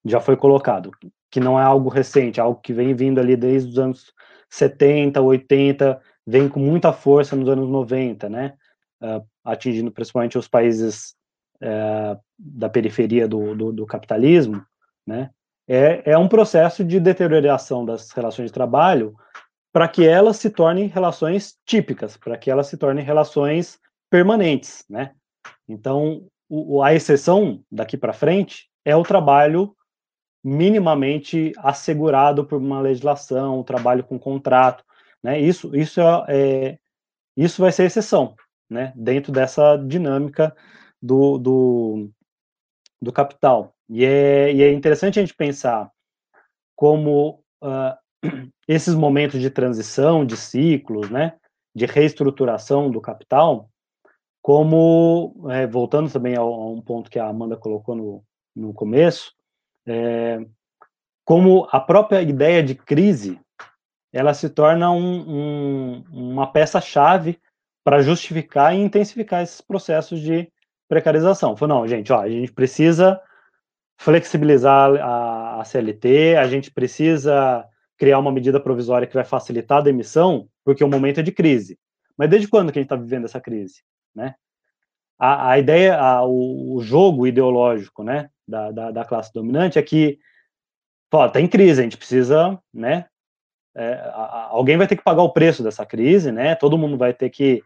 já 0.05 0.21
foi 0.21 0.37
colocado, 0.37 0.91
que 1.31 1.41
não 1.41 1.59
é 1.59 1.63
algo 1.63 1.89
recente, 1.89 2.41
é 2.41 2.43
algo 2.43 2.61
que 2.61 2.73
vem 2.73 2.95
vindo 2.95 3.21
ali 3.21 3.37
desde 3.37 3.71
os 3.71 3.79
anos 3.79 4.13
70, 4.49 5.21
80, 5.21 6.01
vem 6.27 6.49
com 6.49 6.59
muita 6.59 6.93
força 6.93 7.37
nos 7.37 7.49
anos 7.49 7.69
90, 7.69 8.29
né, 8.29 8.55
uh, 9.03 9.25
atingindo 9.45 9.93
principalmente 9.93 10.39
os 10.39 10.49
países 10.49 11.15
uh, 11.63 12.19
da 12.39 12.69
periferia 12.69 13.29
do, 13.29 13.55
do, 13.55 13.73
do, 13.73 13.87
capitalismo, 13.87 14.65
né, 15.07 15.31
é, 15.69 16.13
é 16.13 16.19
um 16.19 16.27
processo 16.27 16.83
de 16.85 16.99
deterioração 16.99 17.85
das 17.85 18.11
relações 18.11 18.47
de 18.47 18.53
trabalho 18.53 19.15
para 19.73 19.87
que 19.87 20.05
elas 20.05 20.37
se 20.39 20.51
tornem 20.51 20.89
relações 20.89 21.57
típicas, 21.65 22.17
para 22.17 22.37
que 22.37 22.51
elas 22.51 22.67
se 22.67 22.77
tornem 22.77 23.05
relações 23.05 23.79
permanentes, 24.11 24.85
né? 24.91 25.15
Então, 25.69 26.27
o, 26.49 26.83
a 26.83 26.93
exceção 26.93 27.65
daqui 27.71 27.97
para 27.97 28.13
frente 28.13 28.69
é 28.85 28.95
o 28.97 29.05
trabalho 29.05 29.75
minimamente 30.43 31.53
assegurado 31.59 32.45
por 32.45 32.59
uma 32.59 32.81
legislação, 32.81 33.61
o 33.61 33.65
trabalho 33.65 34.03
com 34.03 34.19
contrato, 34.19 34.85
né? 35.23 35.39
Isso, 35.39 35.75
isso 35.77 36.01
é, 36.01 36.25
é 36.29 36.79
isso 37.37 37.63
vai 37.63 37.71
ser 37.71 37.85
exceção, 37.85 38.35
né? 38.69 38.93
Dentro 38.97 39.31
dessa 39.31 39.77
dinâmica 39.77 40.55
do, 41.01 41.39
do, 41.39 42.11
do 43.01 43.13
capital. 43.13 43.75
E 43.89 44.05
é, 44.05 44.53
e 44.53 44.63
é 44.63 44.73
interessante 44.73 45.19
a 45.19 45.23
gente 45.23 45.35
pensar 45.35 45.91
como 46.77 47.43
uh, 47.63 48.29
esses 48.67 48.95
momentos 48.95 49.41
de 49.41 49.51
transição, 49.51 50.25
de 50.25 50.37
ciclos, 50.37 51.11
né? 51.11 51.37
De 51.75 51.87
reestruturação 51.87 52.91
do 52.91 53.01
capital, 53.01 53.71
como, 54.43 55.47
é, 55.51 55.67
voltando 55.67 56.11
também 56.11 56.37
a, 56.37 56.41
a, 56.41 56.71
um 56.71 56.81
ponto 56.81 57.11
que 57.11 57.19
a 57.19 57.27
Amanda 57.27 57.57
colocou 57.57 57.95
no, 57.95 58.25
no 58.55 58.73
começo, 58.73 59.33
é, 59.87 60.41
como 61.25 61.69
a 61.71 61.81
própria 61.81 62.23
ideia 62.23 62.63
de 62.63 62.75
crise, 62.75 63.41
ela 64.13 64.35
se 64.35 64.49
torna 64.49 64.91
um, 64.91 65.21
um, 65.29 66.05
uma 66.11 66.51
peça-chave 66.51 67.39
para 67.85 68.03
justificar 68.03 68.75
e 68.75 68.79
intensificar 68.79 69.43
esses 69.43 69.61
processos 69.61 70.21
de 70.21 70.51
precarização. 70.89 71.57
Falou, 71.57 71.79
não, 71.79 71.89
gente, 71.89 72.13
ó, 72.13 72.21
a 72.21 72.29
gente 72.29 72.53
precisa 72.53 73.21
flexibilizar 73.99 74.91
a, 74.97 75.61
a 75.61 75.65
CLT, 75.65 76.37
a 76.37 76.47
gente 76.49 76.71
precisa 76.71 77.65
criar 77.97 78.19
uma 78.19 78.33
medida 78.33 78.59
provisória 78.59 79.07
que 79.07 79.15
vai 79.15 79.25
facilitar 79.25 79.79
a 79.79 79.83
demissão, 79.83 80.49
porque 80.65 80.83
o 80.83 80.89
momento 80.89 81.21
é 81.21 81.23
de 81.23 81.31
crise. 81.31 81.79
Mas 82.17 82.31
desde 82.31 82.49
quando 82.49 82.73
que 82.73 82.79
a 82.79 82.83
gente 82.83 82.87
está 82.87 82.97
vivendo 82.97 83.27
essa 83.27 83.41
crise? 83.41 83.83
Né? 84.15 84.35
A, 85.19 85.51
a 85.51 85.59
ideia, 85.59 85.99
a, 85.99 86.25
o, 86.25 86.81
jogo 86.81 87.27
ideológico, 87.27 88.03
né, 88.03 88.31
da, 88.49 88.71
da, 88.71 88.91
da, 88.91 89.05
classe 89.05 89.31
dominante 89.35 89.79
é 89.79 89.83
que, 89.83 90.19
pô, 91.11 91.29
tá 91.29 91.41
em 91.41 91.47
crise, 91.47 91.81
a 91.81 91.85
gente 91.85 91.99
precisa, 91.99 92.59
né, 92.73 93.05
é, 93.77 93.93
a, 93.93 94.49
alguém 94.51 94.79
vai 94.79 94.87
ter 94.87 94.97
que 94.97 95.05
pagar 95.05 95.23
o 95.23 95.33
preço 95.33 95.63
dessa 95.63 95.85
crise, 95.85 96.33
né, 96.33 96.55
todo 96.55 96.79
mundo 96.79 96.97
vai 96.97 97.13
ter 97.13 97.29
que, 97.29 97.63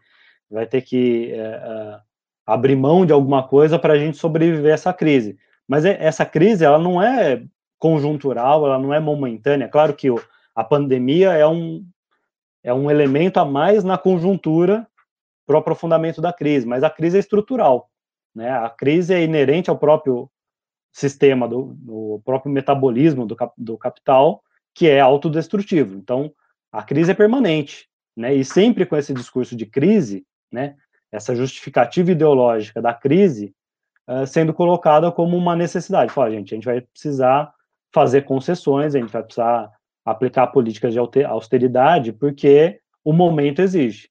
vai 0.51 0.65
ter 0.65 0.81
que 0.81 1.31
é, 1.31 1.37
é, 1.37 1.99
abrir 2.45 2.75
mão 2.75 3.05
de 3.05 3.13
alguma 3.13 3.47
coisa 3.47 3.79
para 3.79 3.93
a 3.93 3.97
gente 3.97 4.17
sobreviver 4.17 4.71
a 4.71 4.75
essa 4.75 4.93
crise. 4.93 5.37
Mas 5.65 5.85
é, 5.85 5.97
essa 5.99 6.25
crise, 6.25 6.65
ela 6.65 6.77
não 6.77 7.01
é 7.01 7.41
conjuntural, 7.79 8.65
ela 8.65 8.77
não 8.77 8.93
é 8.93 8.99
momentânea. 8.99 9.69
Claro 9.69 9.95
que 9.95 10.11
o, 10.11 10.21
a 10.53 10.63
pandemia 10.63 11.31
é 11.31 11.47
um, 11.47 11.85
é 12.61 12.73
um 12.73 12.91
elemento 12.91 13.39
a 13.39 13.45
mais 13.45 13.83
na 13.83 13.97
conjuntura 13.97 14.85
para 15.45 15.55
o 15.55 15.59
aprofundamento 15.59 16.21
da 16.21 16.33
crise, 16.33 16.65
mas 16.65 16.83
a 16.83 16.89
crise 16.89 17.17
é 17.17 17.19
estrutural, 17.19 17.89
né? 18.33 18.49
A 18.49 18.69
crise 18.69 19.13
é 19.13 19.23
inerente 19.23 19.69
ao 19.69 19.77
próprio 19.77 20.29
sistema, 20.91 21.47
do, 21.47 21.75
do 21.77 22.21
próprio 22.23 22.51
metabolismo 22.51 23.25
do, 23.25 23.37
do 23.57 23.77
capital, 23.77 24.41
que 24.73 24.87
é 24.87 24.99
autodestrutivo. 24.99 25.95
Então, 25.95 26.33
a 26.71 26.83
crise 26.83 27.11
é 27.11 27.13
permanente, 27.13 27.87
né? 28.15 28.33
E 28.33 28.43
sempre 28.43 28.85
com 28.85 28.97
esse 28.97 29.13
discurso 29.13 29.55
de 29.55 29.65
crise, 29.65 30.25
né? 30.51 30.75
Essa 31.11 31.35
justificativa 31.35 32.11
ideológica 32.11 32.81
da 32.81 32.93
crise 32.93 33.53
uh, 34.07 34.25
sendo 34.25 34.53
colocada 34.53 35.11
como 35.11 35.37
uma 35.37 35.55
necessidade. 35.55 36.11
Fala, 36.11 36.31
gente, 36.31 36.53
a 36.53 36.55
gente 36.55 36.65
vai 36.65 36.81
precisar 36.81 37.53
fazer 37.93 38.23
concessões, 38.23 38.95
a 38.95 38.99
gente 38.99 39.11
vai 39.11 39.23
precisar 39.23 39.71
aplicar 40.03 40.47
políticas 40.47 40.93
de 40.93 40.99
austeridade, 41.25 42.11
porque 42.11 42.79
o 43.03 43.13
momento 43.13 43.61
exige 43.61 44.09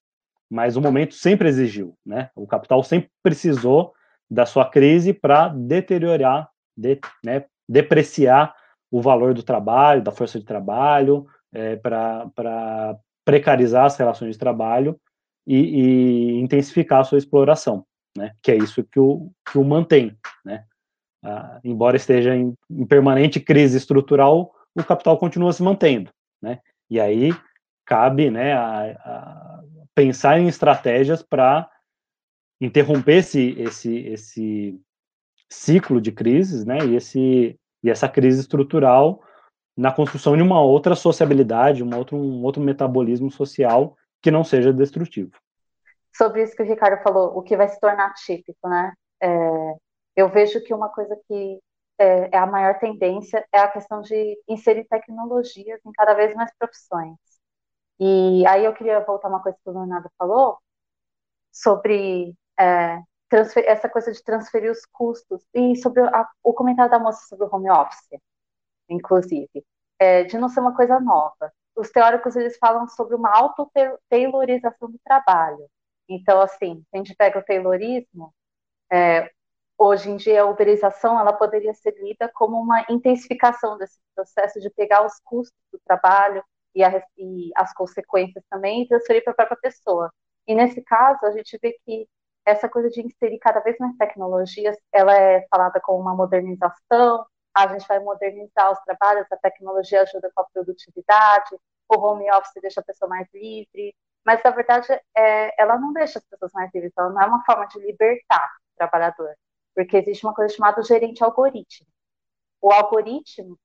mas 0.50 0.76
o 0.76 0.80
momento 0.80 1.14
sempre 1.14 1.48
exigiu, 1.48 1.96
né? 2.04 2.30
O 2.34 2.46
capital 2.46 2.82
sempre 2.82 3.10
precisou 3.22 3.92
da 4.30 4.46
sua 4.46 4.68
crise 4.68 5.12
para 5.12 5.48
deteriorar, 5.48 6.48
de, 6.76 6.98
né, 7.24 7.44
depreciar 7.68 8.54
o 8.90 9.00
valor 9.00 9.34
do 9.34 9.42
trabalho, 9.42 10.02
da 10.02 10.12
força 10.12 10.38
de 10.38 10.44
trabalho, 10.44 11.26
é, 11.52 11.76
para 11.76 12.96
precarizar 13.24 13.86
as 13.86 13.96
relações 13.96 14.32
de 14.32 14.38
trabalho 14.38 14.98
e, 15.46 15.56
e, 15.56 16.40
intensificar 16.40 17.00
a 17.00 17.04
sua 17.04 17.18
exploração, 17.18 17.84
né? 18.16 18.32
Que 18.42 18.52
é 18.52 18.56
isso 18.56 18.84
que 18.84 19.00
o, 19.00 19.30
que 19.50 19.58
o 19.58 19.64
mantém, 19.64 20.16
né? 20.44 20.64
Ah, 21.22 21.58
embora 21.64 21.96
esteja 21.96 22.34
em, 22.34 22.54
em 22.70 22.86
permanente 22.86 23.40
crise 23.40 23.78
estrutural, 23.78 24.52
o 24.74 24.84
capital 24.84 25.18
continua 25.18 25.52
se 25.52 25.62
mantendo, 25.62 26.10
né? 26.42 26.60
E 26.90 27.00
aí 27.00 27.32
cabe, 27.86 28.30
né, 28.30 28.52
a, 28.54 28.82
a 29.04 29.62
pensar 29.94 30.38
em 30.38 30.48
estratégias 30.48 31.22
para 31.22 31.70
interromper 32.60 33.18
esse, 33.18 33.60
esse, 33.60 33.98
esse 34.06 34.80
ciclo 35.50 36.00
de 36.00 36.12
crises, 36.12 36.64
né, 36.64 36.78
e, 36.78 36.96
esse, 36.96 37.58
e 37.82 37.90
essa 37.90 38.08
crise 38.08 38.40
estrutural 38.40 39.22
na 39.76 39.92
construção 39.92 40.36
de 40.36 40.42
uma 40.42 40.60
outra 40.60 40.94
sociabilidade, 40.94 41.82
um 41.82 41.94
outro, 41.96 42.60
metabolismo 42.60 43.30
social 43.30 43.96
que 44.22 44.30
não 44.30 44.44
seja 44.44 44.72
destrutivo. 44.72 45.32
Sobre 46.16 46.42
isso 46.44 46.54
que 46.54 46.62
o 46.62 46.66
Ricardo 46.66 47.02
falou, 47.02 47.36
o 47.36 47.42
que 47.42 47.56
vai 47.56 47.68
se 47.68 47.78
tornar 47.80 48.14
típico, 48.14 48.68
né? 48.68 48.92
É, 49.20 49.28
eu 50.16 50.28
vejo 50.28 50.62
que 50.62 50.72
uma 50.72 50.88
coisa 50.88 51.16
que 51.26 51.58
é, 51.98 52.30
é, 52.32 52.36
a 52.36 52.46
maior 52.46 52.78
tendência 52.78 53.44
é 53.52 53.58
a 53.58 53.68
questão 53.68 54.00
de 54.00 54.38
inserir 54.48 54.84
tecnologias 54.84 55.80
em 55.84 55.92
cada 55.92 56.14
vez 56.14 56.34
mais 56.34 56.50
profissões. 56.56 57.16
E 58.06 58.46
aí 58.46 58.66
eu 58.66 58.74
queria 58.74 59.00
voltar 59.00 59.28
uma 59.28 59.42
coisa 59.42 59.56
que 59.64 59.70
o 59.70 59.72
Leonardo 59.72 60.10
falou 60.18 60.58
sobre 61.50 62.34
é, 62.60 63.00
transfer, 63.30 63.64
essa 63.66 63.88
coisa 63.88 64.12
de 64.12 64.22
transferir 64.22 64.70
os 64.70 64.84
custos 64.84 65.42
e 65.54 65.74
sobre 65.76 66.02
a, 66.02 66.28
o 66.42 66.52
comentário 66.52 66.90
da 66.90 66.98
moça 66.98 67.26
sobre 67.26 67.46
o 67.46 67.48
home 67.50 67.70
office, 67.70 68.20
inclusive, 68.90 69.64
é, 69.98 70.24
de 70.24 70.36
não 70.36 70.50
ser 70.50 70.60
uma 70.60 70.76
coisa 70.76 71.00
nova. 71.00 71.50
Os 71.74 71.90
teóricos 71.90 72.36
eles 72.36 72.58
falam 72.58 72.86
sobre 72.88 73.14
uma 73.16 73.30
auto-taylorização 73.30 74.90
do 74.90 75.00
trabalho. 75.02 75.66
Então, 76.06 76.42
assim, 76.42 76.84
a 76.92 76.98
gente 76.98 77.14
pega 77.14 77.38
o 77.38 77.42
taylorismo, 77.42 78.34
é, 78.92 79.30
hoje 79.78 80.10
em 80.10 80.16
dia 80.16 80.42
a 80.42 80.46
uberização 80.46 81.18
ela 81.18 81.32
poderia 81.32 81.72
ser 81.72 81.94
lida 81.98 82.30
como 82.34 82.60
uma 82.60 82.84
intensificação 82.90 83.78
desse 83.78 83.98
processo 84.14 84.60
de 84.60 84.68
pegar 84.68 85.06
os 85.06 85.18
custos 85.24 85.58
do 85.72 85.80
trabalho 85.86 86.44
e, 86.74 86.82
a, 86.82 87.02
e 87.16 87.50
as 87.56 87.72
consequências 87.72 88.44
também 88.50 88.82
e 88.82 88.88
transferir 88.88 89.22
para 89.22 89.32
a 89.32 89.36
própria 89.36 89.58
pessoa. 89.58 90.12
E 90.46 90.54
nesse 90.54 90.82
caso 90.82 91.24
a 91.26 91.32
gente 91.32 91.58
vê 91.62 91.78
que 91.84 92.08
essa 92.44 92.68
coisa 92.68 92.90
de 92.90 93.00
inserir 93.00 93.38
cada 93.38 93.60
vez 93.60 93.78
mais 93.78 93.96
tecnologias, 93.96 94.76
ela 94.92 95.16
é 95.16 95.46
falada 95.48 95.80
como 95.80 96.00
uma 96.00 96.14
modernização, 96.14 97.24
a 97.54 97.68
gente 97.68 97.86
vai 97.86 98.00
modernizar 98.00 98.72
os 98.72 98.80
trabalhos, 98.80 99.26
a 99.30 99.36
tecnologia 99.36 100.02
ajuda 100.02 100.30
com 100.34 100.42
a 100.42 100.46
produtividade, 100.52 101.56
o 101.88 101.98
home 101.98 102.30
office 102.32 102.60
deixa 102.60 102.80
a 102.80 102.84
pessoa 102.84 103.08
mais 103.08 103.28
livre, 103.32 103.94
mas 104.24 104.42
na 104.42 104.50
verdade 104.50 104.88
é, 105.16 105.62
ela 105.62 105.78
não 105.78 105.92
deixa 105.92 106.18
as 106.18 106.24
pessoas 106.26 106.52
mais 106.52 106.70
livres, 106.74 106.92
ela 106.98 107.10
não 107.10 107.22
é 107.22 107.26
uma 107.26 107.44
forma 107.44 107.66
de 107.66 107.78
libertar 107.78 108.50
o 108.74 108.76
trabalhador, 108.76 109.34
porque 109.74 109.96
existe 109.98 110.26
uma 110.26 110.34
coisa 110.34 110.54
chamada 110.54 110.82
gerente 110.82 111.22
algoritmo. 111.22 111.86
O 112.60 112.72
algoritmo 112.72 113.58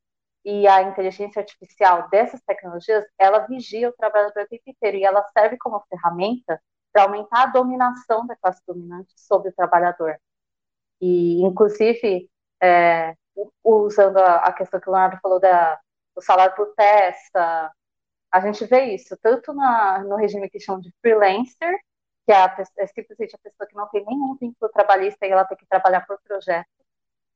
e 0.46 0.68
a 0.68 0.82
inteligência 0.84 1.42
artificial 1.42 2.10
dessas 2.10 2.42
tecnologias, 2.42 3.06
ela 3.18 3.40
vigia 3.40 3.90
o 3.90 3.94
trabalhador 3.94 4.44
o 4.44 4.48
tempo 4.48 4.64
inteiro 4.68 4.98
e 4.98 5.04
ela 5.04 5.24
serve 5.38 5.58
como 5.58 5.84
ferramenta 5.90 6.62
para 6.92 7.04
aumentar 7.04 7.44
a 7.44 7.48
dominação 7.48 8.26
da 8.26 8.36
classe 8.36 8.62
dominante 8.66 9.14
sobre 9.16 9.50
o 9.50 9.54
trabalhador. 9.54 10.20
E, 11.02 11.42
inclusive, 11.44 12.30
é, 12.62 13.16
usando 13.64 14.18
a, 14.18 14.52
questão 14.54 14.80
que 14.80 14.90
o 14.90 14.92
Leonardo 14.92 15.20
falou 15.22 15.40
da, 15.40 15.80
do 16.16 16.22
salário 16.22 16.56
por 16.56 16.74
peça, 16.76 17.72
a 18.32 18.40
gente 18.42 18.66
vê 18.66 18.96
isso 18.96 19.18
tanto 19.22 19.54
na, 19.54 20.00
no 20.04 20.16
regime 20.16 20.50
que 20.50 20.60
chamam 20.60 20.82
de 20.82 20.94
freelancer, 21.02 21.78
que 22.26 22.32
é, 22.32 22.36
a, 22.36 22.56
é 22.78 22.88
simplesmente 22.88 23.36
a 23.36 23.40
pessoa 23.40 23.68
que 23.68 23.76
não 23.76 23.88
tem 23.90 24.06
nenhum 24.06 24.36
vínculo 24.36 24.72
trabalhista 24.72 25.26
e 25.26 25.32
ela 25.32 25.46
tem 25.46 25.58
que 25.58 25.66
trabalhar 25.68 26.06
por 26.06 26.20
projeto, 26.22 26.68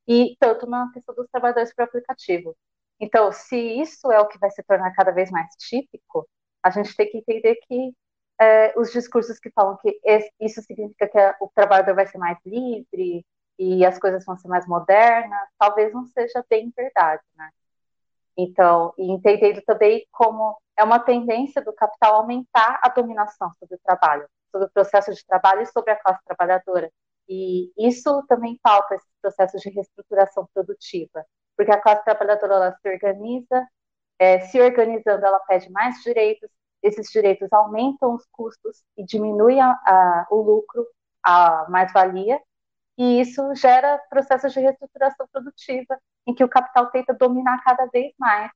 e 0.06 0.36
tanto 0.38 0.66
na 0.66 0.90
questão 0.92 1.14
dos 1.14 1.28
trabalhadores 1.30 1.74
por 1.74 1.82
aplicativo. 1.84 2.56
Então, 3.00 3.32
se 3.32 3.56
isso 3.56 4.10
é 4.10 4.20
o 4.20 4.28
que 4.28 4.38
vai 4.38 4.50
se 4.50 4.62
tornar 4.62 4.92
cada 4.94 5.12
vez 5.12 5.30
mais 5.30 5.48
típico, 5.56 6.28
a 6.62 6.70
gente 6.70 6.94
tem 6.96 7.10
que 7.10 7.18
entender 7.18 7.56
que 7.66 7.92
é, 8.40 8.78
os 8.78 8.92
discursos 8.92 9.38
que 9.38 9.50
falam 9.50 9.76
que 9.78 10.00
isso 10.40 10.62
significa 10.62 11.08
que 11.08 11.18
o 11.40 11.50
trabalhador 11.54 11.94
vai 11.94 12.06
ser 12.06 12.18
mais 12.18 12.38
livre 12.44 13.24
e 13.58 13.84
as 13.84 13.98
coisas 13.98 14.24
vão 14.24 14.36
ser 14.36 14.48
mais 14.48 14.66
modernas, 14.66 15.48
talvez 15.58 15.92
não 15.92 16.04
seja 16.06 16.44
bem 16.48 16.72
verdade, 16.76 17.22
né? 17.36 17.50
Então, 18.36 18.92
e 18.98 19.10
entendendo 19.12 19.62
também 19.62 20.06
como 20.10 20.56
é 20.76 20.82
uma 20.82 20.98
tendência 20.98 21.62
do 21.62 21.72
capital 21.72 22.16
aumentar 22.16 22.80
a 22.82 22.88
dominação 22.88 23.52
sobre 23.58 23.76
o 23.76 23.80
trabalho, 23.84 24.28
sobre 24.50 24.66
o 24.66 24.70
processo 24.70 25.12
de 25.14 25.24
trabalho 25.24 25.62
e 25.62 25.66
sobre 25.66 25.92
a 25.92 25.96
classe 25.96 26.24
trabalhadora. 26.24 26.90
E 27.28 27.72
isso 27.78 28.24
também 28.28 28.58
falta 28.62 28.96
esse 28.96 29.06
processo 29.22 29.56
de 29.58 29.70
reestruturação 29.70 30.48
produtiva, 30.52 31.24
porque 31.56 31.72
a 31.72 31.80
classe 31.80 32.04
trabalhadora 32.04 32.54
ela 32.54 32.78
se 32.80 32.88
organiza, 32.88 33.68
é, 34.18 34.40
se 34.40 34.60
organizando, 34.60 35.24
ela 35.24 35.40
pede 35.40 35.70
mais 35.70 36.02
direitos, 36.02 36.50
esses 36.82 37.10
direitos 37.10 37.52
aumentam 37.52 38.14
os 38.14 38.26
custos 38.30 38.82
e 38.96 39.04
diminuem 39.04 39.60
a, 39.60 39.70
a, 39.70 40.26
o 40.30 40.42
lucro, 40.42 40.86
a 41.22 41.66
mais-valia, 41.70 42.40
e 42.96 43.20
isso 43.20 43.54
gera 43.54 43.98
processos 44.10 44.52
de 44.52 44.60
reestruturação 44.60 45.26
produtiva, 45.32 45.98
em 46.26 46.34
que 46.34 46.44
o 46.44 46.48
capital 46.48 46.90
tenta 46.90 47.14
dominar 47.14 47.62
cada 47.64 47.86
vez 47.86 48.12
mais 48.18 48.50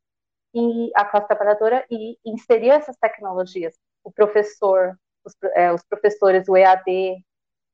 e 0.55 0.91
a 0.95 1.05
classe 1.05 1.27
trabalhadora 1.29 1.87
e 1.91 2.19
inserir 2.25 2.71
essas 2.71 2.97
tecnologias. 2.97 3.75
O 4.05 4.13
professor, 4.13 4.99
os, 5.25 5.35
é, 5.55 5.73
os 5.73 5.83
professores, 5.85 6.49
o 6.49 6.57
EAD, 6.57 7.25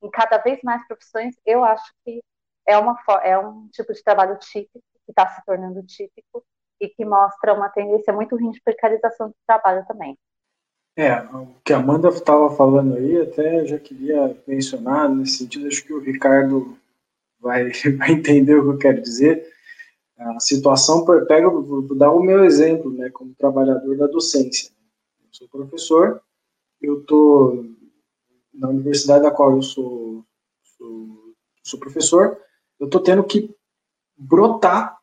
em 0.03 0.11
cada 0.11 0.39
vez 0.39 0.61
mais 0.63 0.87
profissões, 0.87 1.35
eu 1.45 1.65
acho 1.65 1.93
que 2.05 2.23
é, 2.67 2.77
uma, 2.79 2.97
é 3.23 3.39
um 3.39 3.69
tipo 3.69 3.93
de 3.93 4.03
trabalho 4.03 4.39
típico, 4.39 4.85
que 5.05 5.13
está 5.13 5.29
se 5.29 5.45
tornando 5.45 5.83
típico, 5.83 6.45
e 6.81 6.89
que 6.89 7.05
mostra 7.05 7.55
uma 7.55 7.69
tendência 7.69 8.13
muito 8.13 8.37
ruim 8.37 8.51
de 8.51 8.61
precarização 8.61 9.29
do 9.29 9.35
trabalho 9.47 9.85
também. 9.87 10.19
É, 10.97 11.21
o 11.23 11.49
que 11.65 11.73
a 11.73 11.79
Amanda 11.79 12.09
estava 12.09 12.55
falando 12.55 12.95
aí, 12.95 13.21
até 13.21 13.67
já 13.67 13.79
queria 13.79 14.37
mencionar, 14.47 15.09
nesse 15.09 15.39
sentido, 15.39 15.67
acho 15.67 15.85
que 15.85 15.93
o 15.93 15.99
Ricardo 15.99 16.77
vai, 17.41 17.71
vai 17.99 18.13
entender 18.13 18.57
o 18.57 18.63
que 18.63 18.69
eu 18.69 18.79
quero 18.79 19.03
dizer. 19.03 19.53
A 20.17 20.39
situação, 20.39 21.05
pega, 21.27 21.49
vou 21.51 21.83
dar 21.97 22.13
o 22.13 22.23
meu 22.23 22.45
exemplo, 22.45 22.93
né, 22.93 23.11
como 23.11 23.35
trabalhador 23.35 23.97
da 23.97 24.07
docência. 24.07 24.71
Eu 25.21 25.29
sou 25.33 25.49
professor, 25.49 26.23
eu 26.81 27.01
estou 27.01 27.67
na 28.53 28.69
universidade 28.69 29.25
da 29.25 29.33
qual 29.33 29.57
eu 29.57 29.63
sou, 29.63 30.25
sou, 30.79 31.35
sou 31.65 31.81
professor, 31.81 32.41
eu 32.79 32.87
estou 32.87 33.01
tendo 33.01 33.25
que 33.25 33.53
brotar, 34.17 34.99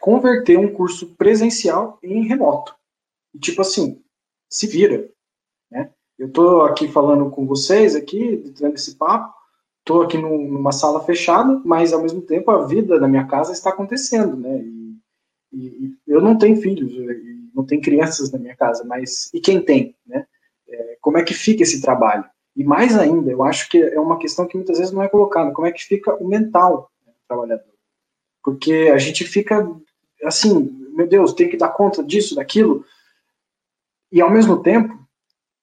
converter 0.00 0.58
um 0.58 0.72
curso 0.72 1.14
presencial 1.14 1.98
em 2.02 2.26
remoto. 2.26 2.74
E, 3.34 3.38
tipo 3.38 3.62
assim, 3.62 4.02
se 4.48 4.66
vira. 4.66 5.08
Né? 5.70 5.90
Eu 6.18 6.28
estou 6.28 6.62
aqui 6.62 6.88
falando 6.88 7.30
com 7.30 7.46
vocês, 7.46 7.94
aqui, 7.94 8.52
tendo 8.56 8.74
esse 8.74 8.96
papo, 8.96 9.32
estou 9.80 10.02
aqui 10.02 10.18
numa 10.18 10.72
sala 10.72 11.02
fechada, 11.04 11.60
mas 11.64 11.92
ao 11.92 12.02
mesmo 12.02 12.22
tempo 12.22 12.50
a 12.50 12.66
vida 12.66 12.98
da 13.00 13.08
minha 13.08 13.26
casa 13.26 13.52
está 13.52 13.70
acontecendo, 13.70 14.36
né? 14.36 14.62
E, 15.52 15.66
e, 15.66 15.96
eu 16.06 16.20
não 16.20 16.38
tenho 16.38 16.56
filhos, 16.56 16.92
não 17.54 17.64
tenho 17.64 17.82
crianças 17.82 18.30
na 18.30 18.38
minha 18.38 18.56
casa, 18.56 18.84
mas 18.84 19.28
e 19.34 19.40
quem 19.40 19.60
tem, 19.60 19.96
né? 20.06 20.26
É, 20.68 20.96
como 21.00 21.18
é 21.18 21.24
que 21.24 21.34
fica 21.34 21.62
esse 21.62 21.82
trabalho? 21.82 22.24
E 22.54 22.62
mais 22.62 22.96
ainda, 22.96 23.30
eu 23.30 23.42
acho 23.42 23.68
que 23.68 23.82
é 23.82 23.98
uma 23.98 24.18
questão 24.18 24.46
que 24.46 24.56
muitas 24.56 24.78
vezes 24.78 24.92
não 24.92 25.02
é 25.02 25.08
colocada, 25.08 25.52
como 25.52 25.66
é 25.66 25.72
que 25.72 25.82
fica 25.82 26.14
o 26.14 26.28
mental 26.28 26.90
né, 27.04 27.12
do 27.12 27.26
trabalhador? 27.26 27.71
Porque 28.42 28.90
a 28.92 28.98
gente 28.98 29.24
fica 29.24 29.68
assim, 30.24 30.70
meu 30.94 31.06
Deus, 31.06 31.32
tem 31.32 31.48
que 31.48 31.56
dar 31.56 31.68
conta 31.68 32.02
disso, 32.02 32.34
daquilo, 32.34 32.84
e, 34.10 34.20
ao 34.20 34.30
mesmo 34.30 34.62
tempo, 34.62 35.02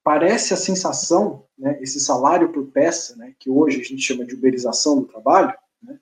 parece 0.02 0.52
a 0.52 0.56
sensação, 0.56 1.46
né, 1.56 1.78
esse 1.80 2.00
salário 2.00 2.52
por 2.52 2.66
peça, 2.66 3.14
né, 3.16 3.32
que 3.38 3.48
hoje 3.48 3.80
a 3.80 3.84
gente 3.84 4.02
chama 4.02 4.24
de 4.24 4.34
uberização 4.34 5.00
do 5.00 5.06
trabalho, 5.06 5.56
né, 5.80 5.98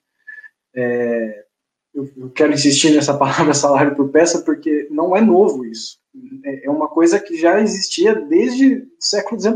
é, 0.75 1.45
eu, 1.93 2.11
eu, 2.17 2.29
quero 2.31 2.53
insistir 2.53 2.91
nessa 2.91 3.15
palavra 3.17 3.53
salário 3.53 3.95
por 3.95 4.09
peça 4.09 4.41
porque 4.41 4.87
não 4.89 5.15
é 5.15 5.21
novo 5.21 5.63
isso. 5.65 5.99
É, 6.43 6.65
é 6.65 6.69
uma 6.69 6.87
coisa 6.87 7.19
que 7.19 7.37
já 7.37 7.59
existia 7.61 8.15
desde 8.15 8.77
o 8.77 8.87
século 8.99 9.39
XIX. 9.39 9.55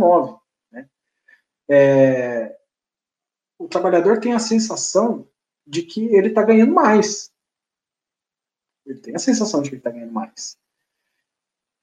Né? 0.72 0.88
É, 1.70 2.56
o 3.58 3.68
trabalhador 3.68 4.20
tem 4.20 4.34
a 4.34 4.40
sensação 4.40 5.28
de 5.66 5.84
que 5.84 6.06
ele 6.06 6.30
está 6.30 6.44
ganhando 6.44 6.74
mais. 6.74 7.32
Ele 8.86 9.00
tem 9.00 9.16
a 9.16 9.20
sensação 9.20 9.62
de 9.62 9.70
que 9.70 9.76
ele 9.76 9.80
está 9.80 9.92
ganhando 9.92 10.12
mais. 10.12 10.58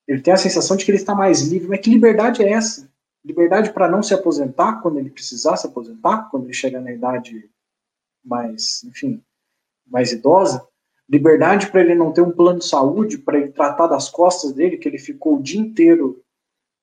Ele 0.06 0.20
tem 0.20 0.34
a 0.34 0.36
sensação 0.36 0.76
de 0.76 0.84
que 0.84 0.90
ele 0.90 0.98
está 0.98 1.14
mais 1.14 1.42
livre. 1.42 1.68
Mas 1.68 1.80
que 1.80 1.90
liberdade 1.90 2.42
é 2.42 2.50
essa? 2.50 2.90
Liberdade 3.24 3.72
para 3.72 3.88
não 3.88 4.02
se 4.02 4.12
aposentar 4.12 4.80
quando 4.80 4.98
ele 4.98 5.10
precisar 5.10 5.56
se 5.56 5.66
aposentar, 5.66 6.28
quando 6.30 6.44
ele 6.44 6.52
chegar 6.52 6.80
na 6.80 6.92
idade 6.92 7.50
mais, 8.24 8.82
enfim, 8.84 9.22
mais 9.86 10.12
idosa. 10.12 10.66
Liberdade 11.08 11.70
para 11.70 11.80
ele 11.80 11.94
não 11.94 12.12
ter 12.12 12.22
um 12.22 12.30
plano 12.30 12.58
de 12.58 12.66
saúde, 12.66 13.18
para 13.18 13.38
ele 13.38 13.50
tratar 13.50 13.86
das 13.86 14.08
costas 14.08 14.52
dele, 14.52 14.78
que 14.78 14.88
ele 14.88 14.98
ficou 14.98 15.36
o 15.36 15.42
dia 15.42 15.60
inteiro 15.60 16.22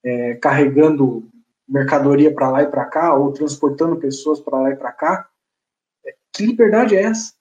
é, 0.04 0.36
carregando 0.36 1.30
mercadoria 1.68 2.34
para 2.34 2.50
lá 2.50 2.64
e 2.64 2.68
para 2.68 2.86
cá, 2.86 3.14
ou 3.14 3.32
transportando 3.32 3.98
pessoas 3.98 4.39
para 4.39 4.60
lá 4.60 4.72
e 4.72 4.76
para 4.76 4.91
cá. 4.91 5.30
Que 6.38 6.46
liberdade 6.46 6.96
é 6.96 7.04
essa? 7.04 7.34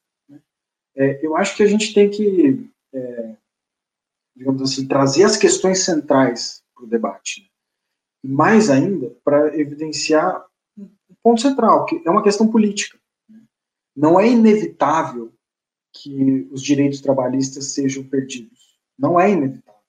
É, 0.97 1.24
eu 1.24 1.36
acho 1.36 1.57
que 1.57 1.62
a 1.62 1.66
gente 1.66 1.92
tem 1.92 2.11
que 2.11 2.70
é, 2.92 3.36
digamos 4.36 4.61
assim, 4.61 4.86
trazer 4.86 5.24
as 5.24 5.36
questões 5.36 5.82
centrais 5.82 6.62
para 6.74 6.84
o 6.84 6.88
debate. 6.88 7.51
Né? 8.22 8.30
Mais 8.34 8.68
ainda, 8.68 9.11
para 9.24 9.59
evidenciar 9.59 10.44
um 10.78 10.88
ponto 11.22 11.40
central, 11.40 11.86
que 11.86 12.03
é 12.05 12.11
uma 12.11 12.22
questão 12.22 12.47
política. 12.47 12.99
Né? 13.28 13.42
Não 13.97 14.20
é 14.20 14.28
inevitável 14.28 15.32
que 15.92 16.47
os 16.51 16.62
direitos 16.62 17.01
trabalhistas 17.01 17.72
sejam 17.72 18.05
perdidos. 18.05 18.78
Não 18.99 19.18
é 19.18 19.30
inevitável. 19.30 19.80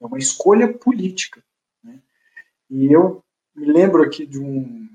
É 0.00 0.06
uma 0.06 0.18
escolha 0.18 0.72
política. 0.72 1.42
Né? 1.82 2.00
E 2.70 2.92
eu 2.92 3.24
me 3.54 3.66
lembro 3.66 4.02
aqui 4.02 4.24
de 4.24 4.38
um. 4.38 4.88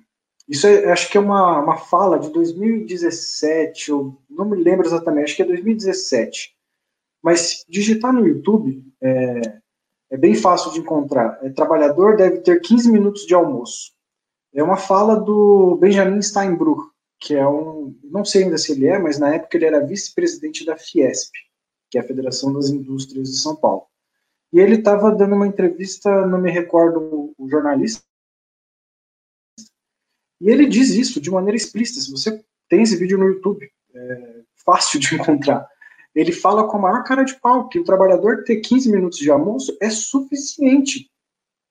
Isso 0.47 0.67
é, 0.67 0.91
acho 0.91 1.09
que 1.09 1.17
é 1.17 1.21
uma, 1.21 1.59
uma 1.59 1.77
fala 1.77 2.19
de 2.19 2.29
2017, 2.31 3.91
eu 3.91 4.17
não 4.29 4.45
me 4.45 4.61
lembro 4.61 4.85
exatamente, 4.85 5.25
acho 5.25 5.35
que 5.37 5.43
é 5.43 5.45
2017. 5.45 6.53
Mas 7.21 7.63
digitar 7.69 8.11
no 8.11 8.27
YouTube 8.27 8.83
é, 9.01 9.59
é 10.11 10.17
bem 10.17 10.35
fácil 10.35 10.71
de 10.71 10.79
encontrar. 10.79 11.39
É, 11.41 11.49
trabalhador 11.49 12.17
deve 12.17 12.39
ter 12.39 12.59
15 12.59 12.91
minutos 12.91 13.25
de 13.25 13.33
almoço. 13.33 13.93
É 14.53 14.61
uma 14.61 14.77
fala 14.77 15.15
do 15.15 15.77
Benjamin 15.77 16.21
Steinbruch, 16.21 16.83
que 17.19 17.33
é 17.33 17.47
um, 17.47 17.97
não 18.03 18.25
sei 18.25 18.43
ainda 18.43 18.57
se 18.57 18.73
ele 18.73 18.85
é, 18.85 18.99
mas 18.99 19.17
na 19.17 19.33
época 19.33 19.55
ele 19.57 19.65
era 19.65 19.85
vice-presidente 19.85 20.65
da 20.65 20.77
Fiesp, 20.77 21.31
que 21.89 21.97
é 21.97 22.01
a 22.01 22.03
Federação 22.03 22.53
das 22.53 22.69
Indústrias 22.69 23.29
de 23.29 23.39
São 23.39 23.55
Paulo. 23.55 23.85
E 24.51 24.59
ele 24.59 24.75
estava 24.75 25.09
dando 25.11 25.33
uma 25.33 25.47
entrevista, 25.47 26.27
não 26.27 26.39
me 26.39 26.51
recordo 26.51 27.33
o 27.35 27.49
jornalista, 27.49 28.03
e 30.43 30.49
ele 30.49 30.65
diz 30.65 30.89
isso 30.89 31.21
de 31.21 31.31
maneira 31.31 31.55
explícita. 31.55 32.01
Se 32.01 32.11
você 32.11 32.43
tem 32.67 32.83
esse 32.83 32.97
vídeo 32.97 33.17
no 33.17 33.29
YouTube, 33.29 33.71
é 33.95 34.41
fácil 34.65 34.99
de 34.99 35.15
encontrar. 35.15 35.65
Ele 36.13 36.33
fala 36.33 36.67
com 36.67 36.75
a 36.75 36.81
maior 36.81 37.03
cara 37.05 37.23
de 37.23 37.39
pau 37.39 37.69
que 37.69 37.79
o 37.79 37.83
trabalhador 37.85 38.43
ter 38.43 38.57
15 38.57 38.91
minutos 38.91 39.19
de 39.19 39.31
almoço 39.31 39.77
é 39.81 39.89
suficiente. 39.89 41.09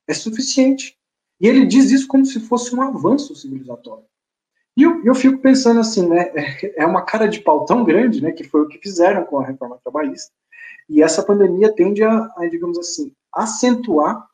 É 0.08 0.14
suficiente. 0.14 0.96
E 1.38 1.46
ele 1.46 1.66
diz 1.66 1.90
isso 1.90 2.08
como 2.08 2.24
se 2.24 2.40
fosse 2.40 2.74
um 2.74 2.80
avanço 2.80 3.36
civilizatório. 3.36 4.06
E 4.74 4.84
eu, 4.84 5.04
eu 5.04 5.14
fico 5.14 5.36
pensando 5.36 5.80
assim, 5.80 6.08
né? 6.08 6.32
É 6.74 6.86
uma 6.86 7.02
cara 7.02 7.26
de 7.26 7.40
pau 7.40 7.66
tão 7.66 7.84
grande, 7.84 8.22
né? 8.22 8.32
Que 8.32 8.42
foi 8.42 8.62
o 8.62 8.68
que 8.68 8.78
fizeram 8.78 9.22
com 9.24 9.38
a 9.38 9.44
reforma 9.44 9.78
trabalhista. 9.84 10.32
E 10.88 11.02
essa 11.02 11.22
pandemia 11.22 11.70
tende 11.74 12.02
a, 12.02 12.32
a 12.38 12.48
digamos 12.48 12.78
assim, 12.78 13.12
acentuar 13.34 14.26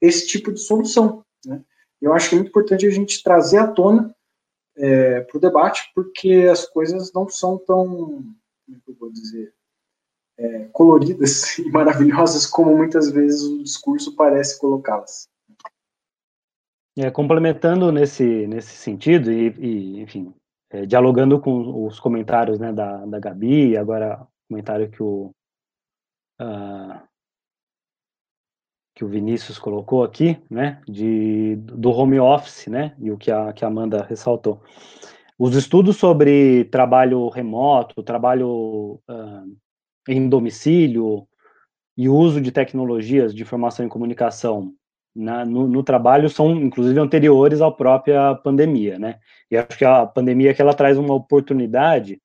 esse 0.00 0.26
tipo 0.26 0.52
de 0.52 0.58
solução. 0.58 1.24
Né? 1.44 1.62
Eu 2.00 2.12
acho 2.12 2.28
que 2.28 2.34
é 2.34 2.38
muito 2.38 2.48
importante 2.48 2.86
a 2.86 2.90
gente 2.90 3.22
trazer 3.22 3.58
à 3.58 3.66
tona 3.66 4.14
é, 4.76 5.20
para 5.22 5.36
o 5.36 5.40
debate, 5.40 5.90
porque 5.94 6.48
as 6.50 6.66
coisas 6.66 7.12
não 7.12 7.28
são 7.28 7.58
tão, 7.58 7.86
como 7.86 8.36
é 8.70 8.90
eu 8.90 8.94
vou 8.94 9.10
dizer, 9.10 9.54
é, 10.38 10.64
coloridas 10.72 11.56
e 11.58 11.70
maravilhosas 11.70 12.46
como 12.46 12.76
muitas 12.76 13.10
vezes 13.10 13.42
o 13.42 13.62
discurso 13.62 14.14
parece 14.14 14.58
colocá-las. 14.58 15.28
É, 16.98 17.10
complementando 17.10 17.92
nesse, 17.92 18.46
nesse 18.46 18.70
sentido, 18.70 19.30
e, 19.30 19.48
e 19.58 20.00
enfim, 20.00 20.34
é, 20.70 20.86
dialogando 20.86 21.40
com 21.40 21.86
os 21.86 22.00
comentários 22.00 22.58
né, 22.58 22.72
da, 22.72 23.04
da 23.04 23.20
Gabi, 23.20 23.70
e 23.70 23.76
agora 23.76 24.22
o 24.22 24.28
comentário 24.48 24.90
que 24.90 25.02
o, 25.02 25.30
uh, 26.40 27.06
que 28.96 29.04
o 29.04 29.08
Vinícius 29.08 29.58
colocou 29.58 30.02
aqui, 30.02 30.38
né, 30.50 30.80
de, 30.88 31.56
do 31.56 31.90
home 31.90 32.18
office, 32.18 32.66
né, 32.66 32.94
e 32.98 33.10
o 33.10 33.18
que 33.18 33.30
a, 33.30 33.52
que 33.52 33.62
a 33.62 33.68
Amanda 33.68 34.02
ressaltou. 34.02 34.62
Os 35.38 35.54
estudos 35.54 35.98
sobre 35.98 36.64
trabalho 36.64 37.28
remoto, 37.28 38.02
trabalho 38.02 38.98
uh, 39.06 39.56
em 40.08 40.26
domicílio 40.26 41.28
e 41.94 42.08
uso 42.08 42.40
de 42.40 42.50
tecnologias 42.50 43.34
de 43.34 43.42
informação 43.42 43.84
e 43.84 43.88
comunicação 43.88 44.72
na, 45.14 45.44
no, 45.44 45.68
no, 45.68 45.82
trabalho 45.82 46.30
são, 46.30 46.52
inclusive, 46.52 46.98
anteriores 46.98 47.60
à 47.60 47.70
própria 47.70 48.34
pandemia, 48.36 48.98
né? 48.98 49.18
E 49.50 49.58
acho 49.58 49.76
que 49.76 49.84
a 49.84 50.06
pandemia 50.06 50.54
que 50.54 50.62
ela 50.62 50.74
traz 50.74 50.96
uma 50.96 51.14
oportunidade, 51.14 52.20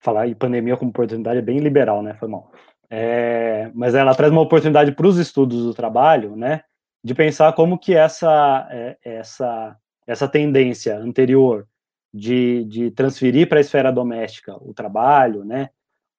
falar 0.00 0.28
em 0.28 0.34
pandemia 0.34 0.76
como 0.76 0.90
oportunidade 0.90 1.38
é 1.38 1.42
bem 1.42 1.58
liberal, 1.58 2.02
né? 2.02 2.14
Foi 2.14 2.28
mal. 2.28 2.52
É, 2.88 3.70
mas 3.74 3.94
ela 3.94 4.14
traz 4.14 4.30
uma 4.30 4.40
oportunidade 4.40 4.92
para 4.92 5.06
os 5.06 5.18
estudos 5.18 5.64
do 5.64 5.74
trabalho, 5.74 6.36
né, 6.36 6.62
de 7.02 7.14
pensar 7.14 7.52
como 7.52 7.78
que 7.78 7.94
essa 7.94 8.68
é, 8.70 8.96
essa 9.04 9.76
essa 10.06 10.28
tendência 10.28 10.96
anterior 10.96 11.66
de, 12.14 12.64
de 12.66 12.90
transferir 12.92 13.48
para 13.48 13.58
a 13.58 13.60
esfera 13.60 13.90
doméstica 13.90 14.54
o 14.62 14.72
trabalho, 14.72 15.44
né, 15.44 15.70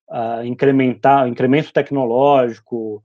uh, 0.10 0.44
incrementar 0.44 1.28
incremento 1.28 1.72
tecnológico, 1.72 3.04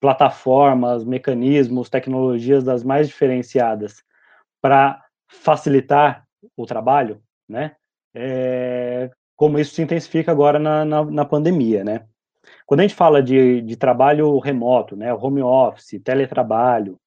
plataformas, 0.00 1.04
mecanismos, 1.04 1.90
tecnologias 1.90 2.64
das 2.64 2.82
mais 2.82 3.06
diferenciadas 3.06 4.02
para 4.60 5.02
facilitar 5.28 6.26
o 6.56 6.66
trabalho, 6.66 7.22
né, 7.48 7.76
é, 8.12 9.10
como 9.36 9.58
isso 9.58 9.74
se 9.74 9.82
intensifica 9.82 10.32
agora 10.32 10.58
na, 10.58 10.84
na, 10.84 11.04
na 11.04 11.24
pandemia, 11.24 11.84
né. 11.84 12.06
Quando 12.66 12.80
a 12.80 12.82
gente 12.82 12.96
fala 12.96 13.22
de, 13.22 13.62
de 13.62 13.76
trabalho 13.76 14.38
remoto, 14.40 14.96
né, 14.96 15.14
home 15.14 15.40
office, 15.40 16.00
teletrabalho, 16.02 16.98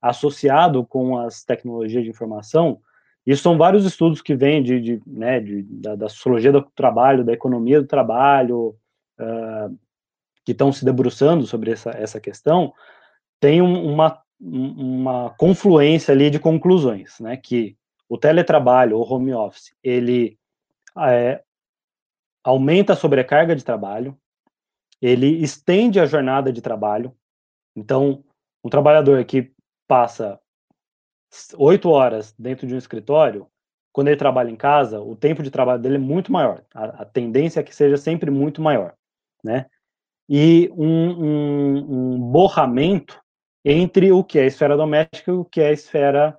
associado 0.00 0.84
com 0.84 1.18
as 1.18 1.42
tecnologias 1.42 2.04
de 2.04 2.10
informação, 2.10 2.78
isso 3.26 3.42
são 3.42 3.56
vários 3.56 3.84
estudos 3.84 4.20
que 4.20 4.36
vêm 4.36 4.62
de, 4.62 4.80
de, 4.80 5.02
né, 5.06 5.40
de 5.40 5.62
da, 5.62 5.96
da, 5.96 6.08
sociologia 6.08 6.52
do 6.52 6.62
trabalho, 6.62 7.24
da 7.24 7.32
economia 7.32 7.80
do 7.80 7.88
trabalho, 7.88 8.76
uh, 9.18 9.76
que 10.44 10.52
estão 10.52 10.70
se 10.70 10.84
debruçando 10.84 11.46
sobre 11.46 11.72
essa, 11.72 11.90
essa 11.90 12.20
questão, 12.20 12.72
tem 13.40 13.60
um, 13.60 13.92
uma, 13.92 14.22
uma 14.38 15.30
confluência 15.30 16.12
ali 16.12 16.30
de 16.30 16.38
conclusões, 16.38 17.18
né, 17.18 17.36
que 17.36 17.76
o 18.08 18.16
teletrabalho 18.16 18.98
ou 18.98 19.12
home 19.12 19.32
office, 19.32 19.74
ele 19.82 20.38
é, 20.98 21.42
aumenta 22.44 22.92
a 22.92 22.96
sobrecarga 22.96 23.56
de 23.56 23.64
trabalho, 23.64 24.16
ele 25.00 25.42
estende 25.42 26.00
a 26.00 26.06
jornada 26.06 26.52
de 26.52 26.60
trabalho. 26.60 27.14
Então, 27.74 28.24
um 28.64 28.68
trabalhador 28.68 29.24
que 29.24 29.52
passa 29.86 30.40
oito 31.56 31.90
horas 31.90 32.34
dentro 32.38 32.66
de 32.66 32.74
um 32.74 32.78
escritório, 32.78 33.46
quando 33.92 34.08
ele 34.08 34.16
trabalha 34.16 34.50
em 34.50 34.56
casa, 34.56 35.00
o 35.00 35.16
tempo 35.16 35.42
de 35.42 35.50
trabalho 35.50 35.80
dele 35.80 35.96
é 35.96 35.98
muito 35.98 36.32
maior. 36.32 36.64
A, 36.74 37.02
a 37.02 37.04
tendência 37.04 37.60
é 37.60 37.62
que 37.62 37.74
seja 37.74 37.96
sempre 37.96 38.30
muito 38.30 38.60
maior, 38.60 38.94
né? 39.42 39.66
E 40.28 40.70
um, 40.76 41.24
um, 41.24 42.14
um 42.14 42.20
borramento 42.20 43.20
entre 43.64 44.12
o 44.12 44.22
que 44.24 44.38
é 44.38 44.46
esfera 44.46 44.76
doméstica 44.76 45.30
e 45.30 45.34
o 45.34 45.44
que 45.44 45.60
é 45.60 45.72
esfera 45.72 46.38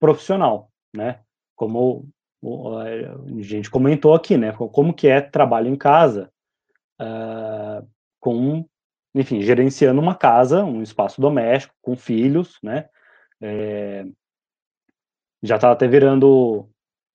profissional, 0.00 0.70
né? 0.94 1.20
Como 1.56 2.08
a 2.42 3.42
gente 3.42 3.70
comentou 3.70 4.14
aqui, 4.14 4.36
né? 4.36 4.52
Como 4.52 4.94
que 4.94 5.08
é 5.08 5.20
trabalho 5.20 5.68
em 5.68 5.76
casa, 5.76 6.30
uh, 7.00 7.86
com, 8.28 8.62
enfim, 9.14 9.40
gerenciando 9.40 10.02
uma 10.02 10.14
casa, 10.14 10.62
um 10.62 10.82
espaço 10.82 11.18
doméstico, 11.18 11.74
com 11.80 11.96
filhos, 11.96 12.58
né? 12.62 12.86
É, 13.40 14.04
já 15.42 15.56
está 15.56 15.72
até 15.72 15.88
virando 15.88 16.68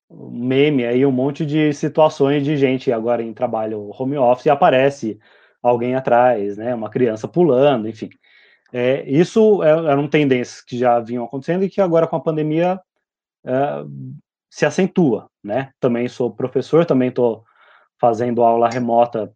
meme 0.10 0.86
aí 0.86 1.06
um 1.06 1.12
monte 1.12 1.46
de 1.46 1.72
situações 1.74 2.44
de 2.44 2.58
gente 2.58 2.92
agora 2.92 3.22
em 3.22 3.32
trabalho 3.32 3.92
home 3.94 4.18
office 4.18 4.48
e 4.48 4.50
aparece 4.50 5.20
alguém 5.62 5.94
atrás, 5.94 6.58
né? 6.58 6.74
Uma 6.74 6.90
criança 6.90 7.28
pulando, 7.28 7.88
enfim. 7.88 8.10
É, 8.72 9.08
isso 9.08 9.62
é, 9.64 9.70
eram 9.70 10.08
tendências 10.08 10.62
que 10.62 10.76
já 10.76 11.00
vinham 11.00 11.26
acontecendo 11.26 11.64
e 11.64 11.70
que 11.70 11.80
agora 11.80 12.08
com 12.08 12.16
a 12.16 12.22
pandemia 12.22 12.80
é, 13.46 13.52
se 14.50 14.66
acentua, 14.66 15.30
né? 15.44 15.72
Também 15.80 16.08
sou 16.08 16.34
professor, 16.34 16.86
também 16.86 17.10
estou 17.10 17.44
fazendo 18.00 18.42
aula 18.42 18.68
remota 18.68 19.32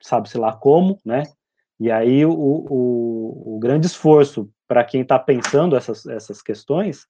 sabe-se 0.00 0.38
lá 0.38 0.52
como, 0.52 0.98
né? 1.04 1.24
E 1.78 1.90
aí 1.90 2.24
o, 2.26 2.32
o, 2.32 3.56
o 3.56 3.58
grande 3.58 3.86
esforço 3.86 4.50
para 4.68 4.84
quem 4.84 5.00
está 5.02 5.18
pensando 5.18 5.76
essas, 5.76 6.06
essas 6.06 6.42
questões 6.42 7.06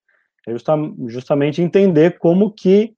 é 0.46 0.52
justa, 0.52 0.72
justamente 1.08 1.60
entender 1.60 2.18
como 2.18 2.52
que 2.52 2.94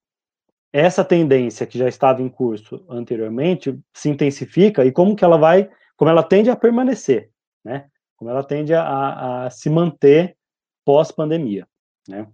essa 0.72 1.04
tendência 1.04 1.66
que 1.66 1.78
já 1.78 1.88
estava 1.88 2.22
em 2.22 2.28
curso 2.28 2.84
anteriormente 2.88 3.78
se 3.92 4.08
intensifica 4.08 4.84
e 4.84 4.92
como 4.92 5.16
que 5.16 5.24
ela 5.24 5.36
vai, 5.36 5.68
como 5.96 6.10
ela 6.10 6.22
tende 6.22 6.50
a 6.50 6.56
permanecer, 6.56 7.30
né? 7.64 7.88
Como 8.16 8.30
ela 8.30 8.44
tende 8.44 8.72
a, 8.72 9.44
a 9.44 9.50
se 9.50 9.68
manter 9.68 10.36
pós-pandemia, 10.84 11.66
né? 12.08 12.26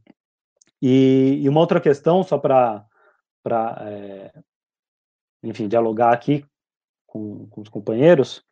E, 0.80 1.40
e, 1.42 1.48
uma 1.48 1.60
outra 1.60 1.80
questão, 1.80 2.22
só 2.22 2.38
para, 2.38 2.86
é, 3.80 4.32
enfim, 5.42 5.66
dialogar 5.66 6.12
aqui 6.12 6.44
com, 7.08 7.46
com 7.48 7.60
os 7.62 7.68
companheiros, 7.68 8.44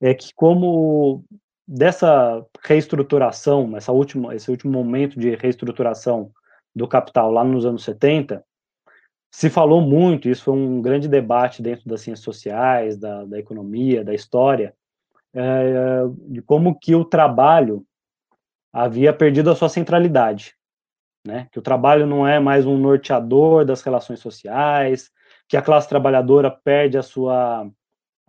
é 0.00 0.12
que 0.12 0.34
como 0.34 1.24
dessa 1.66 2.44
reestruturação, 2.64 3.76
essa 3.76 3.92
última, 3.92 4.34
esse 4.34 4.50
último 4.50 4.72
momento 4.72 5.20
de 5.20 5.36
reestruturação 5.36 6.32
do 6.74 6.88
capital 6.88 7.30
lá 7.30 7.44
nos 7.44 7.64
anos 7.64 7.84
70, 7.84 8.42
se 9.30 9.50
falou 9.50 9.80
muito, 9.82 10.28
isso 10.28 10.44
foi 10.44 10.54
um 10.54 10.80
grande 10.80 11.06
debate 11.06 11.62
dentro 11.62 11.86
das 11.86 12.00
ciências 12.00 12.24
sociais, 12.24 12.96
da, 12.96 13.24
da 13.24 13.38
economia, 13.38 14.02
da 14.02 14.14
história, 14.14 14.74
é, 15.34 16.02
de 16.28 16.40
como 16.40 16.78
que 16.78 16.94
o 16.94 17.04
trabalho 17.04 17.84
havia 18.72 19.12
perdido 19.12 19.50
a 19.50 19.54
sua 19.54 19.68
centralidade, 19.68 20.54
né? 21.26 21.48
Que 21.52 21.58
o 21.58 21.62
trabalho 21.62 22.06
não 22.06 22.26
é 22.26 22.40
mais 22.40 22.64
um 22.64 22.78
norteador 22.78 23.66
das 23.66 23.82
relações 23.82 24.20
sociais, 24.20 25.10
que 25.46 25.56
a 25.56 25.62
classe 25.62 25.88
trabalhadora 25.88 26.50
perde 26.50 26.96
a 26.96 27.02
sua 27.02 27.68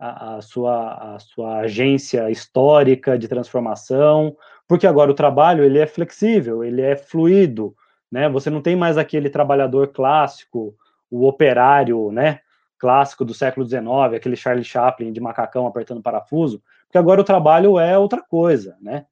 a, 0.00 0.36
a, 0.36 0.42
sua 0.42 1.14
a 1.14 1.18
sua 1.18 1.58
agência 1.58 2.30
histórica 2.30 3.18
de 3.18 3.28
transformação, 3.28 4.34
porque 4.66 4.86
agora 4.86 5.10
o 5.10 5.14
trabalho 5.14 5.62
ele 5.62 5.78
é 5.78 5.86
flexível, 5.86 6.64
ele 6.64 6.80
é 6.80 6.96
fluido, 6.96 7.76
né? 8.10 8.26
Você 8.30 8.48
não 8.48 8.62
tem 8.62 8.74
mais 8.74 8.96
aquele 8.96 9.28
trabalhador 9.28 9.88
clássico, 9.88 10.74
o 11.10 11.26
operário, 11.26 12.10
né? 12.10 12.40
Clássico 12.78 13.26
do 13.26 13.34
século 13.34 13.66
XIX, 13.66 14.14
aquele 14.16 14.36
Charlie 14.36 14.64
Chaplin 14.64 15.12
de 15.12 15.20
macacão 15.20 15.66
apertando 15.66 16.02
parafuso, 16.02 16.62
porque 16.86 16.96
agora 16.96 17.20
o 17.20 17.24
trabalho 17.24 17.78
é 17.78 17.98
outra 17.98 18.22
coisa, 18.22 18.78
né? 18.80 19.04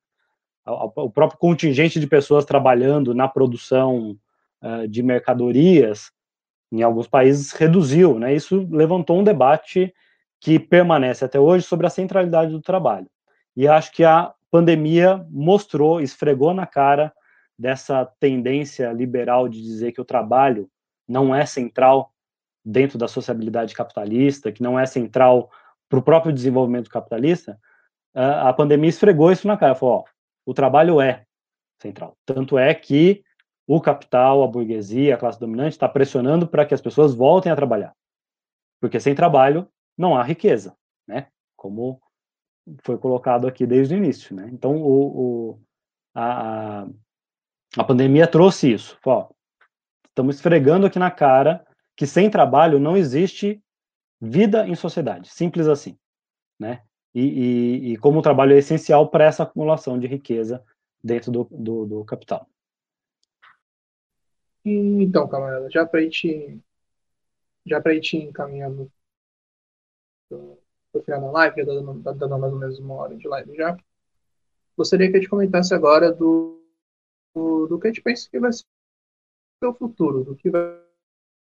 O 0.65 1.11
próprio 1.11 1.39
contingente 1.39 2.01
de 2.01 2.07
pessoas 2.07 2.45
trabalhando 2.45 3.15
na 3.15 3.29
produção 3.29 4.17
uh, 4.63 4.87
de 4.89 5.03
mercadorias 5.03 6.11
em 6.71 6.83
alguns 6.83 7.07
países 7.07 7.53
reduziu, 7.53 8.19
né? 8.19 8.35
Isso 8.35 8.67
levantou 8.71 9.19
um 9.19 9.25
debate 9.25 9.95
que 10.41 10.59
permanece 10.59 11.25
até 11.25 11.39
hoje 11.39 11.65
sobre 11.65 11.87
a 11.87 11.91
centralidade 11.91 12.51
do 12.51 12.61
trabalho. 12.61 13.09
E 13.57 13.67
acho 13.67 13.93
que 13.93 14.05
a 14.05 14.33
pandemia 14.51 15.27
mostrou, 15.31 16.01
esfregou 16.01 16.55
na 16.55 16.67
cara 16.67 17.13
dessa 17.59 18.05
tendência 18.21 18.93
liberal 18.93 19.49
de 19.49 19.61
dizer 19.61 19.93
que 19.93 20.01
o 20.01 20.05
trabalho 20.05 20.71
não 21.09 21.35
é 21.35 21.45
central 21.45 22.13
dentro 22.65 22.99
da 22.99 23.09
sociabilidade 23.09 23.75
capitalista, 23.75 24.53
que 24.53 24.63
não 24.63 24.79
é 24.79 24.87
central 24.87 25.51
para 25.89 25.99
o 25.99 26.03
próprio 26.03 26.33
desenvolvimento 26.33 26.91
capitalista, 26.91 27.59
a 28.15 28.53
pandemia 28.53 28.91
esfregou 28.91 29.33
isso 29.33 29.47
na 29.47 29.57
cara. 29.57 29.75
Falou, 29.75 29.97
ó, 29.97 30.05
o 30.45 30.53
trabalho 30.53 31.01
é 31.01 31.25
central. 31.81 32.17
Tanto 32.27 32.59
é 32.59 32.75
que 32.75 33.23
o 33.67 33.81
capital, 33.81 34.43
a 34.43 34.47
burguesia, 34.47 35.15
a 35.15 35.19
classe 35.19 35.39
dominante 35.39 35.73
está 35.73 35.89
pressionando 35.89 36.47
para 36.47 36.65
que 36.67 36.75
as 36.75 36.81
pessoas 36.81 37.15
voltem 37.15 37.51
a 37.53 37.57
trabalhar. 37.57 37.95
Porque 38.81 38.99
sem 38.99 39.15
trabalho 39.15 39.69
não 39.99 40.17
há 40.17 40.23
riqueza, 40.23 40.77
né? 41.07 41.27
Como 41.57 42.01
foi 42.83 42.97
colocado 42.97 43.49
aqui 43.49 43.67
desde 43.67 43.95
o 43.95 43.99
início, 43.99 44.35
né? 44.35 44.49
Então, 44.53 44.77
o, 44.77 45.51
o 45.53 45.61
a, 46.15 46.87
a 47.77 47.85
pandemia 47.85 48.27
trouxe 48.27 48.73
isso. 48.73 48.99
Ó, 49.05 49.29
estamos 50.09 50.37
esfregando 50.37 50.87
aqui 50.87 50.99
na 50.99 51.11
cara 51.11 51.67
que 51.97 52.07
sem 52.07 52.31
trabalho 52.31 52.79
não 52.79 52.97
existe 52.97 53.61
vida 54.21 54.67
em 54.69 54.75
sociedade, 54.75 55.29
simples 55.29 55.67
assim, 55.67 55.99
né? 56.59 56.83
E, 57.15 57.23
e, 57.23 57.93
e 57.93 57.97
como 57.97 58.21
o 58.21 58.23
trabalho 58.23 58.55
é 58.55 58.59
essencial 58.59 59.09
para 59.09 59.25
essa 59.25 59.43
acumulação 59.43 59.99
de 59.99 60.07
riqueza 60.07 60.63
dentro 61.03 61.33
do, 61.33 61.45
do, 61.51 61.87
do 61.87 62.05
capital. 62.05 62.47
Então, 64.65 65.27
camarada, 65.27 65.71
já 65.71 65.87
para 65.87 66.03
ir 66.03 66.11
já 67.65 67.81
para 67.81 67.95
ir 67.95 68.03
encaminhando 68.15 68.91
para 70.29 70.39
o 70.39 71.03
da 71.07 71.31
live, 71.31 71.65
dando, 71.65 72.03
tá 72.03 72.13
dando 72.13 72.39
mais 72.39 72.53
ou 72.53 72.59
menos 72.59 72.79
uma 72.79 72.95
hora 72.95 73.17
de 73.17 73.27
live 73.27 73.55
já. 73.57 73.77
Gostaria 74.77 75.11
que 75.11 75.17
a 75.17 75.21
gente 75.21 75.31
comentasse 75.31 75.75
agora 75.75 76.13
do, 76.13 76.61
do, 77.35 77.67
do 77.67 77.79
que 77.79 77.89
a 77.89 77.91
gente 77.91 78.03
pensa 78.03 78.29
que 78.31 78.39
vai 78.39 78.53
ser 78.53 78.65
o 79.65 79.75
futuro, 79.75 80.25
do 80.25 80.37
que 80.37 80.51
vai, 80.51 80.81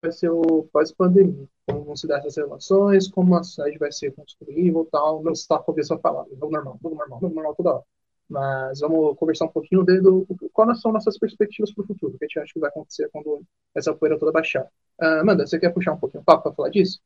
vai 0.01 0.11
ser 0.11 0.29
o 0.29 0.63
pós-pandemia, 0.71 1.47
como 1.67 1.83
vão 1.83 1.95
se 1.95 2.07
dar 2.07 2.19
essas 2.19 2.35
relações, 2.35 3.07
como 3.07 3.35
a 3.35 3.43
cidade 3.43 3.77
vai 3.77 3.91
ser 3.91 4.13
construída 4.13 4.85
tal. 4.91 5.23
Não 5.23 5.31
está 5.31 5.57
começando 5.59 5.99
a 5.99 6.01
falar, 6.01 6.25
novo 6.27 6.51
normal, 6.51 6.79
novo 6.83 6.95
normal, 6.95 7.21
novo 7.21 7.35
normal 7.35 7.55
toda 7.55 7.73
hora. 7.75 7.83
Mas 8.27 8.79
vamos 8.79 9.15
conversar 9.17 9.45
um 9.45 9.49
pouquinho 9.49 9.83
de, 9.83 10.01
do, 10.01 10.25
quais 10.51 10.81
são 10.81 10.91
nossas 10.91 11.17
perspectivas 11.17 11.71
para 11.71 11.83
o 11.83 11.87
futuro, 11.87 12.15
o 12.15 12.17
que 12.17 12.25
a 12.25 12.27
gente 12.27 12.39
acha 12.39 12.53
que 12.53 12.59
vai 12.59 12.69
acontecer 12.69 13.09
quando 13.11 13.43
essa 13.73 13.93
poeira 13.93 14.17
toda 14.17 14.31
baixar. 14.31 14.65
Uh, 14.99 15.21
Amanda, 15.21 15.45
você 15.45 15.59
quer 15.59 15.71
puxar 15.71 15.93
um 15.93 15.99
pouquinho 15.99 16.21
o 16.21 16.25
papo 16.25 16.43
para 16.43 16.53
falar 16.53 16.69
disso? 16.69 16.99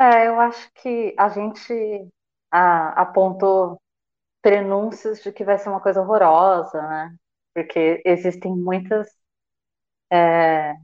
É, 0.00 0.28
eu 0.28 0.40
acho 0.40 0.70
que 0.74 1.14
a 1.18 1.28
gente 1.28 2.08
apontou 2.50 3.80
prenúncios 4.42 5.22
de 5.22 5.32
que 5.32 5.44
vai 5.44 5.58
ser 5.58 5.68
uma 5.70 5.80
coisa 5.82 6.02
horrorosa, 6.02 6.82
né? 6.82 7.16
Porque 7.54 8.02
existem 8.06 8.56
muitas 8.56 9.08
é, 10.12 10.74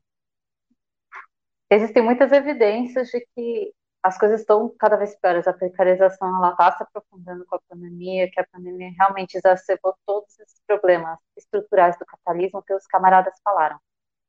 existem 1.70 2.02
muitas 2.02 2.32
evidências 2.32 3.08
de 3.08 3.26
que 3.34 3.72
as 4.02 4.16
coisas 4.18 4.40
estão 4.40 4.68
cada 4.78 4.96
vez 4.96 5.16
piores. 5.18 5.46
A 5.48 5.52
precarização 5.52 6.28
ela 6.36 6.50
está 6.50 6.72
se 6.76 6.82
aprofundando 6.82 7.44
com 7.46 7.56
a 7.56 7.60
pandemia, 7.68 8.30
que 8.30 8.40
a 8.40 8.46
pandemia 8.46 8.92
realmente 8.98 9.36
exacerbou 9.36 9.96
todos 10.06 10.38
esses 10.38 10.60
problemas 10.66 11.18
estruturais 11.36 11.98
do 11.98 12.06
capitalismo 12.06 12.62
que 12.62 12.74
os 12.74 12.86
camaradas 12.86 13.34
falaram. 13.42 13.78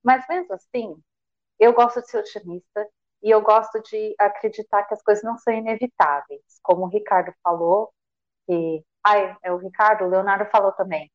Mas 0.03 0.25
mesmo 0.29 0.53
assim, 0.55 0.95
eu 1.59 1.73
gosto 1.73 2.01
de 2.01 2.09
ser 2.09 2.19
otimista 2.19 2.87
e 3.23 3.29
eu 3.31 3.41
gosto 3.41 3.81
de 3.83 4.15
acreditar 4.19 4.83
que 4.83 4.93
as 4.93 5.01
coisas 5.03 5.23
não 5.23 5.37
são 5.37 5.53
inevitáveis. 5.53 6.41
Como 6.63 6.83
o 6.85 6.89
Ricardo 6.89 7.33
falou, 7.43 7.91
que. 8.47 8.83
Ai, 9.03 9.35
é 9.43 9.51
o 9.51 9.57
Ricardo, 9.57 10.05
o 10.05 10.09
Leonardo 10.09 10.49
falou 10.51 10.71
também, 10.73 11.11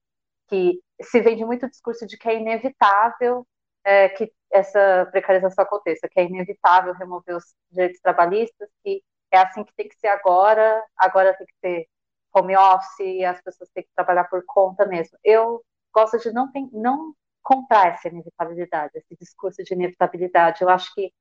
que 0.48 0.80
se 1.02 1.20
vende 1.20 1.44
muito 1.44 1.66
o 1.66 1.70
discurso 1.70 2.06
de 2.06 2.16
que 2.18 2.28
é 2.28 2.36
inevitável 2.40 3.46
é, 3.84 4.08
que 4.10 4.32
essa 4.50 5.08
precarização 5.10 5.64
aconteça, 5.64 6.08
que 6.08 6.20
é 6.20 6.24
inevitável 6.24 6.94
remover 6.94 7.36
os 7.36 7.44
direitos 7.70 8.00
trabalhistas, 8.00 8.68
que 8.84 9.02
é 9.30 9.38
assim 9.38 9.64
que 9.64 9.74
tem 9.74 9.88
que 9.88 9.98
ser 9.98 10.08
agora, 10.08 10.84
agora 10.96 11.34
tem 11.34 11.46
que 11.46 11.54
ser 11.60 11.88
home 12.34 12.56
office, 12.56 13.24
as 13.24 13.40
pessoas 13.42 13.70
têm 13.70 13.84
que 13.84 13.90
trabalhar 13.94 14.24
por 14.24 14.42
conta 14.46 14.86
mesmo. 14.86 15.18
Eu 15.24 15.62
gosto 15.94 16.18
de 16.18 16.32
não, 16.32 16.50
tem, 16.52 16.68
não 16.72 17.14
comprar 17.42 17.88
essa 17.94 18.08
inevitabilidade, 18.08 18.92
esse 18.96 19.16
discurso 19.18 19.62
de 19.62 19.74
inevitabilidade. 19.74 20.62
Eu 20.62 20.68
acho 20.68 20.92
que 20.94 21.12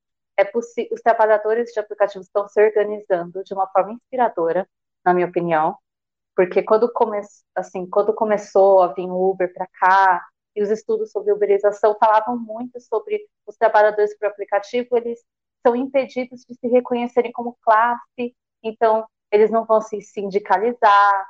é 0.42 0.46
possível, 0.46 0.94
os 0.94 1.02
trabalhadores 1.02 1.72
de 1.72 1.80
aplicativos 1.80 2.28
estão 2.28 2.48
se 2.48 2.62
organizando 2.62 3.44
de 3.44 3.54
uma 3.54 3.68
forma 3.68 3.94
inspiradora, 3.94 4.68
na 5.06 5.14
minha 5.14 5.28
opinião, 5.28 5.78
porque 6.36 6.64
quando, 6.64 6.92
come, 6.92 7.20
assim, 7.56 7.88
quando 7.90 8.14
começou 8.14 8.82
a 8.84 8.94
vir 8.94 9.10
o 9.10 9.32
Uber 9.32 9.54
para 9.54 9.68
cá, 9.80 10.26
e 10.56 10.62
os 10.62 10.70
estudos 10.70 11.12
sobre 11.12 11.32
uberização 11.32 11.96
falavam 12.00 12.38
muito 12.38 12.80
sobre 12.82 13.26
os 13.46 13.56
trabalhadores 13.58 14.18
por 14.18 14.28
aplicativo, 14.28 14.98
eles 14.98 15.20
são 15.66 15.76
impedidos 15.76 16.42
de 16.42 16.56
se 16.56 16.68
reconhecerem 16.68 17.32
como 17.32 17.58
classe, 17.62 18.36
então 18.64 19.08
eles 19.32 19.50
não 19.50 19.66
vão 19.66 19.82
se 19.82 20.02
sindicalizar, 20.02 21.28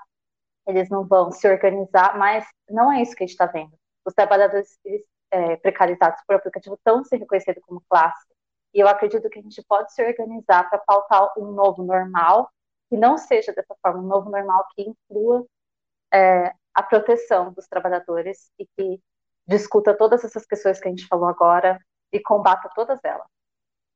eles 0.68 0.90
não 0.90 1.06
vão 1.06 1.32
se 1.32 1.48
organizar, 1.48 2.18
mas 2.18 2.46
não 2.70 2.92
é 2.92 3.02
isso 3.02 3.16
que 3.16 3.24
a 3.24 3.28
gente 3.28 3.34
está 3.34 3.46
vendo. 3.46 3.74
Os 4.06 4.14
trabalhadores 4.14 4.80
eles, 4.84 5.04
é, 5.32 5.56
precarizados 5.58 6.22
por 6.26 6.36
aplicativo 6.36 6.76
estão 6.76 7.04
se 7.04 7.16
reconhecendo 7.16 7.62
como 7.62 7.84
classe, 7.90 8.26
e 8.74 8.80
eu 8.80 8.88
acredito 8.88 9.30
que 9.30 9.40
a 9.40 9.42
gente 9.42 9.64
pode 9.68 9.94
se 9.94 10.04
organizar 10.04 10.70
para 10.70 10.80
pautar 10.80 11.32
um 11.38 11.52
novo 11.52 11.84
normal, 11.84 12.50
que 12.90 12.98
não 12.98 13.18
seja 13.18 13.54
dessa 13.54 13.76
forma, 13.82 14.00
um 14.00 14.08
novo 14.08 14.30
normal 14.30 14.66
que 14.76 14.82
inclua 14.84 15.46
é, 16.14 16.54
a 16.74 16.84
proteção 16.84 17.52
dos 17.52 17.68
trabalhadores 17.68 18.52
e 18.58 18.66
que 18.78 19.02
discuta 19.48 19.94
todas 19.94 20.24
essas 20.24 20.46
questões 20.46 20.80
que 20.80 20.88
a 20.88 20.92
gente 20.92 21.08
falou 21.08 21.28
agora 21.28 21.80
e 22.12 22.20
combata 22.20 22.70
todas 22.76 23.00
elas. 23.04 23.28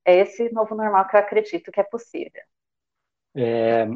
É 0.06 0.18
esse 0.20 0.52
novo 0.52 0.76
normal 0.76 1.08
que 1.08 1.16
eu 1.16 1.20
acredito 1.20 1.72
que 1.72 1.80
é 1.80 1.84
possível. 1.84 2.42
É, 3.36 3.88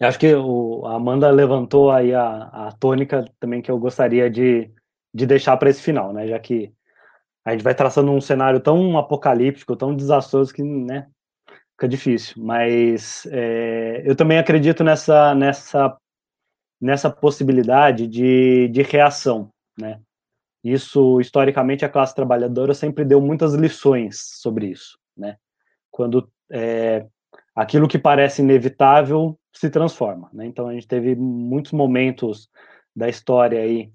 acho 0.00 0.18
que 0.18 0.34
o, 0.34 0.84
a 0.86 0.96
Amanda 0.96 1.30
levantou 1.30 1.90
aí 1.90 2.14
a, 2.14 2.68
a 2.68 2.72
tônica 2.72 3.24
também 3.38 3.62
que 3.62 3.70
eu 3.70 3.78
gostaria 3.78 4.28
de, 4.30 4.70
de 5.12 5.26
deixar 5.26 5.56
para 5.56 5.70
esse 5.70 5.82
final, 5.82 6.12
né? 6.12 6.26
Já 6.26 6.38
que 6.38 6.72
a 7.44 7.52
gente 7.52 7.64
vai 7.64 7.74
traçando 7.74 8.12
um 8.12 8.20
cenário 8.20 8.60
tão 8.60 8.96
apocalíptico, 8.96 9.76
tão 9.76 9.94
desastroso 9.94 10.52
que, 10.52 10.62
né, 10.62 11.08
fica 11.72 11.88
difícil. 11.88 12.42
Mas 12.42 13.26
é, 13.30 14.02
eu 14.04 14.14
também 14.14 14.38
acredito 14.38 14.84
nessa, 14.84 15.34
nessa, 15.34 15.96
nessa 16.80 17.10
possibilidade 17.10 18.06
de, 18.06 18.68
de 18.68 18.82
reação, 18.82 19.50
né? 19.78 20.00
Isso, 20.64 21.20
historicamente, 21.20 21.84
a 21.84 21.88
classe 21.88 22.14
trabalhadora 22.14 22.72
sempre 22.72 23.04
deu 23.04 23.20
muitas 23.20 23.52
lições 23.54 24.20
sobre 24.40 24.66
isso, 24.66 24.96
né? 25.16 25.36
Quando 25.90 26.30
é, 26.52 27.04
aquilo 27.54 27.88
que 27.88 27.98
parece 27.98 28.42
inevitável 28.42 29.36
se 29.52 29.68
transforma, 29.68 30.30
né? 30.32 30.46
Então, 30.46 30.68
a 30.68 30.72
gente 30.72 30.86
teve 30.86 31.16
muitos 31.16 31.72
momentos 31.72 32.48
da 32.94 33.08
história 33.08 33.60
aí 33.60 33.90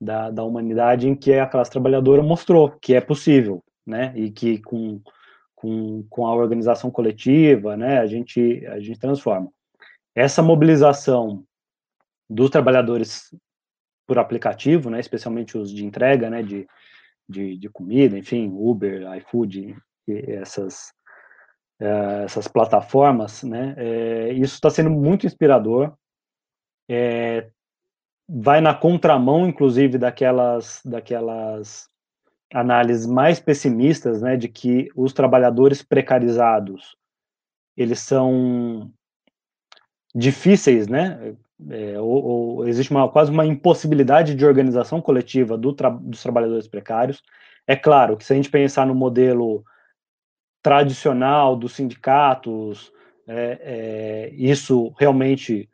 da, 0.00 0.30
da 0.30 0.44
humanidade 0.44 1.08
em 1.08 1.14
que 1.14 1.32
a 1.34 1.46
classe 1.46 1.70
trabalhadora 1.70 2.22
mostrou 2.22 2.70
que 2.70 2.94
é 2.94 3.00
possível, 3.00 3.62
né? 3.86 4.12
E 4.16 4.30
que 4.30 4.58
com, 4.62 5.00
com, 5.54 6.04
com 6.08 6.26
a 6.26 6.34
organização 6.34 6.90
coletiva, 6.90 7.76
né, 7.76 7.98
a 7.98 8.06
gente, 8.06 8.64
a 8.66 8.78
gente 8.78 8.98
transforma. 8.98 9.50
Essa 10.14 10.42
mobilização 10.42 11.44
dos 12.30 12.50
trabalhadores 12.50 13.34
por 14.06 14.18
aplicativo, 14.18 14.88
né, 14.88 15.00
especialmente 15.00 15.58
os 15.58 15.72
de 15.72 15.84
entrega, 15.84 16.30
né, 16.30 16.42
de, 16.42 16.66
de, 17.28 17.56
de 17.56 17.68
comida, 17.68 18.16
enfim, 18.16 18.50
Uber, 18.54 19.12
iFood, 19.16 19.76
essas, 20.06 20.92
uh, 21.80 22.24
essas 22.24 22.46
plataformas, 22.46 23.42
né, 23.42 23.74
é, 23.76 24.32
isso 24.32 24.54
está 24.54 24.70
sendo 24.70 24.90
muito 24.90 25.26
inspirador, 25.26 25.92
é, 26.88 27.50
vai 28.28 28.60
na 28.60 28.74
contramão, 28.74 29.48
inclusive, 29.48 29.96
daquelas, 29.96 30.82
daquelas 30.84 31.88
análises 32.52 33.06
mais 33.06 33.40
pessimistas, 33.40 34.20
né, 34.20 34.36
de 34.36 34.48
que 34.48 34.90
os 34.94 35.12
trabalhadores 35.12 35.82
precarizados 35.82 36.96
eles 37.76 38.00
são 38.00 38.90
difíceis, 40.14 40.88
né, 40.88 41.36
é, 41.70 41.98
ou, 42.00 42.24
ou, 42.24 42.68
existe 42.68 42.90
uma, 42.90 43.08
quase 43.08 43.30
uma 43.30 43.46
impossibilidade 43.46 44.34
de 44.34 44.44
organização 44.44 45.00
coletiva 45.00 45.56
do 45.56 45.72
tra 45.72 45.90
dos 45.90 46.22
trabalhadores 46.22 46.68
precários. 46.68 47.22
É 47.66 47.76
claro 47.76 48.16
que 48.16 48.24
se 48.24 48.32
a 48.32 48.36
gente 48.36 48.50
pensar 48.50 48.86
no 48.86 48.94
modelo 48.94 49.64
tradicional 50.62 51.56
dos 51.56 51.74
sindicatos, 51.74 52.92
é, 53.26 53.58
é, 53.60 54.34
isso 54.34 54.92
realmente, 54.98 55.68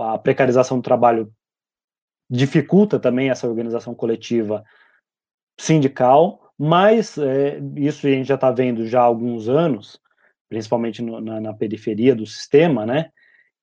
a 0.00 0.18
precarização 0.18 0.78
do 0.78 0.82
trabalho 0.82 1.32
dificulta 2.34 2.98
também 2.98 3.30
essa 3.30 3.46
organização 3.46 3.94
coletiva 3.94 4.64
sindical, 5.58 6.52
mas 6.58 7.16
é, 7.16 7.60
isso 7.76 8.06
a 8.06 8.10
gente 8.10 8.26
já 8.26 8.34
está 8.34 8.50
vendo 8.50 8.86
já 8.86 9.00
há 9.00 9.04
alguns 9.04 9.48
anos, 9.48 10.00
principalmente 10.48 11.00
no, 11.00 11.20
na, 11.20 11.40
na, 11.40 11.54
periferia 11.54 12.14
do 12.14 12.26
sistema, 12.26 12.84
né, 12.84 13.10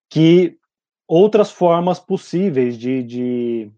que 0.09 0.57
outras 1.05 1.51
formas 1.51 1.99
possíveis 1.99 2.78
de, 2.78 3.03
de, 3.03 3.72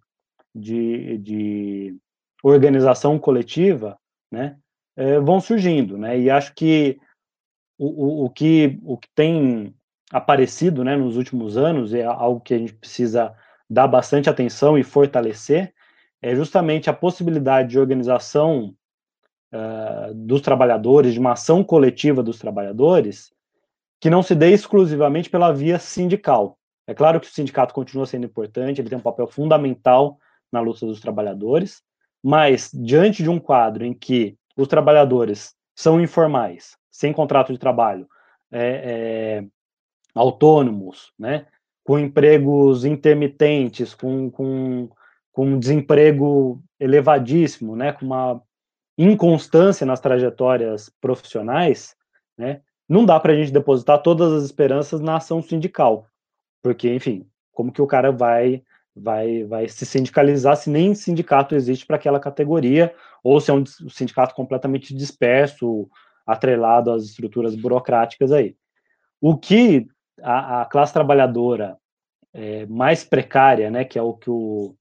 de, 0.53 1.17
de 1.17 1.97
organização 2.43 3.17
coletiva, 3.17 3.97
né, 4.31 4.57
é, 4.95 5.19
vão 5.19 5.41
surgindo, 5.41 5.97
né, 5.97 6.19
e 6.19 6.29
acho 6.29 6.53
que 6.53 6.99
o, 7.79 7.87
o, 7.87 8.25
o, 8.25 8.29
que 8.29 8.79
o 8.83 8.95
que 8.95 9.09
tem 9.15 9.73
aparecido, 10.11 10.83
né, 10.83 10.95
nos 10.95 11.17
últimos 11.17 11.57
anos 11.57 11.95
é 11.95 12.03
algo 12.03 12.39
que 12.39 12.53
a 12.53 12.57
gente 12.59 12.73
precisa 12.73 13.35
dar 13.69 13.87
bastante 13.87 14.29
atenção 14.29 14.77
e 14.77 14.83
fortalecer 14.83 15.73
é 16.21 16.35
justamente 16.35 16.89
a 16.89 16.93
possibilidade 16.93 17.69
de 17.69 17.79
organização 17.79 18.73
uh, 19.53 20.13
dos 20.13 20.41
trabalhadores, 20.41 21.13
de 21.13 21.19
uma 21.19 21.33
ação 21.33 21.63
coletiva 21.63 22.23
dos 22.23 22.39
trabalhadores, 22.39 23.31
que 23.99 24.09
não 24.09 24.23
se 24.23 24.33
dê 24.33 24.51
exclusivamente 24.51 25.29
pela 25.29 25.51
via 25.51 25.77
sindical. 25.79 26.57
É 26.87 26.93
claro 26.93 27.19
que 27.19 27.27
o 27.27 27.31
sindicato 27.31 27.73
continua 27.73 28.05
sendo 28.05 28.25
importante, 28.25 28.81
ele 28.81 28.89
tem 28.89 28.97
um 28.97 29.01
papel 29.01 29.27
fundamental 29.27 30.17
na 30.51 30.59
luta 30.59 30.85
dos 30.85 30.99
trabalhadores, 30.99 31.81
mas 32.21 32.69
diante 32.73 33.23
de 33.23 33.29
um 33.29 33.39
quadro 33.39 33.85
em 33.85 33.93
que 33.93 34.37
os 34.55 34.67
trabalhadores 34.67 35.55
são 35.75 35.99
informais, 35.99 36.77
sem 36.91 37.11
contrato 37.11 37.51
de 37.51 37.57
trabalho, 37.57 38.07
é, 38.51 38.61
é, 38.61 39.45
autônomos, 40.13 41.11
né, 41.17 41.47
com 41.83 41.99
empregos 41.99 42.85
intermitentes, 42.85 43.93
com, 43.93 44.29
com, 44.31 44.89
com 45.31 45.59
desemprego 45.59 46.63
elevadíssimo, 46.79 47.75
né, 47.75 47.91
com 47.91 48.05
uma 48.05 48.41
inconstância 48.97 49.85
nas 49.85 49.99
trajetórias 49.99 50.89
profissionais, 51.01 51.95
né, 52.37 52.61
não 52.87 53.05
dá 53.05 53.19
para 53.19 53.33
a 53.33 53.35
gente 53.35 53.51
depositar 53.51 54.01
todas 54.01 54.31
as 54.31 54.43
esperanças 54.43 55.01
na 55.01 55.17
ação 55.17 55.41
sindical, 55.41 56.07
porque, 56.61 56.93
enfim, 56.93 57.27
como 57.51 57.71
que 57.71 57.81
o 57.81 57.87
cara 57.87 58.11
vai 58.11 58.63
vai 58.95 59.43
vai 59.43 59.67
se 59.67 59.87
sindicalizar 59.87 60.55
se 60.55 60.69
nem 60.69 60.93
sindicato 60.93 61.55
existe 61.55 61.85
para 61.85 61.95
aquela 61.95 62.19
categoria, 62.19 62.93
ou 63.23 63.41
se 63.41 63.49
é 63.49 63.53
um 63.53 63.65
sindicato 63.65 64.35
completamente 64.35 64.93
disperso, 64.95 65.89
atrelado 66.25 66.91
às 66.91 67.03
estruturas 67.03 67.55
burocráticas 67.55 68.31
aí. 68.31 68.55
O 69.19 69.37
que 69.37 69.87
a, 70.21 70.61
a 70.61 70.65
classe 70.65 70.93
trabalhadora 70.93 71.77
é, 72.33 72.65
mais 72.65 73.03
precária, 73.03 73.69
né, 73.69 73.85
que 73.85 73.97
é 73.97 74.01
o 74.01 74.13
que 74.13 74.29
o, 74.29 74.75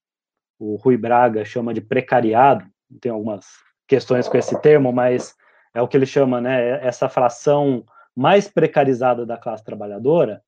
o 0.58 0.76
Rui 0.76 0.96
Braga 0.96 1.44
chama 1.44 1.74
de 1.74 1.80
precariado, 1.80 2.64
tem 3.00 3.12
algumas 3.12 3.46
questões 3.86 4.28
com 4.28 4.36
esse 4.36 4.58
termo, 4.60 4.92
mas 4.92 5.34
é 5.74 5.80
o 5.82 5.88
que 5.88 5.96
ele 5.96 6.06
chama, 6.06 6.40
né, 6.40 6.84
essa 6.86 7.08
fração 7.08 7.84
mais 8.14 8.48
precarizada 8.48 9.24
da 9.24 9.36
classe 9.36 9.64
trabalhadora, 9.64 10.42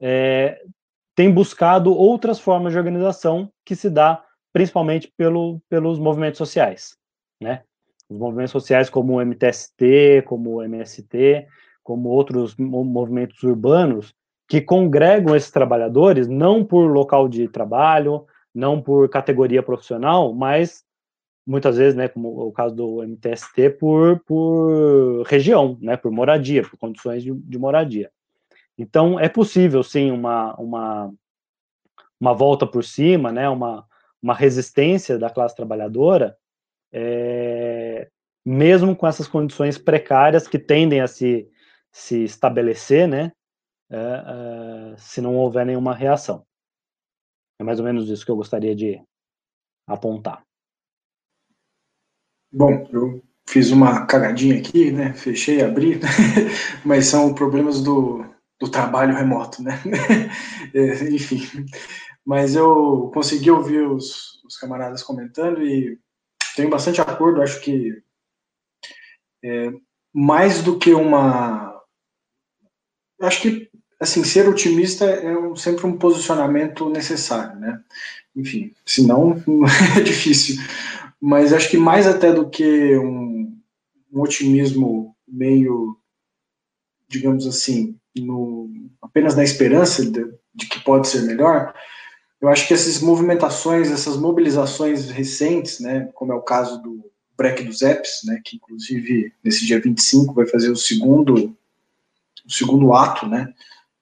é, 0.00 0.62
tem 1.14 1.32
buscado 1.32 1.94
outras 1.94 2.40
formas 2.40 2.72
de 2.72 2.78
organização 2.78 3.52
que 3.64 3.76
se 3.76 3.90
dá 3.90 4.24
principalmente 4.52 5.12
pelo, 5.16 5.60
pelos 5.68 5.98
movimentos 5.98 6.38
sociais, 6.38 6.96
né? 7.40 7.62
Os 8.08 8.18
movimentos 8.18 8.50
sociais 8.50 8.90
como 8.90 9.14
o 9.14 9.20
MTST, 9.20 10.22
como 10.26 10.56
o 10.56 10.62
MST, 10.62 11.46
como 11.84 12.08
outros 12.08 12.56
movimentos 12.56 13.42
urbanos, 13.42 14.14
que 14.50 14.60
congregam 14.60 15.36
esses 15.36 15.52
trabalhadores 15.52 16.26
não 16.26 16.64
por 16.64 16.90
local 16.90 17.28
de 17.28 17.46
trabalho, 17.46 18.26
não 18.52 18.82
por 18.82 19.08
categoria 19.08 19.62
profissional, 19.62 20.34
mas 20.34 20.84
muitas 21.46 21.76
vezes, 21.76 21.94
né, 21.94 22.08
como 22.08 22.48
o 22.48 22.50
caso 22.50 22.74
do 22.74 23.00
MTST, 23.00 23.70
por, 23.78 24.18
por 24.26 25.22
região, 25.22 25.78
né, 25.80 25.96
por 25.96 26.10
moradia, 26.10 26.64
por 26.64 26.76
condições 26.76 27.22
de, 27.22 27.32
de 27.32 27.58
moradia. 27.60 28.10
Então, 28.76 29.20
é 29.20 29.28
possível, 29.28 29.84
sim, 29.84 30.10
uma, 30.10 30.56
uma, 30.56 31.12
uma 32.20 32.34
volta 32.34 32.66
por 32.66 32.82
cima, 32.82 33.30
né, 33.30 33.48
uma, 33.48 33.86
uma 34.20 34.34
resistência 34.34 35.16
da 35.16 35.30
classe 35.30 35.54
trabalhadora, 35.54 36.36
é, 36.92 38.08
mesmo 38.44 38.96
com 38.96 39.06
essas 39.06 39.28
condições 39.28 39.78
precárias 39.78 40.48
que 40.48 40.58
tendem 40.58 41.00
a 41.00 41.06
se, 41.06 41.48
se 41.92 42.24
estabelecer, 42.24 43.06
né, 43.06 43.30
é, 43.90 43.96
é, 43.96 44.96
se 44.96 45.20
não 45.20 45.36
houver 45.36 45.66
nenhuma 45.66 45.94
reação. 45.94 46.46
É 47.58 47.64
mais 47.64 47.78
ou 47.78 47.84
menos 47.84 48.08
isso 48.08 48.24
que 48.24 48.30
eu 48.30 48.36
gostaria 48.36 48.74
de 48.74 49.02
apontar. 49.86 50.44
Bom, 52.52 52.88
eu 52.92 53.22
fiz 53.48 53.70
uma 53.70 54.06
cagadinha 54.06 54.58
aqui, 54.58 54.90
né? 54.90 55.12
Fechei, 55.14 55.62
abri, 55.62 56.00
mas 56.84 57.06
são 57.06 57.34
problemas 57.34 57.82
do, 57.82 58.24
do 58.58 58.70
trabalho 58.70 59.14
remoto, 59.14 59.62
né? 59.62 59.72
É, 60.72 61.10
enfim, 61.10 61.40
mas 62.24 62.54
eu 62.54 63.10
consegui 63.12 63.50
ouvir 63.50 63.84
os, 63.88 64.40
os 64.44 64.56
camaradas 64.56 65.02
comentando 65.02 65.60
e 65.64 65.98
tenho 66.54 66.70
bastante 66.70 67.00
acordo. 67.00 67.42
Acho 67.42 67.60
que 67.60 68.00
é, 69.44 69.70
mais 70.14 70.62
do 70.62 70.78
que 70.78 70.92
uma. 70.92 71.76
Acho 73.20 73.42
que 73.42 73.69
assim, 74.00 74.24
ser 74.24 74.48
otimista 74.48 75.04
é 75.04 75.36
um, 75.36 75.54
sempre 75.54 75.86
um 75.86 75.98
posicionamento 75.98 76.88
necessário, 76.88 77.60
né? 77.60 77.80
Enfim, 78.34 78.72
senão 78.86 79.36
é 79.96 80.00
difícil. 80.00 80.56
Mas 81.20 81.52
acho 81.52 81.68
que 81.68 81.76
mais 81.76 82.06
até 82.06 82.32
do 82.32 82.48
que 82.48 82.96
um, 82.96 83.54
um 84.10 84.20
otimismo 84.20 85.14
meio, 85.28 85.96
digamos 87.06 87.46
assim, 87.46 87.94
no, 88.16 88.70
apenas 89.02 89.36
na 89.36 89.44
esperança 89.44 90.04
de, 90.04 90.24
de, 90.54 90.66
que 90.66 90.80
pode 90.80 91.06
ser 91.06 91.22
melhor, 91.22 91.74
eu 92.40 92.48
acho 92.48 92.66
que 92.66 92.72
essas 92.72 93.00
movimentações, 93.00 93.90
essas 93.90 94.16
mobilizações 94.16 95.10
recentes, 95.10 95.78
né, 95.78 96.08
como 96.14 96.32
é 96.32 96.34
o 96.34 96.42
caso 96.42 96.80
do 96.82 97.04
Break 97.36 97.64
dos 97.64 97.82
Apps, 97.82 98.22
né, 98.24 98.40
que 98.42 98.56
inclusive 98.56 99.32
nesse 99.44 99.66
dia 99.66 99.78
25 99.78 100.32
vai 100.32 100.46
fazer 100.46 100.70
o 100.70 100.76
segundo, 100.76 101.54
o 102.46 102.50
segundo 102.50 102.94
ato, 102.94 103.26
né, 103.26 103.52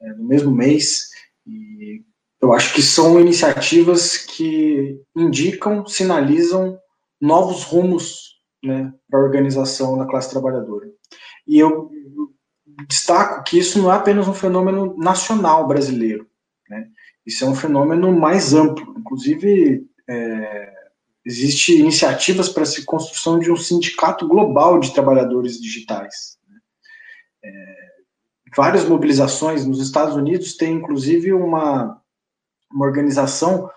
é, 0.01 0.12
no 0.14 0.24
mesmo 0.24 0.51
mês. 0.51 1.11
E 1.46 2.03
eu 2.40 2.53
acho 2.53 2.74
que 2.74 2.82
são 2.82 3.20
iniciativas 3.20 4.16
que 4.16 5.01
indicam, 5.16 5.86
sinalizam 5.86 6.78
novos 7.20 7.64
rumos 7.64 8.38
né, 8.62 8.92
para 9.11 9.20
a 9.20 9.22
organização 9.22 9.99
da 9.99 10.07
classe 10.07 10.30
trabalhadora. 10.30 10.88
E 11.46 11.59
eu 11.59 11.90
destaco 12.86 13.42
que 13.44 13.59
isso 13.59 13.78
não 13.78 13.92
é 13.92 13.96
apenas 13.96 14.28
um 14.28 14.34
fenômeno 14.34 14.96
nacional 14.96 15.66
brasileiro, 15.66 16.28
né? 16.68 16.88
isso 17.26 17.44
é 17.44 17.49
um 17.49 17.55
fenômeno 17.55 18.12
mais 18.12 18.55
amplo. 18.55 18.94
Inclusive, 18.99 19.84
é, 20.09 20.72
existe 21.24 21.76
iniciativas 21.76 22.49
para 22.49 22.62
a 22.62 22.84
construção 22.86 23.38
de 23.38 23.51
um 23.51 23.57
sindicato 23.57 24.28
global 24.28 24.78
de 24.78 24.92
trabalhadores 24.92 25.61
digitais. 25.61 26.38
Né? 26.49 26.59
É, 27.44 27.76
várias 28.57 28.88
mobilizações 28.88 29.64
nos 29.64 29.80
Estados 29.80 30.14
Unidos 30.14 30.57
tem 30.57 30.74
inclusive 30.74 31.32
uma, 31.32 32.01
uma 32.72 32.86
organização 32.86 33.70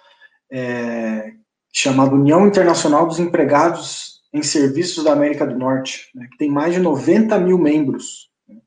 é, 0.51 1.31
chamada 1.73 2.15
União 2.15 2.45
Internacional 2.45 3.07
dos 3.07 3.19
Empregados 3.19 4.21
em 4.33 4.43
Serviços 4.43 5.03
da 5.03 5.13
América 5.13 5.45
do 5.45 5.57
Norte, 5.57 6.09
né, 6.15 6.27
que 6.31 6.37
tem 6.37 6.49
mais 6.49 6.73
de 6.73 6.79
90 6.79 7.37
mil 7.39 7.57
membros. 7.57 8.29
Né. 8.47 8.57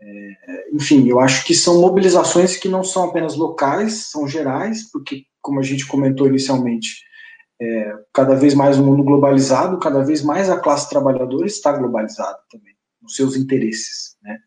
É, 0.00 0.68
enfim, 0.72 1.08
eu 1.08 1.20
acho 1.20 1.44
que 1.44 1.54
são 1.54 1.80
mobilizações 1.80 2.56
que 2.56 2.68
não 2.68 2.82
são 2.82 3.04
apenas 3.04 3.36
locais, 3.36 4.10
são 4.10 4.26
gerais, 4.26 4.90
porque, 4.90 5.24
como 5.40 5.60
a 5.60 5.62
gente 5.62 5.86
comentou 5.86 6.26
inicialmente, 6.26 7.02
é, 7.60 7.92
cada 8.12 8.34
vez 8.34 8.54
mais 8.54 8.78
o 8.78 8.84
mundo 8.84 9.02
globalizado, 9.02 9.78
cada 9.78 10.02
vez 10.02 10.22
mais 10.22 10.48
a 10.48 10.60
classe 10.60 10.88
trabalhadora 10.88 11.46
está 11.46 11.72
globalizada 11.72 12.38
também, 12.50 12.74
nos 13.02 13.16
seus 13.16 13.36
interesses. 13.36 14.16
Né? 14.22 14.38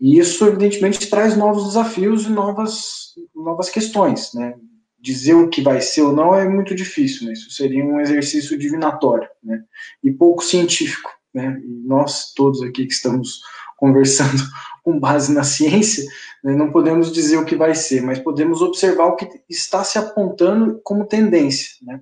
E 0.00 0.18
isso, 0.18 0.46
evidentemente, 0.46 1.10
traz 1.10 1.36
novos 1.36 1.66
desafios 1.66 2.24
e 2.24 2.30
novas, 2.30 3.14
novas 3.34 3.68
questões, 3.68 4.32
né? 4.32 4.54
dizer 5.00 5.34
o 5.34 5.48
que 5.48 5.62
vai 5.62 5.80
ser 5.80 6.02
ou 6.02 6.12
não 6.12 6.34
é 6.34 6.46
muito 6.46 6.74
difícil, 6.74 7.26
né? 7.26 7.32
Isso 7.32 7.50
seria 7.50 7.84
um 7.84 8.00
exercício 8.00 8.58
divinatório, 8.58 9.28
né? 9.42 9.62
E 10.04 10.12
pouco 10.12 10.44
científico, 10.44 11.10
né? 11.32 11.60
E 11.64 11.88
nós 11.88 12.32
todos 12.34 12.62
aqui 12.62 12.86
que 12.86 12.92
estamos 12.92 13.40
conversando 13.76 14.42
com 14.84 14.98
base 14.98 15.32
na 15.32 15.42
ciência, 15.42 16.04
né, 16.42 16.54
não 16.54 16.70
podemos 16.70 17.12
dizer 17.12 17.36
o 17.36 17.44
que 17.44 17.54
vai 17.54 17.74
ser, 17.74 18.02
mas 18.02 18.18
podemos 18.18 18.62
observar 18.62 19.06
o 19.06 19.16
que 19.16 19.28
está 19.48 19.84
se 19.84 19.98
apontando 19.98 20.80
como 20.82 21.06
tendência, 21.06 21.76
né? 21.82 22.00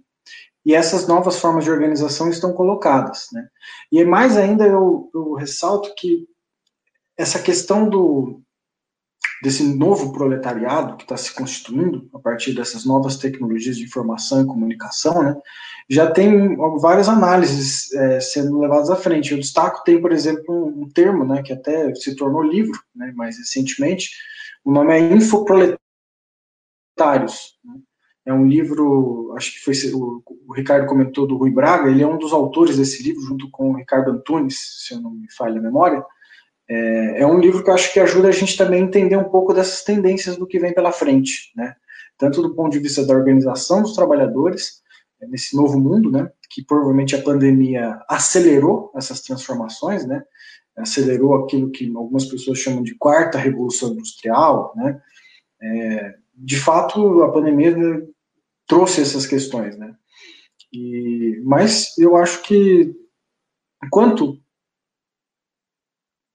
E 0.65 0.75
essas 0.75 1.07
novas 1.07 1.39
formas 1.39 1.65
de 1.65 1.71
organização 1.71 2.29
estão 2.29 2.53
colocadas, 2.53 3.29
né? 3.33 3.47
E 3.91 4.05
mais 4.05 4.37
ainda 4.37 4.67
eu, 4.67 5.09
eu 5.15 5.35
ressalto 5.35 5.95
que 5.97 6.27
essa 7.19 7.43
questão 7.43 7.89
do 7.89 8.41
desse 9.43 9.63
novo 9.63 10.13
proletariado 10.13 10.97
que 10.97 11.05
está 11.05 11.17
se 11.17 11.33
constituindo 11.33 12.09
a 12.13 12.19
partir 12.19 12.53
dessas 12.55 12.85
novas 12.85 13.17
tecnologias 13.17 13.77
de 13.77 13.85
informação 13.85 14.43
e 14.43 14.47
comunicação, 14.47 15.23
né, 15.23 15.37
já 15.89 16.11
tem 16.11 16.57
várias 16.81 17.09
análises 17.09 17.93
é, 17.95 18.21
sendo 18.21 18.59
levadas 18.59 18.91
à 18.91 18.97
frente. 18.97 19.33
Eu 19.33 19.39
destaco, 19.39 19.85
tem, 19.85 20.01
por 20.01 20.13
exemplo, 20.13 20.67
um, 20.67 20.89
termo 20.89 21.25
né, 21.25 21.43
que 21.43 21.53
até 21.53 21.95
se 21.95 22.17
tornou 22.17 22.43
livro 22.43 22.79
né, 22.95 23.13
mais 23.15 23.39
recentemente, 23.39 24.11
o 24.65 24.73
nome 24.73 24.93
é 24.93 25.13
Infoproletários. 25.13 25.79
Né. 27.65 27.75
É 28.27 28.33
um 28.33 28.47
livro, 28.47 29.33
acho 29.37 29.53
que 29.53 29.61
foi 29.61 29.75
o, 29.95 30.23
o, 30.47 30.53
Ricardo 30.53 30.87
comentou 30.87 31.27
do 31.27 31.37
Rui 31.39 31.51
Braga, 31.51 31.91
ele 31.91 32.03
é 32.03 32.07
um 32.07 32.19
dos 32.19 32.33
autores 32.33 32.77
desse 32.77 33.03
livro, 33.03 33.23
junto 33.23 33.49
com 33.51 33.71
o 33.71 33.77
Ricardo 33.77 34.11
Antunes, 34.11 34.85
se 34.85 34.93
eu 34.93 35.01
não 35.01 35.13
me 35.13 35.33
falha 35.33 35.59
a 35.59 35.63
memória, 35.63 36.05
é, 36.69 37.23
é, 37.23 37.27
um 37.27 37.39
livro 37.39 37.65
que 37.65 37.71
eu 37.71 37.75
acho 37.75 37.93
que 37.93 37.99
ajuda 37.99 38.29
a 38.29 38.33
gente 38.33 38.57
também 38.57 38.83
a 38.83 38.85
entender 38.85 39.17
um 39.17 39.31
pouco 39.31 39.55
dessas 39.55 39.83
tendências 39.83 40.37
do 40.37 40.47
que 40.47 40.59
vem 40.59 40.75
pela 40.75 40.93
frente, 40.93 41.51
né? 41.57 41.75
Tanto 42.19 42.43
do 42.43 42.55
ponto 42.55 42.73
de 42.73 42.79
vista 42.79 43.07
da 43.07 43.15
organização 43.15 43.83
dos 43.83 43.95
trabalhadores, 43.95 44.83
é, 45.21 45.27
nesse 45.27 45.57
novo 45.57 45.81
mundo, 45.81 46.11
né? 46.11 46.31
Que 46.51 46.63
provavelmente 46.63 47.17
a 47.17 47.23
pandemia 47.23 47.99
acelerou 48.09 48.93
essas 48.95 49.23
transformações, 49.23 50.07
né? 50.07 50.23
Acelerou 50.77 51.35
aquilo 51.37 51.71
que 51.71 51.91
algumas 51.97 52.27
pessoas 52.27 52.59
chamam 52.59 52.83
de 52.83 52.95
quarta 52.97 53.39
revolução 53.39 53.93
industrial, 53.93 54.75
né? 54.77 55.01
É, 55.63 56.15
de 56.35 56.59
fato, 56.59 57.23
a 57.23 57.33
pandemia 57.33 57.75
trouxe 58.67 59.01
essas 59.01 59.27
questões, 59.27 59.77
né? 59.79 59.95
E, 60.71 61.41
mas 61.45 61.97
eu 61.99 62.15
acho 62.15 62.43
que 62.43 62.95
enquanto 63.83 64.39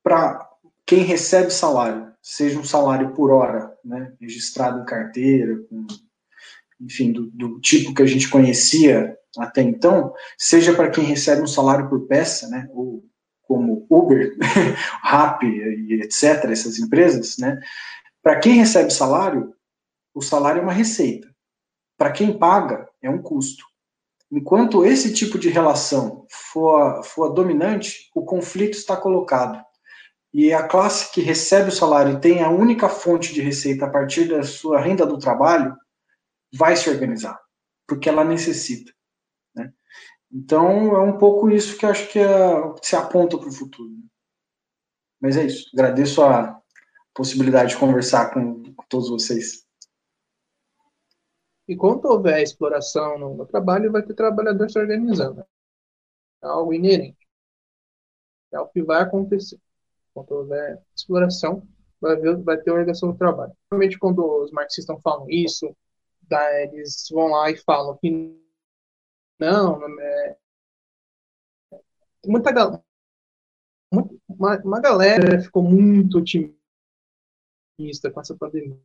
para 0.03 0.49
quem 0.85 0.99
recebe 0.99 1.49
salário, 1.49 2.11
seja 2.21 2.59
um 2.59 2.63
salário 2.63 3.13
por 3.13 3.31
hora, 3.31 3.73
né, 3.83 4.13
registrado 4.19 4.81
em 4.81 4.85
carteira, 4.85 5.57
com, 5.69 5.87
enfim, 6.79 7.11
do, 7.11 7.27
do, 7.31 7.59
tipo 7.61 7.93
que 7.93 8.03
a 8.03 8.05
gente 8.05 8.29
conhecia 8.29 9.17
até 9.37 9.61
então, 9.61 10.13
seja 10.37 10.75
para 10.75 10.91
quem 10.91 11.03
recebe 11.05 11.41
um 11.41 11.47
salário 11.47 11.89
por 11.89 12.05
peça, 12.05 12.47
né, 12.49 12.67
ou 12.71 13.03
como 13.43 13.85
Uber, 13.89 14.37
Rappi 15.01 15.61
etc., 16.01 16.45
essas 16.51 16.77
empresas, 16.77 17.37
né, 17.37 17.59
para 18.21 18.39
quem 18.39 18.55
recebe 18.55 18.91
salário, 18.91 19.53
o 20.13 20.21
salário 20.21 20.59
é 20.59 20.63
uma 20.63 20.71
receita. 20.71 21.33
Para 21.97 22.11
quem 22.11 22.37
paga, 22.37 22.87
é 23.01 23.09
um 23.09 23.21
custo. 23.21 23.65
Enquanto 24.31 24.85
esse 24.85 25.13
tipo 25.13 25.37
de 25.37 25.49
relação 25.49 26.25
for, 26.29 27.03
for 27.03 27.29
dominante, 27.33 28.09
o 28.15 28.23
conflito 28.23 28.77
está 28.77 28.95
colocado 28.95 29.63
e 30.33 30.51
a 30.51 30.67
classe 30.67 31.13
que 31.13 31.21
recebe 31.21 31.69
o 31.69 31.71
salário 31.71 32.17
e 32.17 32.19
tem 32.19 32.41
a 32.41 32.49
única 32.49 32.89
fonte 32.89 33.33
de 33.33 33.41
receita 33.41 33.85
a 33.85 33.89
partir 33.89 34.27
da 34.27 34.41
sua 34.41 34.81
renda 34.81 35.05
do 35.05 35.19
trabalho 35.19 35.77
vai 36.51 36.75
se 36.75 36.89
organizar, 36.89 37.39
porque 37.87 38.09
ela 38.09 38.23
necessita. 38.23 38.91
Né? 39.53 39.71
Então, 40.31 40.95
é 40.95 41.01
um 41.01 41.19
pouco 41.19 41.51
isso 41.51 41.77
que 41.77 41.85
acho 41.85 42.11
que 42.11 42.17
é, 42.17 42.25
se 42.81 42.95
aponta 42.95 43.37
para 43.37 43.47
o 43.47 43.51
futuro. 43.51 43.91
Né? 43.91 44.07
Mas 45.21 45.37
é 45.37 45.45
isso. 45.45 45.69
Agradeço 45.73 46.23
a 46.23 46.59
possibilidade 47.13 47.73
de 47.73 47.79
conversar 47.79 48.33
com, 48.33 48.63
com 48.73 48.85
todos 48.89 49.09
vocês. 49.09 49.63
E 51.67 51.75
quando 51.75 52.05
houver 52.05 52.41
exploração 52.41 53.19
no, 53.19 53.35
no 53.35 53.45
trabalho, 53.45 53.91
vai 53.91 54.01
ter 54.01 54.15
trabalhador 54.15 54.69
se 54.69 54.79
organizando. 54.79 55.45
É 56.41 56.47
algo 56.47 56.73
inerente. 56.73 57.25
É 58.51 58.59
o 58.59 58.67
que 58.67 58.81
vai 58.81 59.01
acontecer 59.01 59.59
quando 60.13 60.31
houver 60.31 60.81
exploração, 60.95 61.67
vai, 61.99 62.13
haver, 62.13 62.37
vai 62.43 62.57
ter 62.57 62.71
organização 62.71 63.11
do 63.11 63.17
trabalho. 63.17 63.53
Normalmente, 63.71 63.97
quando 63.97 64.23
os 64.43 64.51
marxistas 64.51 65.01
falam 65.01 65.29
isso, 65.29 65.75
da, 66.23 66.63
eles 66.63 67.07
vão 67.11 67.27
lá 67.27 67.49
e 67.49 67.57
falam 67.57 67.97
que 67.97 68.09
não, 69.39 69.79
não 69.79 70.01
é, 70.01 70.37
muita 72.25 72.51
uma, 73.91 74.57
uma 74.63 74.79
galera 74.79 75.41
ficou 75.41 75.63
muito 75.63 76.17
otimista 76.17 76.53
com 78.11 78.21
essa 78.21 78.35
pandemia, 78.35 78.79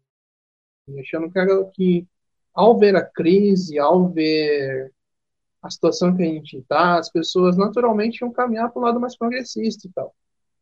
achando 1.00 1.30
que, 1.30 1.64
que 1.74 2.08
ao 2.52 2.78
ver 2.78 2.96
a 2.96 3.04
crise, 3.04 3.78
ao 3.78 4.08
ver 4.08 4.92
a 5.62 5.70
situação 5.70 6.16
que 6.16 6.22
a 6.22 6.26
gente 6.26 6.58
está, 6.58 6.98
as 6.98 7.10
pessoas 7.10 7.56
naturalmente 7.56 8.20
iam 8.20 8.32
caminhar 8.32 8.70
para 8.70 8.80
o 8.80 8.84
lado 8.84 9.00
mais 9.00 9.16
progressista 9.16 9.86
e 9.86 9.92
tal. 9.92 10.14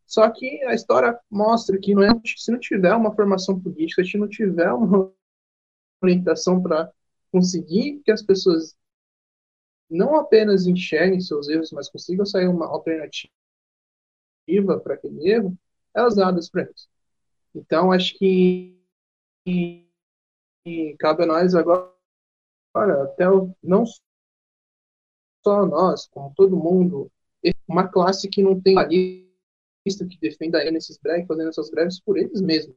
Só 0.07 0.31
que 0.31 0.63
a 0.65 0.73
história 0.73 1.19
mostra 1.29 1.79
que 1.79 1.95
não 1.95 2.03
é, 2.03 2.11
se 2.25 2.53
não 2.53 2.61
tiver 2.61 2.95
uma 2.95 3.15
formação 3.15 3.61
política, 3.61 4.05
se 4.05 4.17
não 4.17 4.29
tiver 4.29 4.73
uma 4.73 5.13
orientação 6.01 6.63
para 6.63 6.93
conseguir 7.33 8.01
que 8.05 8.13
as 8.13 8.23
pessoas 8.23 8.77
não 9.91 10.17
apenas 10.17 10.67
enxerguem 10.67 11.21
seus 11.21 11.49
erros, 11.49 11.73
mas 11.73 11.89
consigam 11.89 12.25
sair 12.25 12.47
uma 12.49 12.67
alternativa 12.67 13.33
para 14.83 14.95
aquele 14.95 15.29
erro, 15.29 15.59
elas 15.93 16.15
dadas 16.15 16.49
para 16.49 16.63
isso. 16.63 16.89
Então, 17.55 17.91
acho 17.91 18.17
que, 18.17 18.81
que 19.45 20.97
cabe 20.99 21.25
a 21.25 21.27
nós 21.27 21.55
agora, 21.55 21.93
até 23.03 23.29
o, 23.29 23.53
não 23.63 23.85
só 25.45 25.65
nós, 25.67 26.07
como 26.09 26.33
todo 26.35 26.57
mundo, 26.57 27.11
uma 27.67 27.89
classe 27.89 28.29
que 28.29 28.43
não 28.43 28.61
tem 28.61 28.79
ali 28.79 29.26
que 29.95 30.19
defenda 30.21 30.61
ele 30.61 30.73
nesses 30.73 30.99
breves, 30.99 31.27
fazendo 31.27 31.49
essas 31.49 31.71
greves 31.71 32.01
por 32.01 32.19
eles 32.19 32.41
mesmos. 32.41 32.77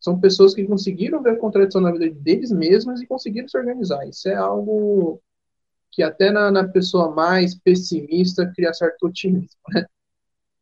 São 0.00 0.20
pessoas 0.20 0.54
que 0.54 0.64
conseguiram 0.64 1.22
ver 1.22 1.30
a 1.30 1.36
contradição 1.36 1.80
na 1.80 1.90
vida 1.90 2.08
deles 2.10 2.52
mesmos 2.52 3.02
e 3.02 3.06
conseguiram 3.06 3.48
se 3.48 3.58
organizar. 3.58 4.06
Isso 4.08 4.28
é 4.28 4.34
algo 4.34 5.20
que 5.90 6.02
até 6.02 6.30
na, 6.30 6.50
na 6.50 6.68
pessoa 6.68 7.10
mais 7.10 7.54
pessimista 7.54 8.50
cria 8.54 8.72
certo 8.72 9.06
otimismo, 9.06 9.58
né? 9.74 9.84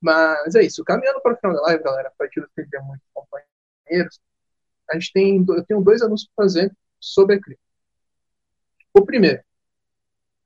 Mas 0.00 0.54
é 0.54 0.62
isso. 0.62 0.84
Caminhando 0.84 1.20
para 1.20 1.34
o 1.34 1.36
final 1.36 1.54
da 1.56 1.62
live, 1.62 1.82
galera, 1.82 2.12
para 2.16 2.28
que 2.28 2.40
perder 2.54 2.80
muitos 2.82 3.06
companheiros, 3.12 4.20
a 4.90 4.94
gente 4.94 5.12
tem, 5.12 5.44
eu 5.48 5.64
tenho 5.64 5.82
dois 5.82 6.02
anúncios 6.02 6.30
para 6.34 6.44
fazer 6.44 6.76
sobre 7.00 7.36
a 7.36 7.40
cripto. 7.40 7.62
O 8.94 9.04
primeiro, 9.04 9.42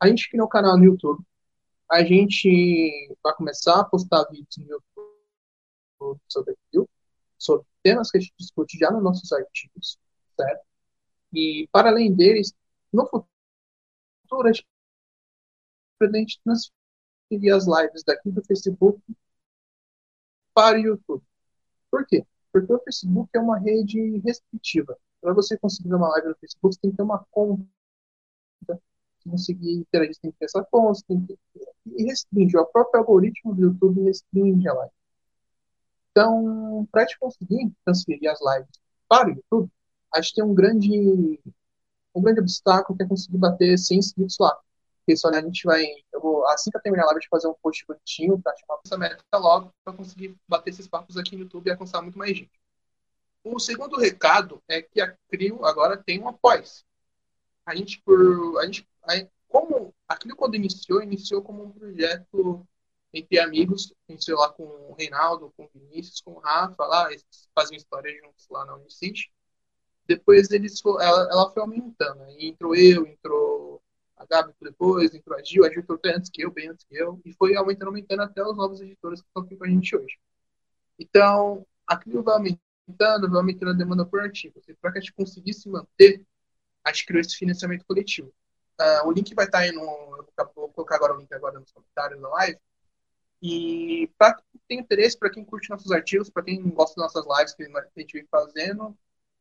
a 0.00 0.08
gente 0.08 0.30
criou 0.30 0.46
um 0.46 0.48
canal 0.48 0.76
no 0.78 0.84
YouTube 0.84 1.22
a 1.90 2.04
gente 2.04 3.16
vai 3.22 3.34
começar 3.34 3.80
a 3.80 3.84
postar 3.84 4.24
vídeos 4.30 4.56
no 4.58 4.64
YouTube 4.64 6.20
sobre 6.28 6.52
aquilo, 6.54 6.88
sobre 7.38 7.66
temas 7.82 8.10
que 8.10 8.18
a 8.18 8.20
gente 8.20 8.34
discute 8.38 8.78
já 8.78 8.90
nos 8.90 9.02
nossos 9.02 9.32
artigos, 9.32 9.98
certo? 10.36 10.66
E, 11.32 11.68
para 11.72 11.90
além 11.90 12.14
deles, 12.14 12.54
no 12.92 13.06
futuro, 13.06 13.28
a 14.48 14.52
gente 14.52 14.66
pretende 15.98 16.38
transferir 16.44 17.54
as 17.54 17.66
lives 17.66 18.04
daqui 18.04 18.30
do 18.30 18.44
Facebook 18.44 19.00
para 20.54 20.76
o 20.76 20.80
YouTube. 20.80 21.24
Por 21.90 22.06
quê? 22.06 22.24
Porque 22.52 22.72
o 22.72 22.80
Facebook 22.80 23.30
é 23.34 23.40
uma 23.40 23.58
rede 23.58 24.18
restritiva. 24.18 24.96
Para 25.20 25.32
você 25.32 25.58
conseguir 25.58 25.94
uma 25.94 26.08
live 26.08 26.28
no 26.28 26.36
Facebook, 26.36 26.74
você 26.74 26.80
tem 26.80 26.90
que 26.90 26.96
ter 26.96 27.02
uma 27.02 27.24
conta 27.30 27.66
conseguir 29.28 29.72
interagir, 29.72 30.16
tem 30.20 30.30
que 30.30 30.38
ter 30.38 30.44
essa 30.46 30.64
conta, 30.70 31.00
tem 31.08 31.24
que... 31.24 31.38
e 31.86 32.04
restringe, 32.04 32.56
o 32.56 32.66
próprio 32.66 33.00
algoritmo 33.00 33.54
do 33.54 33.62
YouTube 33.62 34.02
restringe 34.02 34.68
a 34.68 34.74
live. 34.74 34.92
Então, 36.10 36.88
para 36.90 37.06
te 37.06 37.18
conseguir 37.18 37.72
transferir 37.84 38.30
as 38.30 38.40
lives 38.40 38.70
para 39.08 39.28
o 39.28 39.30
YouTube, 39.30 39.70
a 40.12 40.20
gente 40.20 40.34
tem 40.34 40.44
um 40.44 40.54
grande, 40.54 41.40
um 42.14 42.22
grande 42.22 42.40
obstáculo 42.40 42.96
que 42.96 43.04
é 43.04 43.08
conseguir 43.08 43.38
bater 43.38 43.78
100 43.78 43.98
inscritos 43.98 44.36
lá. 44.40 44.58
Porque 44.98 45.16
só 45.16 45.28
a 45.28 45.40
gente 45.40 45.64
vai, 45.64 45.84
eu 46.12 46.20
vou, 46.20 46.46
assim 46.48 46.70
que 46.70 46.76
eu 46.76 46.82
terminar 46.82 47.04
a 47.04 47.06
live, 47.06 47.26
fazer 47.30 47.48
um 47.48 47.54
post 47.62 47.84
bonitinho 47.86 48.40
para 48.40 48.54
chamar 48.56 48.80
essa 48.84 48.98
meta 48.98 49.22
logo, 49.38 49.72
para 49.84 49.94
conseguir 49.94 50.36
bater 50.46 50.70
esses 50.70 50.86
papos 50.86 51.16
aqui 51.16 51.36
no 51.36 51.44
YouTube 51.44 51.66
e 51.66 51.70
alcançar 51.70 52.02
muito 52.02 52.18
mais 52.18 52.36
gente. 52.36 52.50
O 53.44 53.58
segundo 53.58 53.96
recado 53.96 54.62
é 54.68 54.82
que 54.82 55.00
a 55.00 55.16
CRIO 55.30 55.64
agora 55.64 55.96
tem 55.96 56.20
um 56.20 56.28
apoio. 56.28 56.62
A 57.64 57.74
gente, 57.74 58.02
por, 58.02 58.58
a 58.58 58.66
gente 58.66 58.86
Aí, 59.08 59.28
como 59.48 59.94
aquilo 60.06 60.36
quando 60.36 60.56
iniciou, 60.56 61.02
iniciou 61.02 61.42
como 61.42 61.64
um 61.64 61.72
projeto 61.72 62.66
entre 63.12 63.38
amigos, 63.38 63.92
iniciou 64.08 64.38
lá 64.38 64.52
com 64.52 64.64
o 64.64 64.94
Reinaldo, 64.98 65.52
com 65.56 65.64
o 65.64 65.70
Vinícius, 65.74 66.20
com 66.20 66.32
o 66.32 66.38
Rafa, 66.38 66.84
lá, 66.84 67.10
eles 67.10 67.24
faziam 67.54 67.78
história 67.78 68.14
juntos 68.22 68.46
lá 68.50 68.66
na 68.66 68.76
Unicity. 68.76 69.32
depois 70.06 70.50
eles, 70.50 70.82
ela, 70.84 71.28
ela 71.30 71.50
foi 71.50 71.62
aumentando. 71.62 72.22
Aí 72.24 72.48
entrou 72.48 72.74
eu, 72.74 73.06
entrou 73.06 73.82
a 74.16 74.26
Gabi 74.26 74.52
depois, 74.60 75.14
entrou 75.14 75.38
a 75.38 75.42
Gil, 75.42 75.64
a 75.64 75.70
Gil 75.70 75.80
entrou 75.80 75.98
antes 76.04 76.30
que 76.30 76.42
eu, 76.42 76.50
bem 76.50 76.68
antes 76.68 76.84
que 76.84 76.96
eu, 76.96 77.20
e 77.24 77.32
foi 77.34 77.56
aumentando, 77.56 77.88
aumentando 77.88 78.22
até 78.22 78.42
os 78.42 78.56
novos 78.56 78.80
editores 78.80 79.22
que 79.22 79.28
estão 79.28 79.42
aqui 79.42 79.56
com 79.56 79.64
a 79.64 79.68
gente 79.68 79.96
hoje. 79.96 80.18
Então, 80.98 81.66
a 81.86 81.96
Clio 81.96 82.22
vai 82.22 82.34
aumentando, 82.34 83.30
vai 83.30 83.40
aumentando 83.40 83.70
a 83.70 83.74
demanda 83.74 84.04
por 84.04 84.20
artigos. 84.20 84.68
E 84.68 84.74
para 84.74 84.92
que 84.92 84.98
a 84.98 85.00
gente 85.00 85.14
conseguisse 85.14 85.68
manter, 85.68 86.22
a 86.84 86.92
gente 86.92 87.06
criou 87.06 87.20
esse 87.20 87.36
financiamento 87.36 87.84
coletivo. 87.86 88.32
Uh, 88.80 89.08
o 89.08 89.12
link 89.12 89.34
vai 89.34 89.46
estar 89.46 89.58
tá 89.58 89.64
aí 89.64 89.72
no. 89.72 89.82
Eu 89.82 90.50
vou 90.54 90.68
colocar 90.68 90.96
agora 90.96 91.14
o 91.14 91.18
link 91.18 91.32
agora 91.32 91.58
nos 91.58 91.72
comentários 91.72 92.20
da 92.20 92.28
live. 92.28 92.58
E 93.42 94.10
para 94.18 94.34
quem 94.34 94.60
tem 94.68 94.78
interesse, 94.80 95.18
para 95.18 95.30
quem 95.30 95.44
curte 95.44 95.70
nossos 95.70 95.90
artigos, 95.92 96.30
para 96.30 96.42
quem 96.42 96.62
gosta 96.70 97.00
das 97.00 97.12
nossas 97.12 97.38
lives 97.38 97.54
que 97.54 97.64
a 97.64 98.00
gente 98.00 98.12
vem 98.12 98.26
fazendo, 98.30 98.96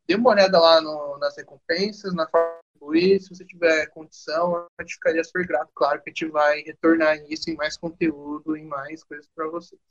dê 0.07 0.15
uma 0.15 0.29
olhada 0.29 0.59
lá 0.59 0.81
no, 0.81 1.17
nas 1.17 1.35
recompensas, 1.35 2.13
na 2.13 2.27
forma 2.27 2.59
de 2.93 3.19
se 3.19 3.29
você 3.29 3.43
tiver 3.43 3.87
condição, 3.87 4.67
a 4.77 4.83
gente 4.83 4.93
ficaria 4.95 5.23
super 5.23 5.45
grato. 5.47 5.71
Claro 5.73 6.01
que 6.01 6.09
a 6.09 6.13
gente 6.13 6.27
vai 6.27 6.61
retornar 6.61 7.17
isso 7.27 7.49
em 7.49 7.55
mais 7.55 7.75
conteúdo, 7.75 8.55
em 8.55 8.65
mais 8.65 9.03
coisas 9.03 9.27
para 9.35 9.47
vocês. 9.47 9.81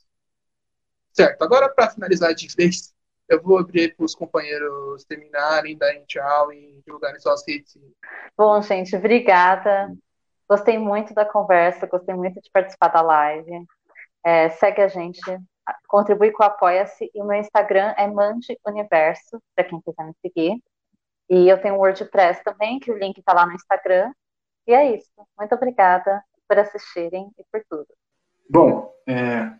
Certo, 1.11 1.41
agora 1.41 1.67
para 1.69 1.89
finalizar 1.89 2.33
de 2.33 2.47
vez, 2.55 2.93
eu 3.27 3.41
vou 3.41 3.57
abrir 3.57 3.95
para 3.95 4.05
os 4.05 4.15
companheiros 4.15 5.03
terminarem, 5.03 5.77
darem 5.77 6.05
tchau 6.05 6.53
e 6.53 6.81
divulgarem 6.85 7.19
suas 7.19 7.43
redes. 7.45 7.77
Bom, 8.37 8.61
gente, 8.61 8.95
obrigada. 8.95 9.91
Gostei 10.47 10.77
muito 10.77 11.13
da 11.13 11.25
conversa, 11.25 11.87
gostei 11.87 12.13
muito 12.13 12.39
de 12.39 12.49
participar 12.51 12.89
da 12.89 13.01
live. 13.01 13.65
É, 14.23 14.49
segue 14.49 14.81
a 14.81 14.87
gente, 14.87 15.19
contribui 15.87 16.31
com 16.31 16.43
o 16.43 16.45
Apoia-se 16.45 17.09
e 17.13 17.21
o 17.21 17.25
meu 17.25 17.39
Instagram 17.39 17.93
é 17.97 18.07
Mande 18.07 18.57
Universo, 18.65 19.41
para 19.55 19.65
quem 19.65 19.81
quiser 19.81 20.05
me 20.05 20.13
seguir. 20.21 20.61
E 21.29 21.49
eu 21.49 21.59
tenho 21.59 21.75
um 21.75 21.79
WordPress 21.79 22.43
também, 22.43 22.79
que 22.79 22.91
o 22.91 22.97
link 22.97 23.17
está 23.17 23.33
lá 23.33 23.45
no 23.45 23.53
Instagram. 23.53 24.11
E 24.67 24.73
é 24.73 24.95
isso. 24.95 25.09
Muito 25.37 25.55
obrigada 25.55 26.23
por 26.47 26.59
assistirem 26.59 27.31
e 27.37 27.43
por 27.51 27.61
tudo. 27.69 27.87
Bom, 28.49 28.93
é, 29.07 29.51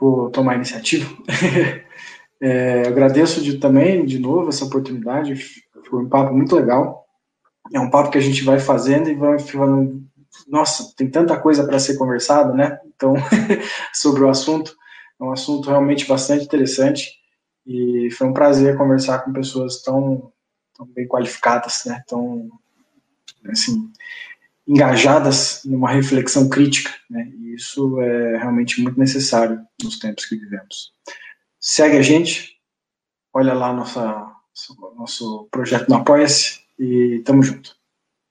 vou 0.00 0.30
tomar 0.30 0.52
a 0.52 0.56
iniciativa. 0.56 1.08
é, 2.40 2.88
agradeço 2.88 3.40
de, 3.42 3.58
também, 3.58 4.04
de 4.04 4.18
novo, 4.18 4.48
essa 4.48 4.64
oportunidade. 4.64 5.36
Foi 5.88 6.02
um 6.02 6.08
papo 6.08 6.32
muito 6.32 6.56
legal. 6.56 7.01
É 7.70 7.78
um 7.78 7.90
papo 7.90 8.10
que 8.10 8.18
a 8.18 8.22
gente 8.22 8.42
vai 8.42 8.58
fazendo 8.58 9.08
e 9.08 9.14
vai 9.14 9.38
falando. 9.38 10.02
Nossa, 10.48 10.92
tem 10.96 11.10
tanta 11.10 11.38
coisa 11.38 11.64
para 11.64 11.78
ser 11.78 11.96
conversada, 11.96 12.52
né? 12.52 12.80
Então, 12.94 13.14
sobre 13.92 14.22
o 14.22 14.28
assunto. 14.28 14.76
É 15.20 15.24
um 15.24 15.32
assunto 15.32 15.68
realmente 15.68 16.06
bastante 16.06 16.44
interessante 16.44 17.12
e 17.66 18.10
foi 18.10 18.26
um 18.26 18.32
prazer 18.32 18.76
conversar 18.76 19.20
com 19.20 19.32
pessoas 19.32 19.82
tão, 19.82 20.32
tão 20.74 20.86
bem 20.86 21.06
qualificadas, 21.06 21.84
né? 21.86 22.02
Tão, 22.08 22.50
assim, 23.48 23.90
engajadas 24.66 25.62
numa 25.64 25.90
reflexão 25.90 26.48
crítica, 26.48 26.90
né? 27.08 27.30
E 27.38 27.54
isso 27.54 28.00
é 28.00 28.38
realmente 28.38 28.80
muito 28.80 28.98
necessário 28.98 29.60
nos 29.82 29.98
tempos 29.98 30.24
que 30.24 30.36
vivemos. 30.36 30.92
Segue 31.60 31.96
a 31.96 32.02
gente, 32.02 32.56
olha 33.32 33.54
lá 33.54 33.72
nossa, 33.72 34.26
nosso 34.96 35.46
projeto 35.50 35.88
no 35.88 35.96
Apoia-se 35.96 36.61
e 36.82 37.20
tamo 37.20 37.42
junto. 37.42 37.76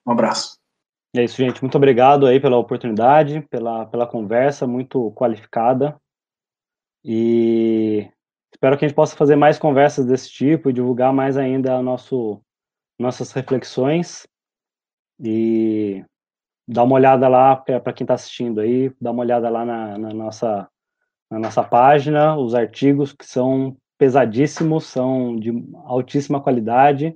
Um 0.05 0.11
abraço. 0.11 0.59
É 1.15 1.23
isso, 1.23 1.37
gente. 1.37 1.61
Muito 1.61 1.75
obrigado 1.75 2.25
aí 2.25 2.39
pela 2.39 2.57
oportunidade, 2.57 3.41
pela, 3.49 3.85
pela 3.85 4.05
conversa 4.05 4.67
muito 4.67 5.11
qualificada. 5.11 5.97
E 7.03 8.09
espero 8.53 8.77
que 8.77 8.85
a 8.85 8.87
gente 8.87 8.95
possa 8.95 9.15
fazer 9.15 9.35
mais 9.37 9.57
conversas 9.57 10.05
desse 10.05 10.29
tipo 10.29 10.69
e 10.69 10.73
divulgar 10.73 11.13
mais 11.13 11.37
ainda 11.37 11.81
nosso, 11.81 12.41
nossas 12.99 13.31
reflexões. 13.31 14.27
E 15.19 16.03
dá 16.67 16.83
uma 16.83 16.95
olhada 16.95 17.27
lá 17.29 17.55
para 17.55 17.93
quem 17.93 18.03
está 18.03 18.15
assistindo 18.15 18.59
aí, 18.59 18.93
dá 18.99 19.11
uma 19.11 19.21
olhada 19.21 19.49
lá 19.49 19.63
na, 19.63 19.97
na, 19.97 20.13
nossa, 20.13 20.69
na 21.29 21.39
nossa 21.39 21.63
página, 21.63 22.35
os 22.37 22.53
artigos 22.53 23.13
que 23.13 23.25
são 23.25 23.77
pesadíssimos, 23.97 24.85
são 24.85 25.35
de 25.35 25.51
altíssima 25.85 26.41
qualidade, 26.41 27.15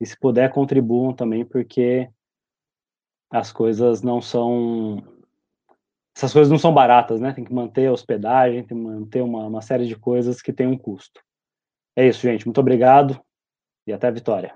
e 0.00 0.06
se 0.06 0.18
puder 0.18 0.52
contribuam 0.52 1.12
também, 1.12 1.44
porque 1.44 2.08
as 3.30 3.52
coisas 3.52 4.02
não 4.02 4.20
são 4.20 5.02
essas 6.16 6.32
coisas 6.32 6.50
não 6.50 6.58
são 6.58 6.72
baratas, 6.72 7.20
né? 7.20 7.34
Tem 7.34 7.44
que 7.44 7.52
manter 7.52 7.88
a 7.88 7.92
hospedagem, 7.92 8.64
tem 8.64 8.76
que 8.76 8.82
manter 8.82 9.20
uma, 9.20 9.46
uma 9.46 9.60
série 9.60 9.86
de 9.86 9.96
coisas 9.96 10.40
que 10.40 10.52
tem 10.52 10.66
um 10.66 10.78
custo. 10.78 11.20
É 11.94 12.08
isso, 12.08 12.20
gente. 12.20 12.46
Muito 12.46 12.60
obrigado 12.60 13.20
e 13.86 13.92
até 13.92 14.08
a 14.08 14.10
vitória. 14.10 14.54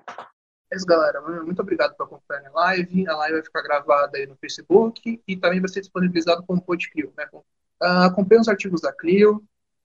É 0.72 0.76
isso, 0.76 0.86
galera. 0.86 1.20
Muito 1.42 1.60
obrigado 1.60 1.94
por 1.96 2.04
acompanhar 2.04 2.46
a 2.46 2.50
live. 2.52 3.06
A 3.08 3.16
live 3.16 3.34
vai 3.34 3.42
ficar 3.42 3.62
gravada 3.62 4.16
aí 4.16 4.26
no 4.26 4.36
Facebook 4.36 5.22
e 5.26 5.36
também 5.36 5.60
vai 5.60 5.68
ser 5.68 5.80
disponibilizado 5.80 6.42
como 6.46 6.62
Podclio. 6.62 7.12
Né? 7.14 7.28
Uh, 7.34 8.04
acompanhe 8.06 8.40
os 8.40 8.48
artigos 8.48 8.80
da 8.80 8.92
Clio, 8.92 9.42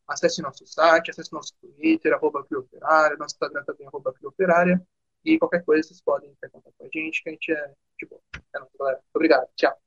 acesse 0.07 0.41
nosso 0.41 0.65
site, 0.65 1.11
acesse 1.11 1.33
nosso 1.33 1.53
Twitter, 1.59 2.13
arroba 2.13 2.45
Clioperária, 2.45 3.17
nosso 3.17 3.35
Instagram 3.35 3.63
também, 3.65 3.87
arroba 3.87 4.13
Clioperária. 4.13 4.81
E 5.25 5.39
qualquer 5.39 5.63
coisa, 5.65 5.87
vocês 5.87 6.01
podem 6.01 6.33
ter 6.39 6.49
contato 6.49 6.73
com 6.77 6.85
a 6.85 6.89
gente, 6.93 7.23
que 7.23 7.29
a 7.29 7.31
gente 7.31 7.51
é 7.51 7.73
de 7.99 8.05
boa. 8.05 8.21
É 8.53 8.59
nóis, 8.59 8.71
galera. 8.77 9.01
Obrigado. 9.13 9.49
Tchau. 9.55 9.84